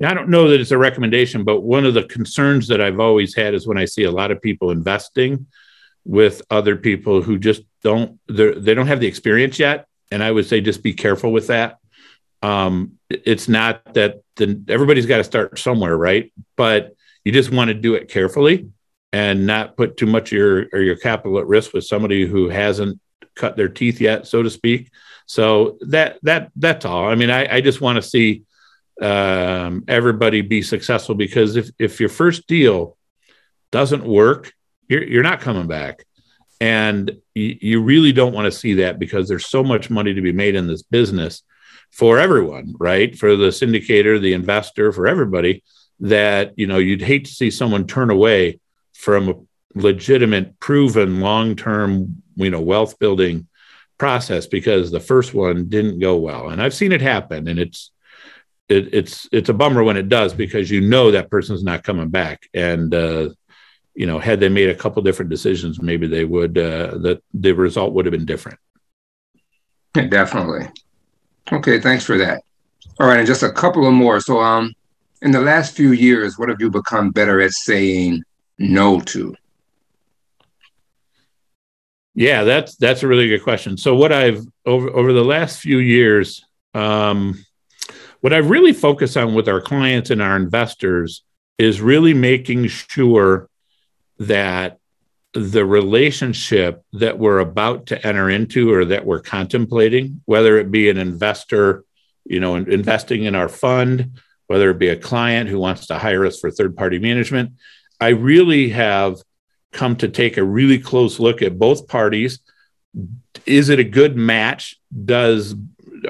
I 0.04 0.14
don't 0.14 0.28
know 0.28 0.48
that 0.48 0.60
it's 0.60 0.72
a 0.72 0.78
recommendation, 0.78 1.44
but 1.44 1.60
one 1.60 1.86
of 1.86 1.94
the 1.94 2.02
concerns 2.04 2.66
that 2.68 2.80
I've 2.80 2.98
always 2.98 3.36
had 3.36 3.54
is 3.54 3.66
when 3.66 3.78
I 3.78 3.84
see 3.84 4.02
a 4.02 4.10
lot 4.10 4.32
of 4.32 4.42
people 4.42 4.70
investing 4.70 5.46
with 6.04 6.42
other 6.50 6.74
people 6.74 7.22
who 7.22 7.38
just 7.38 7.62
don't 7.82 8.18
they 8.28 8.74
don't 8.74 8.88
have 8.88 9.00
the 9.00 9.06
experience 9.06 9.58
yet, 9.58 9.86
and 10.10 10.22
I 10.22 10.30
would 10.30 10.46
say 10.46 10.60
just 10.60 10.82
be 10.82 10.92
careful 10.92 11.32
with 11.32 11.46
that. 11.46 11.78
Um, 12.42 12.98
it's 13.08 13.48
not 13.48 13.94
that 13.94 14.22
the, 14.36 14.62
everybody's 14.68 15.06
got 15.06 15.18
to 15.18 15.24
start 15.24 15.58
somewhere, 15.58 15.96
right? 15.96 16.32
But 16.56 16.94
you 17.24 17.32
just 17.32 17.52
want 17.52 17.68
to 17.68 17.74
do 17.74 17.94
it 17.94 18.08
carefully 18.08 18.70
and 19.12 19.46
not 19.46 19.76
put 19.76 19.96
too 19.96 20.06
much 20.06 20.32
of 20.32 20.38
your 20.38 20.66
or 20.72 20.80
your 20.80 20.96
capital 20.96 21.38
at 21.38 21.46
risk 21.46 21.72
with 21.72 21.84
somebody 21.84 22.26
who 22.26 22.48
hasn't 22.48 23.00
cut 23.34 23.56
their 23.56 23.68
teeth 23.68 24.00
yet, 24.00 24.26
so 24.26 24.42
to 24.42 24.50
speak. 24.50 24.90
So 25.26 25.78
that 25.82 26.18
that 26.22 26.50
that's 26.56 26.84
all. 26.84 27.06
I 27.06 27.14
mean, 27.14 27.30
I, 27.30 27.56
I 27.56 27.60
just 27.60 27.80
want 27.80 27.96
to 27.96 28.02
see 28.02 28.42
um, 29.00 29.84
everybody 29.88 30.40
be 30.40 30.62
successful 30.62 31.14
because 31.14 31.56
if 31.56 31.70
if 31.78 32.00
your 32.00 32.08
first 32.08 32.46
deal 32.46 32.96
doesn't 33.70 34.04
work, 34.04 34.52
you're 34.88 35.04
you're 35.04 35.22
not 35.22 35.40
coming 35.40 35.66
back, 35.66 36.04
and 36.60 37.18
you, 37.34 37.56
you 37.60 37.82
really 37.82 38.12
don't 38.12 38.34
want 38.34 38.46
to 38.46 38.58
see 38.58 38.74
that 38.74 38.98
because 38.98 39.28
there's 39.28 39.46
so 39.46 39.62
much 39.62 39.90
money 39.90 40.14
to 40.14 40.20
be 40.20 40.32
made 40.32 40.54
in 40.54 40.66
this 40.66 40.82
business 40.82 41.42
for 41.92 42.18
everyone, 42.18 42.74
right? 42.78 43.16
For 43.16 43.36
the 43.36 43.48
syndicator, 43.48 44.20
the 44.20 44.32
investor, 44.32 44.92
for 44.92 45.06
everybody. 45.06 45.62
That 46.00 46.58
you 46.58 46.66
know 46.66 46.78
you'd 46.78 47.02
hate 47.02 47.26
to 47.26 47.32
see 47.32 47.50
someone 47.50 47.86
turn 47.86 48.10
away 48.10 48.58
from 48.92 49.28
a 49.28 49.34
legitimate, 49.74 50.58
proven, 50.58 51.20
long-term, 51.20 52.22
you 52.34 52.50
know, 52.50 52.60
wealth 52.60 52.98
building 52.98 53.46
process 53.98 54.46
because 54.46 54.90
the 54.90 55.00
first 55.00 55.32
one 55.32 55.68
didn't 55.68 56.00
go 56.00 56.16
well, 56.16 56.48
and 56.48 56.60
I've 56.60 56.74
seen 56.74 56.90
it 56.90 57.00
happen, 57.00 57.46
and 57.46 57.60
it's 57.60 57.92
it, 58.68 58.92
it's 58.92 59.28
it's 59.30 59.48
a 59.48 59.54
bummer 59.54 59.84
when 59.84 59.96
it 59.96 60.08
does 60.08 60.34
because 60.34 60.70
you 60.70 60.80
know 60.80 61.10
that 61.10 61.30
person's 61.30 61.62
not 61.62 61.84
coming 61.84 62.08
back 62.08 62.48
and 62.54 62.94
uh, 62.94 63.28
you 63.94 64.06
know 64.06 64.18
had 64.18 64.40
they 64.40 64.48
made 64.48 64.70
a 64.70 64.74
couple 64.74 65.02
different 65.02 65.30
decisions 65.30 65.82
maybe 65.82 66.06
they 66.06 66.24
would 66.24 66.56
uh, 66.56 66.98
that 66.98 67.22
the 67.34 67.52
result 67.52 67.92
would 67.92 68.06
have 68.06 68.12
been 68.12 68.24
different 68.24 68.58
definitely 70.08 70.66
okay 71.50 71.80
thanks 71.80 72.04
for 72.04 72.18
that. 72.18 72.42
All 73.00 73.06
right 73.06 73.18
and 73.18 73.26
just 73.26 73.42
a 73.42 73.50
couple 73.50 73.86
of 73.86 73.94
more. 73.94 74.20
So 74.20 74.40
um 74.40 74.74
in 75.22 75.30
the 75.30 75.40
last 75.40 75.74
few 75.76 75.92
years 75.92 76.38
what 76.38 76.48
have 76.48 76.60
you 76.60 76.70
become 76.70 77.10
better 77.10 77.40
at 77.40 77.52
saying 77.52 78.22
no 78.58 79.00
to? 79.00 79.34
Yeah 82.14 82.44
that's 82.44 82.76
that's 82.76 83.02
a 83.02 83.08
really 83.08 83.28
good 83.28 83.42
question. 83.42 83.76
So 83.76 83.94
what 83.94 84.12
i've 84.12 84.44
over 84.66 84.90
over 84.90 85.12
the 85.12 85.24
last 85.24 85.60
few 85.60 85.78
years 85.78 86.44
um 86.74 87.44
what 88.22 88.32
I've 88.32 88.50
really 88.50 88.72
focus 88.72 89.16
on 89.16 89.34
with 89.34 89.48
our 89.48 89.60
clients 89.60 90.10
and 90.10 90.22
our 90.22 90.36
investors 90.36 91.24
is 91.58 91.80
really 91.80 92.14
making 92.14 92.68
sure 92.68 93.48
that 94.18 94.78
the 95.34 95.64
relationship 95.64 96.84
that 96.92 97.18
we're 97.18 97.38
about 97.38 97.86
to 97.86 98.06
enter 98.06 98.28
into 98.28 98.72
or 98.72 98.84
that 98.84 99.06
we're 99.06 99.20
contemplating, 99.20 100.20
whether 100.26 100.58
it 100.58 100.70
be 100.70 100.90
an 100.90 100.98
investor, 100.98 101.84
you 102.24 102.38
know, 102.38 102.56
investing 102.56 103.24
in 103.24 103.34
our 103.34 103.48
fund, 103.48 104.18
whether 104.46 104.70
it 104.70 104.78
be 104.78 104.88
a 104.88 104.96
client 104.96 105.48
who 105.48 105.58
wants 105.58 105.86
to 105.86 105.98
hire 105.98 106.26
us 106.26 106.38
for 106.38 106.50
third 106.50 106.76
party 106.76 106.98
management, 106.98 107.52
I 108.00 108.08
really 108.08 108.68
have 108.70 109.22
come 109.72 109.96
to 109.96 110.08
take 110.08 110.36
a 110.36 110.44
really 110.44 110.78
close 110.78 111.18
look 111.18 111.40
at 111.40 111.58
both 111.58 111.88
parties. 111.88 112.40
Is 113.46 113.70
it 113.70 113.78
a 113.78 113.84
good 113.84 114.16
match? 114.16 114.76
Does 115.04 115.54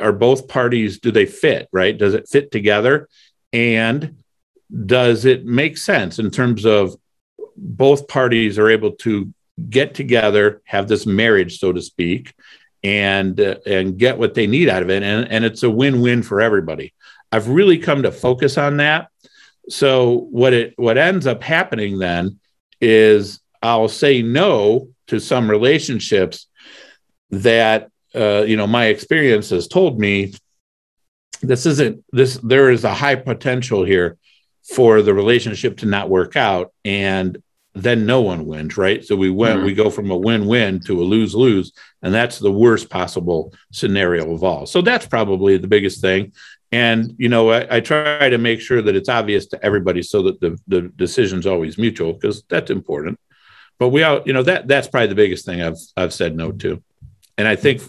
are 0.00 0.12
both 0.12 0.48
parties 0.48 0.98
do 0.98 1.10
they 1.10 1.26
fit 1.26 1.68
right 1.72 1.98
does 1.98 2.14
it 2.14 2.28
fit 2.28 2.50
together 2.50 3.08
and 3.52 4.16
does 4.86 5.24
it 5.24 5.44
make 5.44 5.76
sense 5.76 6.18
in 6.18 6.30
terms 6.30 6.64
of 6.64 6.96
both 7.56 8.08
parties 8.08 8.58
are 8.58 8.70
able 8.70 8.92
to 8.92 9.32
get 9.68 9.94
together 9.94 10.62
have 10.64 10.88
this 10.88 11.06
marriage 11.06 11.58
so 11.58 11.72
to 11.72 11.82
speak 11.82 12.34
and 12.82 13.40
uh, 13.40 13.56
and 13.66 13.98
get 13.98 14.18
what 14.18 14.34
they 14.34 14.46
need 14.46 14.68
out 14.68 14.82
of 14.82 14.90
it 14.90 15.02
and, 15.02 15.30
and 15.30 15.44
it's 15.44 15.62
a 15.62 15.70
win-win 15.70 16.22
for 16.22 16.40
everybody 16.40 16.92
i've 17.30 17.48
really 17.48 17.78
come 17.78 18.02
to 18.02 18.10
focus 18.10 18.58
on 18.58 18.78
that 18.78 19.08
so 19.68 20.26
what 20.30 20.52
it 20.52 20.74
what 20.76 20.98
ends 20.98 21.26
up 21.26 21.42
happening 21.42 21.98
then 21.98 22.38
is 22.80 23.40
i'll 23.62 23.88
say 23.88 24.22
no 24.22 24.88
to 25.06 25.20
some 25.20 25.50
relationships 25.50 26.46
that 27.30 27.88
uh, 28.14 28.44
you 28.46 28.56
know, 28.56 28.66
my 28.66 28.86
experience 28.86 29.50
has 29.50 29.66
told 29.66 29.98
me 29.98 30.34
this 31.40 31.66
isn't 31.66 32.04
this. 32.12 32.34
There 32.42 32.70
is 32.70 32.84
a 32.84 32.94
high 32.94 33.16
potential 33.16 33.84
here 33.84 34.18
for 34.62 35.02
the 35.02 35.14
relationship 35.14 35.78
to 35.78 35.86
not 35.86 36.08
work 36.08 36.36
out, 36.36 36.72
and 36.84 37.42
then 37.74 38.04
no 38.04 38.20
one 38.20 38.46
wins, 38.46 38.76
right? 38.76 39.04
So 39.04 39.16
we 39.16 39.30
went, 39.30 39.58
mm-hmm. 39.58 39.66
we 39.66 39.74
go 39.74 39.90
from 39.90 40.10
a 40.10 40.16
win-win 40.16 40.80
to 40.80 41.00
a 41.00 41.04
lose-lose, 41.04 41.72
and 42.02 42.12
that's 42.12 42.38
the 42.38 42.52
worst 42.52 42.90
possible 42.90 43.52
scenario 43.72 44.32
of 44.32 44.44
all. 44.44 44.66
So 44.66 44.82
that's 44.82 45.06
probably 45.06 45.56
the 45.56 45.68
biggest 45.68 46.00
thing. 46.00 46.32
And 46.70 47.14
you 47.18 47.28
know, 47.28 47.50
I, 47.50 47.76
I 47.76 47.80
try 47.80 48.28
to 48.28 48.38
make 48.38 48.60
sure 48.60 48.80
that 48.82 48.96
it's 48.96 49.08
obvious 49.08 49.46
to 49.48 49.64
everybody 49.64 50.02
so 50.02 50.22
that 50.22 50.40
the 50.40 50.58
the 50.68 50.82
decision's 50.96 51.46
always 51.46 51.76
mutual 51.76 52.14
because 52.14 52.44
that's 52.48 52.70
important. 52.70 53.20
But 53.78 53.88
we 53.88 54.02
all, 54.04 54.22
you 54.24 54.32
know, 54.32 54.42
that 54.44 54.68
that's 54.68 54.88
probably 54.88 55.08
the 55.08 55.14
biggest 55.14 55.44
thing 55.44 55.60
I've 55.60 55.76
I've 55.98 56.14
said 56.14 56.34
no 56.34 56.50
to 56.52 56.82
and 57.38 57.48
I 57.48 57.56
think 57.56 57.82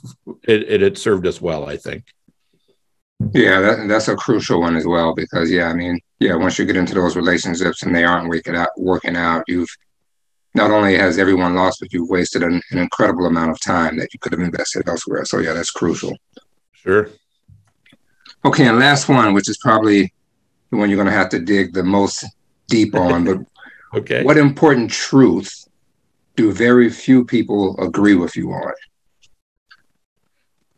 it, 0.47 0.63
it 0.63 0.81
had 0.81 0.97
served 0.97 1.27
us 1.27 1.41
well. 1.41 1.67
I 1.67 1.77
think. 1.77 2.05
Yeah, 3.33 3.61
that, 3.61 3.87
that's 3.87 4.07
a 4.07 4.15
crucial 4.15 4.61
one 4.61 4.75
as 4.75 4.85
well 4.85 5.13
because 5.13 5.51
yeah, 5.51 5.67
I 5.67 5.73
mean, 5.73 5.99
yeah, 6.23 6.35
once 6.35 6.57
you 6.57 6.65
get 6.65 6.75
into 6.75 6.93
those 6.93 7.15
relationships 7.15 7.83
and 7.83 7.95
they 7.95 8.03
aren't 8.03 8.29
working 8.29 8.55
out, 8.55 8.69
working 8.77 9.15
out, 9.15 9.43
you've 9.47 9.69
not 10.55 10.71
only 10.71 10.97
has 10.97 11.19
everyone 11.19 11.55
lost, 11.55 11.79
but 11.79 11.91
you've 11.91 12.09
wasted 12.09 12.43
an, 12.43 12.61
an 12.71 12.77
incredible 12.77 13.25
amount 13.25 13.51
of 13.51 13.59
time 13.59 13.97
that 13.97 14.13
you 14.13 14.19
could 14.19 14.31
have 14.31 14.41
invested 14.41 14.87
elsewhere. 14.87 15.25
So 15.25 15.39
yeah, 15.39 15.53
that's 15.53 15.71
crucial. 15.71 16.15
Sure. 16.71 17.09
Okay, 18.45 18.67
and 18.67 18.79
last 18.79 19.09
one, 19.09 19.33
which 19.33 19.49
is 19.49 19.57
probably 19.57 20.13
the 20.69 20.77
one 20.77 20.89
you're 20.89 20.97
going 20.97 21.07
to 21.07 21.13
have 21.13 21.29
to 21.29 21.39
dig 21.39 21.73
the 21.73 21.83
most 21.83 22.25
deep 22.67 22.95
on, 22.95 23.25
but 23.25 23.39
okay, 23.99 24.23
what 24.23 24.37
important 24.37 24.91
truth 24.91 25.67
do 26.35 26.51
very 26.51 26.89
few 26.89 27.23
people 27.25 27.79
agree 27.79 28.15
with 28.15 28.35
you 28.35 28.51
on? 28.51 28.73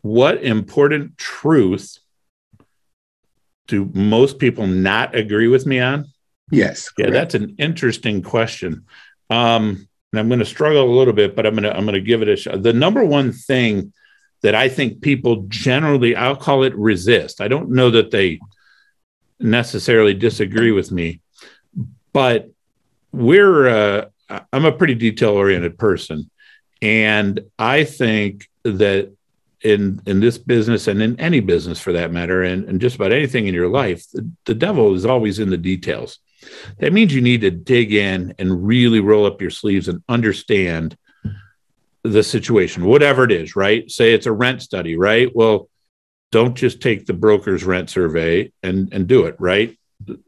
what 0.06 0.42
important 0.44 1.18
truth 1.18 1.98
do 3.66 3.90
most 3.94 4.38
people 4.38 4.66
not 4.66 5.14
agree 5.14 5.48
with 5.48 5.66
me 5.66 5.80
on? 5.80 6.06
Yes. 6.50 6.90
Yeah, 6.96 7.10
that's 7.10 7.34
an 7.34 7.56
interesting 7.58 8.22
question. 8.22 8.86
Um, 9.30 9.88
and 10.12 10.20
I'm 10.20 10.28
going 10.28 10.38
to 10.38 10.44
struggle 10.44 10.88
a 10.90 10.96
little 10.96 11.12
bit, 11.12 11.34
but 11.34 11.46
I'm 11.46 11.54
going 11.54 11.64
to 11.64 11.76
I'm 11.76 11.84
going 11.84 11.94
to 11.94 12.00
give 12.00 12.22
it 12.22 12.28
a 12.28 12.36
shot. 12.36 12.62
The 12.62 12.72
number 12.72 13.04
one 13.04 13.32
thing 13.32 13.92
that 14.42 14.54
I 14.54 14.68
think 14.68 15.00
people 15.00 15.44
generally, 15.48 16.14
I'll 16.14 16.36
call 16.36 16.62
it 16.62 16.76
resist. 16.76 17.40
I 17.40 17.48
don't 17.48 17.70
know 17.70 17.90
that 17.90 18.10
they 18.10 18.38
necessarily 19.40 20.14
disagree 20.14 20.70
with 20.72 20.92
me, 20.92 21.20
but 22.12 22.50
we're 23.12 23.66
uh, 23.66 24.04
I'm 24.52 24.64
a 24.64 24.72
pretty 24.72 24.94
detail 24.94 25.30
oriented 25.30 25.78
person, 25.78 26.30
And 26.82 27.40
I 27.58 27.84
think 27.84 28.48
that 28.64 29.15
in 29.66 30.00
in 30.06 30.20
this 30.20 30.38
business 30.38 30.86
and 30.88 31.02
in 31.02 31.18
any 31.18 31.40
business 31.40 31.80
for 31.80 31.92
that 31.92 32.12
matter, 32.12 32.42
and, 32.42 32.64
and 32.68 32.80
just 32.80 32.96
about 32.96 33.12
anything 33.12 33.46
in 33.46 33.54
your 33.54 33.68
life, 33.68 34.06
the, 34.12 34.30
the 34.44 34.54
devil 34.54 34.94
is 34.94 35.04
always 35.04 35.38
in 35.38 35.50
the 35.50 35.56
details. 35.56 36.20
That 36.78 36.92
means 36.92 37.12
you 37.12 37.20
need 37.20 37.40
to 37.40 37.50
dig 37.50 37.92
in 37.92 38.34
and 38.38 38.66
really 38.66 39.00
roll 39.00 39.26
up 39.26 39.40
your 39.40 39.50
sleeves 39.50 39.88
and 39.88 40.02
understand 40.08 40.96
the 42.04 42.22
situation, 42.22 42.84
whatever 42.84 43.24
it 43.24 43.32
is, 43.32 43.56
right? 43.56 43.90
Say 43.90 44.14
it's 44.14 44.26
a 44.26 44.32
rent 44.32 44.62
study, 44.62 44.96
right? 44.96 45.34
Well, 45.34 45.68
don't 46.30 46.54
just 46.54 46.80
take 46.80 47.06
the 47.06 47.14
broker's 47.14 47.64
rent 47.64 47.90
survey 47.90 48.52
and, 48.62 48.92
and 48.92 49.08
do 49.08 49.26
it, 49.26 49.34
right? 49.40 49.76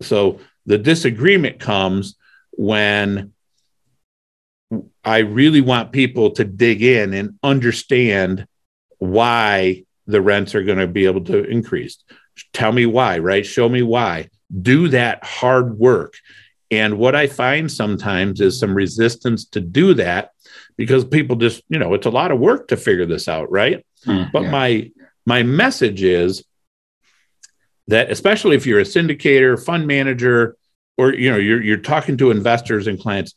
So 0.00 0.40
the 0.66 0.78
disagreement 0.78 1.60
comes 1.60 2.16
when 2.50 3.32
I 5.04 5.18
really 5.18 5.60
want 5.60 5.92
people 5.92 6.32
to 6.32 6.44
dig 6.44 6.82
in 6.82 7.14
and 7.14 7.38
understand 7.44 8.47
why 8.98 9.84
the 10.06 10.20
rents 10.20 10.54
are 10.54 10.62
going 10.62 10.78
to 10.78 10.86
be 10.86 11.06
able 11.06 11.24
to 11.24 11.44
increase. 11.44 12.02
Tell 12.52 12.72
me 12.72 12.86
why, 12.86 13.18
right? 13.18 13.44
Show 13.44 13.68
me 13.68 13.82
why. 13.82 14.30
Do 14.62 14.88
that 14.88 15.24
hard 15.24 15.78
work. 15.78 16.14
And 16.70 16.98
what 16.98 17.14
I 17.14 17.26
find 17.26 17.70
sometimes 17.70 18.40
is 18.40 18.58
some 18.58 18.74
resistance 18.74 19.46
to 19.46 19.60
do 19.60 19.94
that 19.94 20.32
because 20.76 21.04
people 21.04 21.36
just, 21.36 21.62
you 21.68 21.78
know, 21.78 21.94
it's 21.94 22.06
a 22.06 22.10
lot 22.10 22.30
of 22.30 22.38
work 22.38 22.68
to 22.68 22.76
figure 22.76 23.06
this 23.06 23.28
out, 23.28 23.50
right? 23.50 23.84
Mm, 24.06 24.30
but 24.32 24.42
yeah. 24.42 24.50
my 24.50 24.90
my 25.26 25.42
message 25.42 26.02
is 26.02 26.44
that 27.88 28.10
especially 28.10 28.56
if 28.56 28.66
you're 28.66 28.80
a 28.80 28.84
syndicator, 28.84 29.62
fund 29.62 29.86
manager, 29.86 30.56
or 30.96 31.14
you 31.14 31.30
know, 31.30 31.38
you're 31.38 31.62
you're 31.62 31.78
talking 31.78 32.16
to 32.18 32.30
investors 32.30 32.86
and 32.86 33.00
clients, 33.00 33.34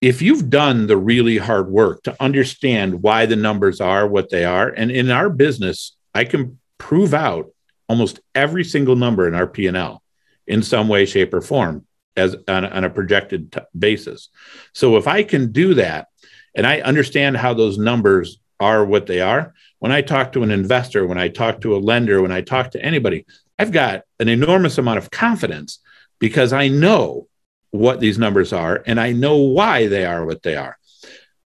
if 0.00 0.22
you've 0.22 0.48
done 0.48 0.86
the 0.86 0.96
really 0.96 1.36
hard 1.36 1.68
work 1.68 2.02
to 2.04 2.16
understand 2.20 3.02
why 3.02 3.26
the 3.26 3.36
numbers 3.36 3.80
are 3.80 4.06
what 4.06 4.30
they 4.30 4.44
are, 4.44 4.68
and 4.68 4.90
in 4.90 5.10
our 5.10 5.28
business, 5.28 5.96
I 6.14 6.24
can 6.24 6.58
prove 6.78 7.12
out 7.12 7.52
almost 7.88 8.20
every 8.34 8.64
single 8.64 8.96
number 8.96 9.28
in 9.28 9.34
our 9.34 9.46
P&L 9.46 10.02
in 10.46 10.62
some 10.62 10.88
way, 10.88 11.04
shape, 11.04 11.34
or 11.34 11.40
form 11.40 11.86
as 12.16 12.34
on, 12.48 12.64
on 12.64 12.84
a 12.84 12.90
projected 12.90 13.52
t- 13.52 13.60
basis. 13.78 14.28
So 14.72 14.96
if 14.96 15.06
I 15.06 15.22
can 15.22 15.52
do 15.52 15.74
that, 15.74 16.08
and 16.54 16.66
I 16.66 16.80
understand 16.80 17.36
how 17.36 17.54
those 17.54 17.78
numbers 17.78 18.38
are 18.58 18.84
what 18.84 19.06
they 19.06 19.20
are. 19.20 19.54
When 19.78 19.92
I 19.92 20.02
talk 20.02 20.32
to 20.32 20.42
an 20.42 20.50
investor, 20.50 21.06
when 21.06 21.18
I 21.18 21.28
talk 21.28 21.62
to 21.62 21.74
a 21.74 21.78
lender, 21.78 22.20
when 22.20 22.32
I 22.32 22.42
talk 22.42 22.72
to 22.72 22.84
anybody, 22.84 23.24
I've 23.58 23.72
got 23.72 24.02
an 24.18 24.28
enormous 24.28 24.78
amount 24.78 24.98
of 24.98 25.10
confidence 25.10 25.78
because 26.18 26.52
I 26.52 26.68
know 26.68 27.28
what 27.70 28.00
these 28.00 28.18
numbers 28.18 28.52
are 28.52 28.82
and 28.86 29.00
I 29.00 29.12
know 29.12 29.36
why 29.36 29.86
they 29.86 30.04
are 30.04 30.24
what 30.24 30.42
they 30.42 30.56
are. 30.56 30.76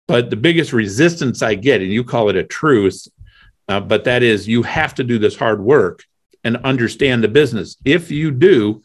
But 0.06 0.30
the 0.30 0.36
biggest 0.36 0.72
resistance 0.72 1.42
I 1.42 1.54
get, 1.54 1.80
and 1.80 1.90
you 1.90 2.04
call 2.04 2.28
it 2.28 2.36
a 2.36 2.44
truth, 2.44 3.06
uh, 3.68 3.80
but 3.80 4.04
that 4.04 4.22
is 4.22 4.48
you 4.48 4.62
have 4.62 4.94
to 4.96 5.04
do 5.04 5.18
this 5.18 5.36
hard 5.36 5.62
work 5.62 6.04
and 6.44 6.56
understand 6.58 7.22
the 7.22 7.28
business. 7.28 7.76
If 7.84 8.10
you 8.10 8.30
do, 8.30 8.82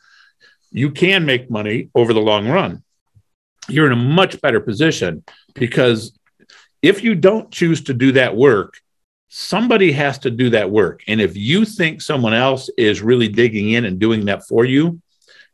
you 0.71 0.91
can 0.91 1.25
make 1.25 1.49
money 1.49 1.89
over 1.95 2.13
the 2.13 2.21
long 2.21 2.47
run. 2.47 2.83
You're 3.67 3.88
in 3.88 3.91
a 3.91 3.95
much 3.95 4.39
better 4.41 4.59
position 4.59 5.23
because 5.55 6.17
if 6.81 7.03
you 7.03 7.15
don't 7.15 7.51
choose 7.51 7.83
to 7.85 7.93
do 7.93 8.11
that 8.13 8.35
work, 8.35 8.79
somebody 9.29 9.91
has 9.91 10.19
to 10.19 10.31
do 10.31 10.51
that 10.51 10.69
work. 10.69 11.03
And 11.07 11.19
if 11.19 11.35
you 11.35 11.65
think 11.65 12.01
someone 12.01 12.33
else 12.33 12.69
is 12.77 13.01
really 13.01 13.27
digging 13.27 13.71
in 13.71 13.85
and 13.85 13.99
doing 13.99 14.25
that 14.25 14.47
for 14.47 14.63
you, 14.63 15.01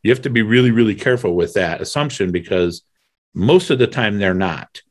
you 0.03 0.11
have 0.11 0.21
to 0.21 0.29
be 0.29 0.41
really, 0.41 0.71
really 0.71 0.95
careful 0.95 1.33
with 1.33 1.53
that 1.53 1.81
assumption 1.81 2.31
because 2.31 2.83
most 3.33 3.69
of 3.69 3.79
the 3.79 3.87
time 3.87 4.19
they're 4.19 4.33
not. 4.33 4.81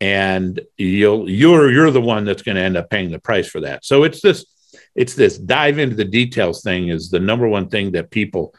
And 0.00 0.60
you'll 0.76 1.28
you're 1.28 1.72
you're 1.72 1.90
the 1.90 2.00
one 2.00 2.24
that's 2.24 2.42
going 2.42 2.54
to 2.54 2.62
end 2.62 2.76
up 2.76 2.88
paying 2.88 3.10
the 3.10 3.18
price 3.18 3.48
for 3.48 3.60
that. 3.62 3.84
So 3.84 4.04
it's 4.04 4.20
this 4.20 4.46
it's 4.94 5.14
this 5.14 5.36
dive 5.36 5.78
into 5.80 5.96
the 5.96 6.04
details 6.04 6.62
thing 6.62 6.88
is 6.88 7.10
the 7.10 7.18
number 7.18 7.48
one 7.48 7.68
thing 7.68 7.92
that 7.92 8.12
people 8.12 8.54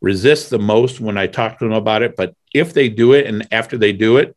resist 0.00 0.50
the 0.50 0.58
most 0.58 0.98
when 0.98 1.16
I 1.16 1.28
talk 1.28 1.58
to 1.58 1.64
them 1.64 1.74
about 1.74 2.02
it. 2.02 2.16
But 2.16 2.34
if 2.52 2.72
they 2.72 2.88
do 2.88 3.12
it 3.12 3.26
and 3.26 3.46
after 3.52 3.78
they 3.78 3.92
do 3.92 4.16
it, 4.16 4.36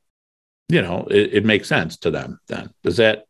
you 0.70 0.82
know, 0.82 1.08
it, 1.10 1.34
it 1.34 1.46
makes 1.46 1.68
sense 1.68 1.98
to 2.00 2.12
them 2.12 2.40
then. 2.48 2.70
Does 2.84 2.98
that 2.98 3.26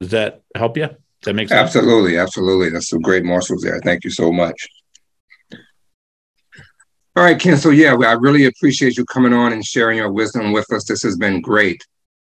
does 0.00 0.10
that 0.10 0.42
help 0.54 0.76
you? 0.76 0.88
Does 0.88 0.96
that 1.24 1.34
make 1.34 1.48
sense? 1.48 1.74
Absolutely, 1.74 2.18
absolutely. 2.18 2.68
That's 2.68 2.90
some 2.90 3.00
great 3.00 3.24
morsels 3.24 3.62
there. 3.62 3.80
Thank 3.80 4.04
you 4.04 4.10
so 4.10 4.30
much. 4.30 4.68
All 7.18 7.24
right, 7.24 7.36
Ken. 7.36 7.56
So 7.56 7.70
yeah, 7.70 7.96
I 7.96 8.12
really 8.12 8.44
appreciate 8.44 8.96
you 8.96 9.04
coming 9.04 9.32
on 9.32 9.52
and 9.52 9.64
sharing 9.64 9.96
your 9.96 10.12
wisdom 10.12 10.52
with 10.52 10.72
us. 10.72 10.84
This 10.84 11.02
has 11.02 11.16
been 11.16 11.40
great. 11.40 11.84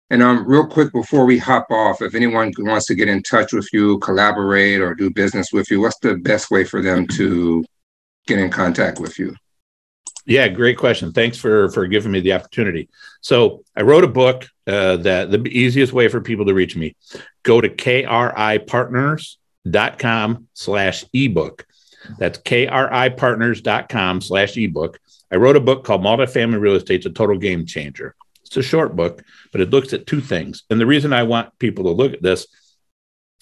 And 0.09 0.21
um, 0.21 0.45
real 0.45 0.67
quick 0.67 0.91
before 0.91 1.25
we 1.25 1.38
hop 1.38 1.67
off, 1.71 2.01
if 2.01 2.15
anyone 2.15 2.51
wants 2.57 2.88
to 2.88 2.95
get 2.95 3.07
in 3.07 3.23
touch 3.23 3.53
with 3.53 3.65
you, 3.71 3.97
collaborate, 3.99 4.81
or 4.81 4.93
do 4.93 5.09
business 5.09 5.53
with 5.53 5.71
you, 5.71 5.79
what's 5.79 5.97
the 5.99 6.15
best 6.15 6.51
way 6.51 6.65
for 6.65 6.81
them 6.81 7.07
to 7.15 7.63
get 8.27 8.39
in 8.39 8.49
contact 8.49 8.99
with 8.99 9.17
you? 9.17 9.34
Yeah, 10.25 10.49
great 10.49 10.77
question. 10.77 11.13
Thanks 11.13 11.38
for 11.38 11.69
for 11.69 11.88
giving 11.88 12.11
me 12.11 12.19
the 12.19 12.34
opportunity. 12.34 12.89
So 13.21 13.63
I 13.77 13.84
wrote 13.84 14.03
a 14.03 14.09
book 14.09 14.49
uh, 14.67 14.97
that 14.97 15.31
the 15.31 15.47
easiest 15.47 15.93
way 15.93 16.09
for 16.09 16.19
people 16.19 16.45
to 16.47 16.53
reach 16.53 16.75
me, 16.75 16.97
go 17.43 17.61
to 17.61 17.69
kripartners.com 17.69 20.47
slash 20.53 21.05
ebook. 21.13 21.65
That's 22.18 22.39
kripartners.com 22.39 24.22
slash 24.22 24.58
ebook. 24.58 24.99
I 25.32 25.38
wrote 25.38 25.56
a 25.56 25.62
book 25.62 25.84
called 25.84 26.01
Multifamily 26.01 26.60
Real 26.60 26.76
Estate. 26.76 26.97
It's 26.97 27.06
a 27.06 27.10
total 27.10 27.38
game 27.38 27.66
changer. 27.66 28.16
It's 28.45 28.58
a 28.58 28.62
short 28.62 28.95
book, 28.95 29.24
but 29.51 29.62
it 29.62 29.72
looks 29.72 29.93
at 29.93 30.06
two 30.06 30.22
things. 30.22 30.64
And 30.70 30.80
the 30.80 30.86
reason 30.86 31.12
I 31.12 31.24
want 31.24 31.58
people 31.58 31.86
to 31.86 31.91
look 31.91 32.14
at 32.14 32.22
this 32.22 32.45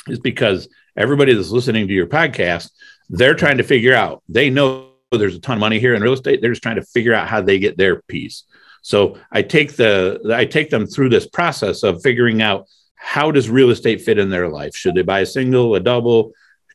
is 0.08 0.20
because 0.20 0.70
everybody 0.96 1.34
that's 1.34 1.50
listening 1.50 1.88
to 1.88 1.94
your 1.94 2.08
podcast, 2.08 2.72
they're 3.10 3.36
trying 3.36 3.58
to 3.58 3.64
figure 3.64 3.94
out, 3.94 4.24
they 4.30 4.50
know 4.50 4.92
there's 5.12 5.36
a 5.36 5.40
ton 5.40 5.58
of 5.58 5.60
money 5.60 5.80
here 5.80 5.94
in 5.94 6.02
real 6.02 6.14
estate. 6.14 6.42
They're 6.42 6.52
just 6.52 6.64
trying 6.64 6.78
to 6.78 6.86
figure 6.86 7.14
out 7.14 7.28
how 7.28 7.42
they 7.42 7.60
get 7.60 7.78
their 7.78 8.02
piece. 8.04 8.46
So 8.82 9.18
I 9.32 9.42
take 9.42 9.76
the 9.76 10.22
I 10.34 10.46
take 10.46 10.70
them 10.70 10.88
through 10.88 11.10
this 11.10 11.28
process 11.28 11.84
of 11.84 12.02
figuring 12.02 12.42
out 12.42 12.68
how 12.96 13.32
does 13.32 13.50
real 13.50 13.70
estate 13.70 14.02
fit 14.02 14.18
in 14.18 14.30
their 14.30 14.48
life? 14.48 14.76
Should 14.76 14.96
they 14.96 15.02
buy 15.02 15.22
a 15.22 15.26
single, 15.26 15.76
a 15.76 15.80
double? 15.80 16.32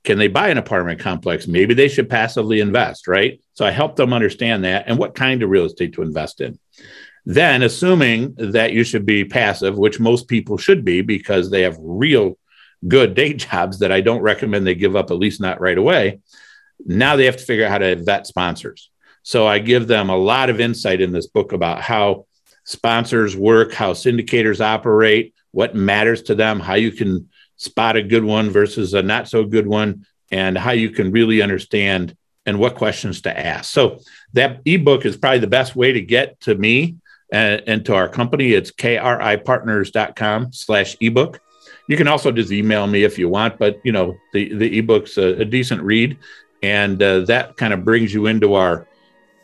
Can 0.06 0.18
they 0.18 0.28
buy 0.28 0.50
an 0.50 0.56
apartment 0.56 1.00
complex? 1.00 1.48
Maybe 1.48 1.74
they 1.74 1.88
should 1.88 2.08
passively 2.08 2.60
invest, 2.60 3.08
right? 3.08 3.40
So 3.54 3.66
I 3.66 3.72
help 3.72 3.96
them 3.96 4.12
understand 4.12 4.64
that 4.64 4.84
and 4.86 4.98
what 4.98 5.16
kind 5.16 5.42
of 5.42 5.50
real 5.50 5.64
estate 5.64 5.94
to 5.94 6.02
invest 6.02 6.40
in. 6.40 6.60
Then, 7.24 7.64
assuming 7.64 8.36
that 8.38 8.72
you 8.72 8.84
should 8.84 9.04
be 9.04 9.24
passive, 9.24 9.76
which 9.76 9.98
most 9.98 10.28
people 10.28 10.58
should 10.58 10.84
be 10.84 11.02
because 11.02 11.50
they 11.50 11.62
have 11.62 11.76
real 11.80 12.38
good 12.86 13.14
day 13.14 13.32
jobs 13.48 13.80
that 13.80 13.90
I 13.90 14.00
don't 14.00 14.22
recommend 14.22 14.64
they 14.64 14.76
give 14.76 14.94
up, 14.94 15.10
at 15.10 15.18
least 15.18 15.40
not 15.40 15.60
right 15.60 15.76
away, 15.76 16.20
now 16.84 17.16
they 17.16 17.24
have 17.24 17.38
to 17.38 17.44
figure 17.44 17.64
out 17.64 17.72
how 17.72 17.78
to 17.78 17.96
vet 17.96 18.28
sponsors. 18.28 18.90
So 19.24 19.44
I 19.44 19.58
give 19.58 19.88
them 19.88 20.08
a 20.08 20.16
lot 20.16 20.50
of 20.50 20.60
insight 20.60 21.00
in 21.00 21.10
this 21.10 21.26
book 21.26 21.52
about 21.52 21.80
how 21.80 22.26
sponsors 22.62 23.36
work, 23.36 23.72
how 23.72 23.92
syndicators 23.92 24.60
operate, 24.60 25.34
what 25.50 25.74
matters 25.74 26.22
to 26.22 26.36
them, 26.36 26.60
how 26.60 26.74
you 26.74 26.92
can 26.92 27.28
spot 27.56 27.96
a 27.96 28.02
good 28.02 28.24
one 28.24 28.50
versus 28.50 28.94
a 28.94 29.02
not 29.02 29.28
so 29.28 29.44
good 29.44 29.66
one, 29.66 30.06
and 30.30 30.56
how 30.56 30.72
you 30.72 30.90
can 30.90 31.10
really 31.10 31.42
understand 31.42 32.16
and 32.44 32.58
what 32.58 32.76
questions 32.76 33.22
to 33.22 33.38
ask. 33.38 33.72
So 33.72 33.98
that 34.34 34.60
ebook 34.64 35.04
is 35.04 35.16
probably 35.16 35.40
the 35.40 35.46
best 35.46 35.74
way 35.74 35.92
to 35.92 36.00
get 36.00 36.40
to 36.42 36.54
me 36.54 36.96
and, 37.32 37.62
and 37.66 37.84
to 37.86 37.94
our 37.94 38.08
company. 38.08 38.52
It's 38.52 38.70
kripartners.com 38.70 40.52
slash 40.52 40.96
ebook. 41.00 41.40
You 41.88 41.96
can 41.96 42.08
also 42.08 42.30
just 42.32 42.52
email 42.52 42.86
me 42.86 43.04
if 43.04 43.18
you 43.18 43.28
want, 43.28 43.58
but 43.58 43.80
you 43.84 43.92
know 43.92 44.16
the 44.32 44.54
the 44.54 44.78
ebook's 44.78 45.18
a, 45.18 45.40
a 45.40 45.44
decent 45.44 45.82
read 45.82 46.18
and 46.62 47.02
uh, 47.02 47.20
that 47.20 47.56
kind 47.56 47.72
of 47.72 47.84
brings 47.84 48.12
you 48.12 48.26
into 48.26 48.54
our 48.54 48.86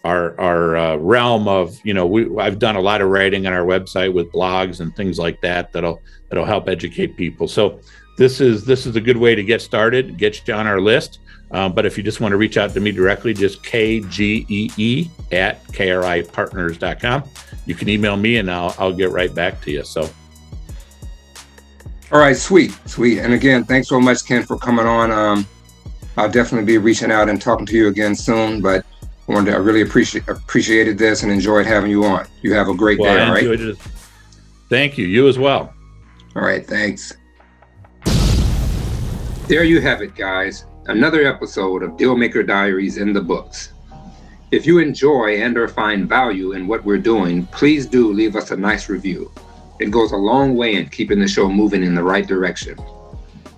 our 0.05 0.39
our 0.41 0.77
uh, 0.77 0.97
realm 0.97 1.47
of 1.47 1.79
you 1.85 1.95
know 1.95 2.07
we 2.07 2.37
I've 2.39 2.59
done 2.59 2.77
a 2.77 2.81
lot 2.81 3.01
of 3.01 3.09
writing 3.09 3.47
on 3.47 3.53
our 3.53 3.65
website 3.65 4.13
with 4.13 4.33
blogs 4.33 4.81
and 4.81 4.95
things 4.97 5.19
like 5.19 5.41
that 5.43 5.73
that'll 5.73 6.01
that'll 6.29 6.45
help 6.45 6.69
educate 6.69 7.17
people. 7.17 7.47
So 7.47 7.81
this 8.17 8.41
is 8.41 8.65
this 8.65 8.87
is 8.87 8.97
a 8.97 9.01
good 9.01 9.17
way 9.17 9.35
to 9.35 9.43
get 9.43 9.63
started, 9.63 10.19
get 10.19 10.47
you 10.47 10.55
on 10.55 10.67
our 10.67 10.81
list. 10.81 11.19
Um, 11.51 11.73
but 11.73 11.85
if 11.85 11.99
you 11.99 12.03
just 12.03 12.21
want 12.21 12.33
to 12.33 12.37
reach 12.37 12.57
out 12.57 12.73
to 12.73 12.81
me 12.81 12.93
directly, 12.93 13.35
just 13.35 13.63
kgee 13.63 15.11
at 15.33 15.63
kripartners.com. 15.69 17.25
You 17.67 17.75
can 17.75 17.89
email 17.89 18.17
me 18.17 18.39
and 18.39 18.51
I'll 18.51 18.75
I'll 18.79 18.93
get 18.93 19.11
right 19.11 19.35
back 19.35 19.61
to 19.63 19.71
you. 19.71 19.85
So. 19.85 20.09
All 22.11 22.19
right, 22.19 22.37
sweet, 22.37 22.77
sweet. 22.87 23.21
And 23.21 23.33
again, 23.33 23.65
thanks 23.65 23.89
so 23.89 23.99
much, 23.99 24.27
Ken, 24.27 24.43
for 24.43 24.59
coming 24.59 24.85
on. 24.85 25.11
Um, 25.11 25.47
I'll 26.19 26.31
definitely 26.31 26.67
be 26.67 26.77
reaching 26.77 27.11
out 27.11 27.31
and 27.31 27.41
talking 27.41 27.65
to 27.65 27.75
you 27.75 27.89
again 27.89 28.15
soon. 28.15 28.61
But 28.61 28.85
I 29.29 29.33
wanted 29.33 29.53
to, 29.53 29.57
I 29.57 29.61
really 29.61 29.81
appreciate 29.81 30.29
appreciated 30.29 30.99
this 30.99 31.23
and 31.23 31.33
enjoyed 31.33 31.65
having 31.65 31.91
you 31.91 32.05
on. 32.05 32.27
You 32.43 32.53
have 32.55 32.69
a 32.69 32.75
great 32.75 32.99
well, 32.99 33.15
day. 33.15 33.25
All 33.25 33.33
right. 33.33 33.61
It. 33.61 33.79
Thank 34.69 34.99
you. 34.99 35.07
You 35.07 35.29
as 35.29 35.39
well. 35.39 35.73
All 36.37 36.43
right. 36.43 36.67
Thanks. 36.67 37.15
There 39.53 39.65
you 39.65 39.83
have 39.83 40.01
it, 40.01 40.15
guys. 40.15 40.65
Another 40.87 41.27
episode 41.27 41.83
of 41.83 41.99
Dealmaker 41.99 42.47
Diaries 42.47 42.97
in 42.97 43.13
the 43.13 43.21
books. 43.21 43.75
If 44.51 44.65
you 44.65 44.79
enjoy 44.79 45.43
and 45.43 45.59
or 45.59 45.69
find 45.69 46.09
value 46.09 46.53
in 46.53 46.67
what 46.67 46.87
we're 46.87 46.97
doing, 46.97 47.45
please 47.49 47.85
do 47.85 48.11
leave 48.15 48.35
us 48.35 48.51
a 48.51 48.57
nice 48.57 48.89
review. 48.89 49.31
It 49.79 49.91
goes 49.91 50.13
a 50.13 50.17
long 50.17 50.57
way 50.57 50.77
in 50.77 50.89
keeping 50.89 51.21
the 51.21 51.29
show 51.29 51.51
moving 51.51 51.83
in 51.83 51.95
the 51.95 52.03
right 52.03 52.27
direction. 52.27 52.79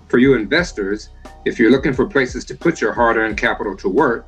For 0.09 0.17
you 0.17 0.33
investors, 0.33 1.11
if 1.45 1.57
you're 1.57 1.71
looking 1.71 1.93
for 1.93 2.05
places 2.05 2.43
to 2.43 2.55
put 2.55 2.81
your 2.81 2.91
hard 2.91 3.15
earned 3.15 3.37
capital 3.37 3.77
to 3.77 3.87
work, 3.87 4.27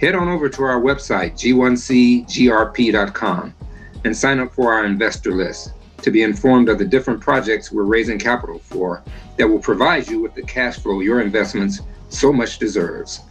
head 0.00 0.16
on 0.16 0.26
over 0.28 0.48
to 0.48 0.64
our 0.64 0.80
website, 0.80 1.34
g1cgrp.com, 2.26 3.54
and 4.04 4.16
sign 4.16 4.40
up 4.40 4.52
for 4.52 4.74
our 4.74 4.84
investor 4.84 5.30
list 5.30 5.74
to 6.04 6.10
be 6.10 6.22
informed 6.22 6.68
of 6.68 6.78
the 6.78 6.84
different 6.84 7.20
projects 7.20 7.72
we're 7.72 7.84
raising 7.84 8.18
capital 8.18 8.58
for 8.58 9.02
that 9.38 9.48
will 9.48 9.58
provide 9.58 10.06
you 10.06 10.20
with 10.20 10.34
the 10.34 10.42
cash 10.42 10.78
flow 10.78 11.00
your 11.00 11.22
investments 11.22 11.80
so 12.10 12.32
much 12.32 12.58
deserves. 12.58 13.22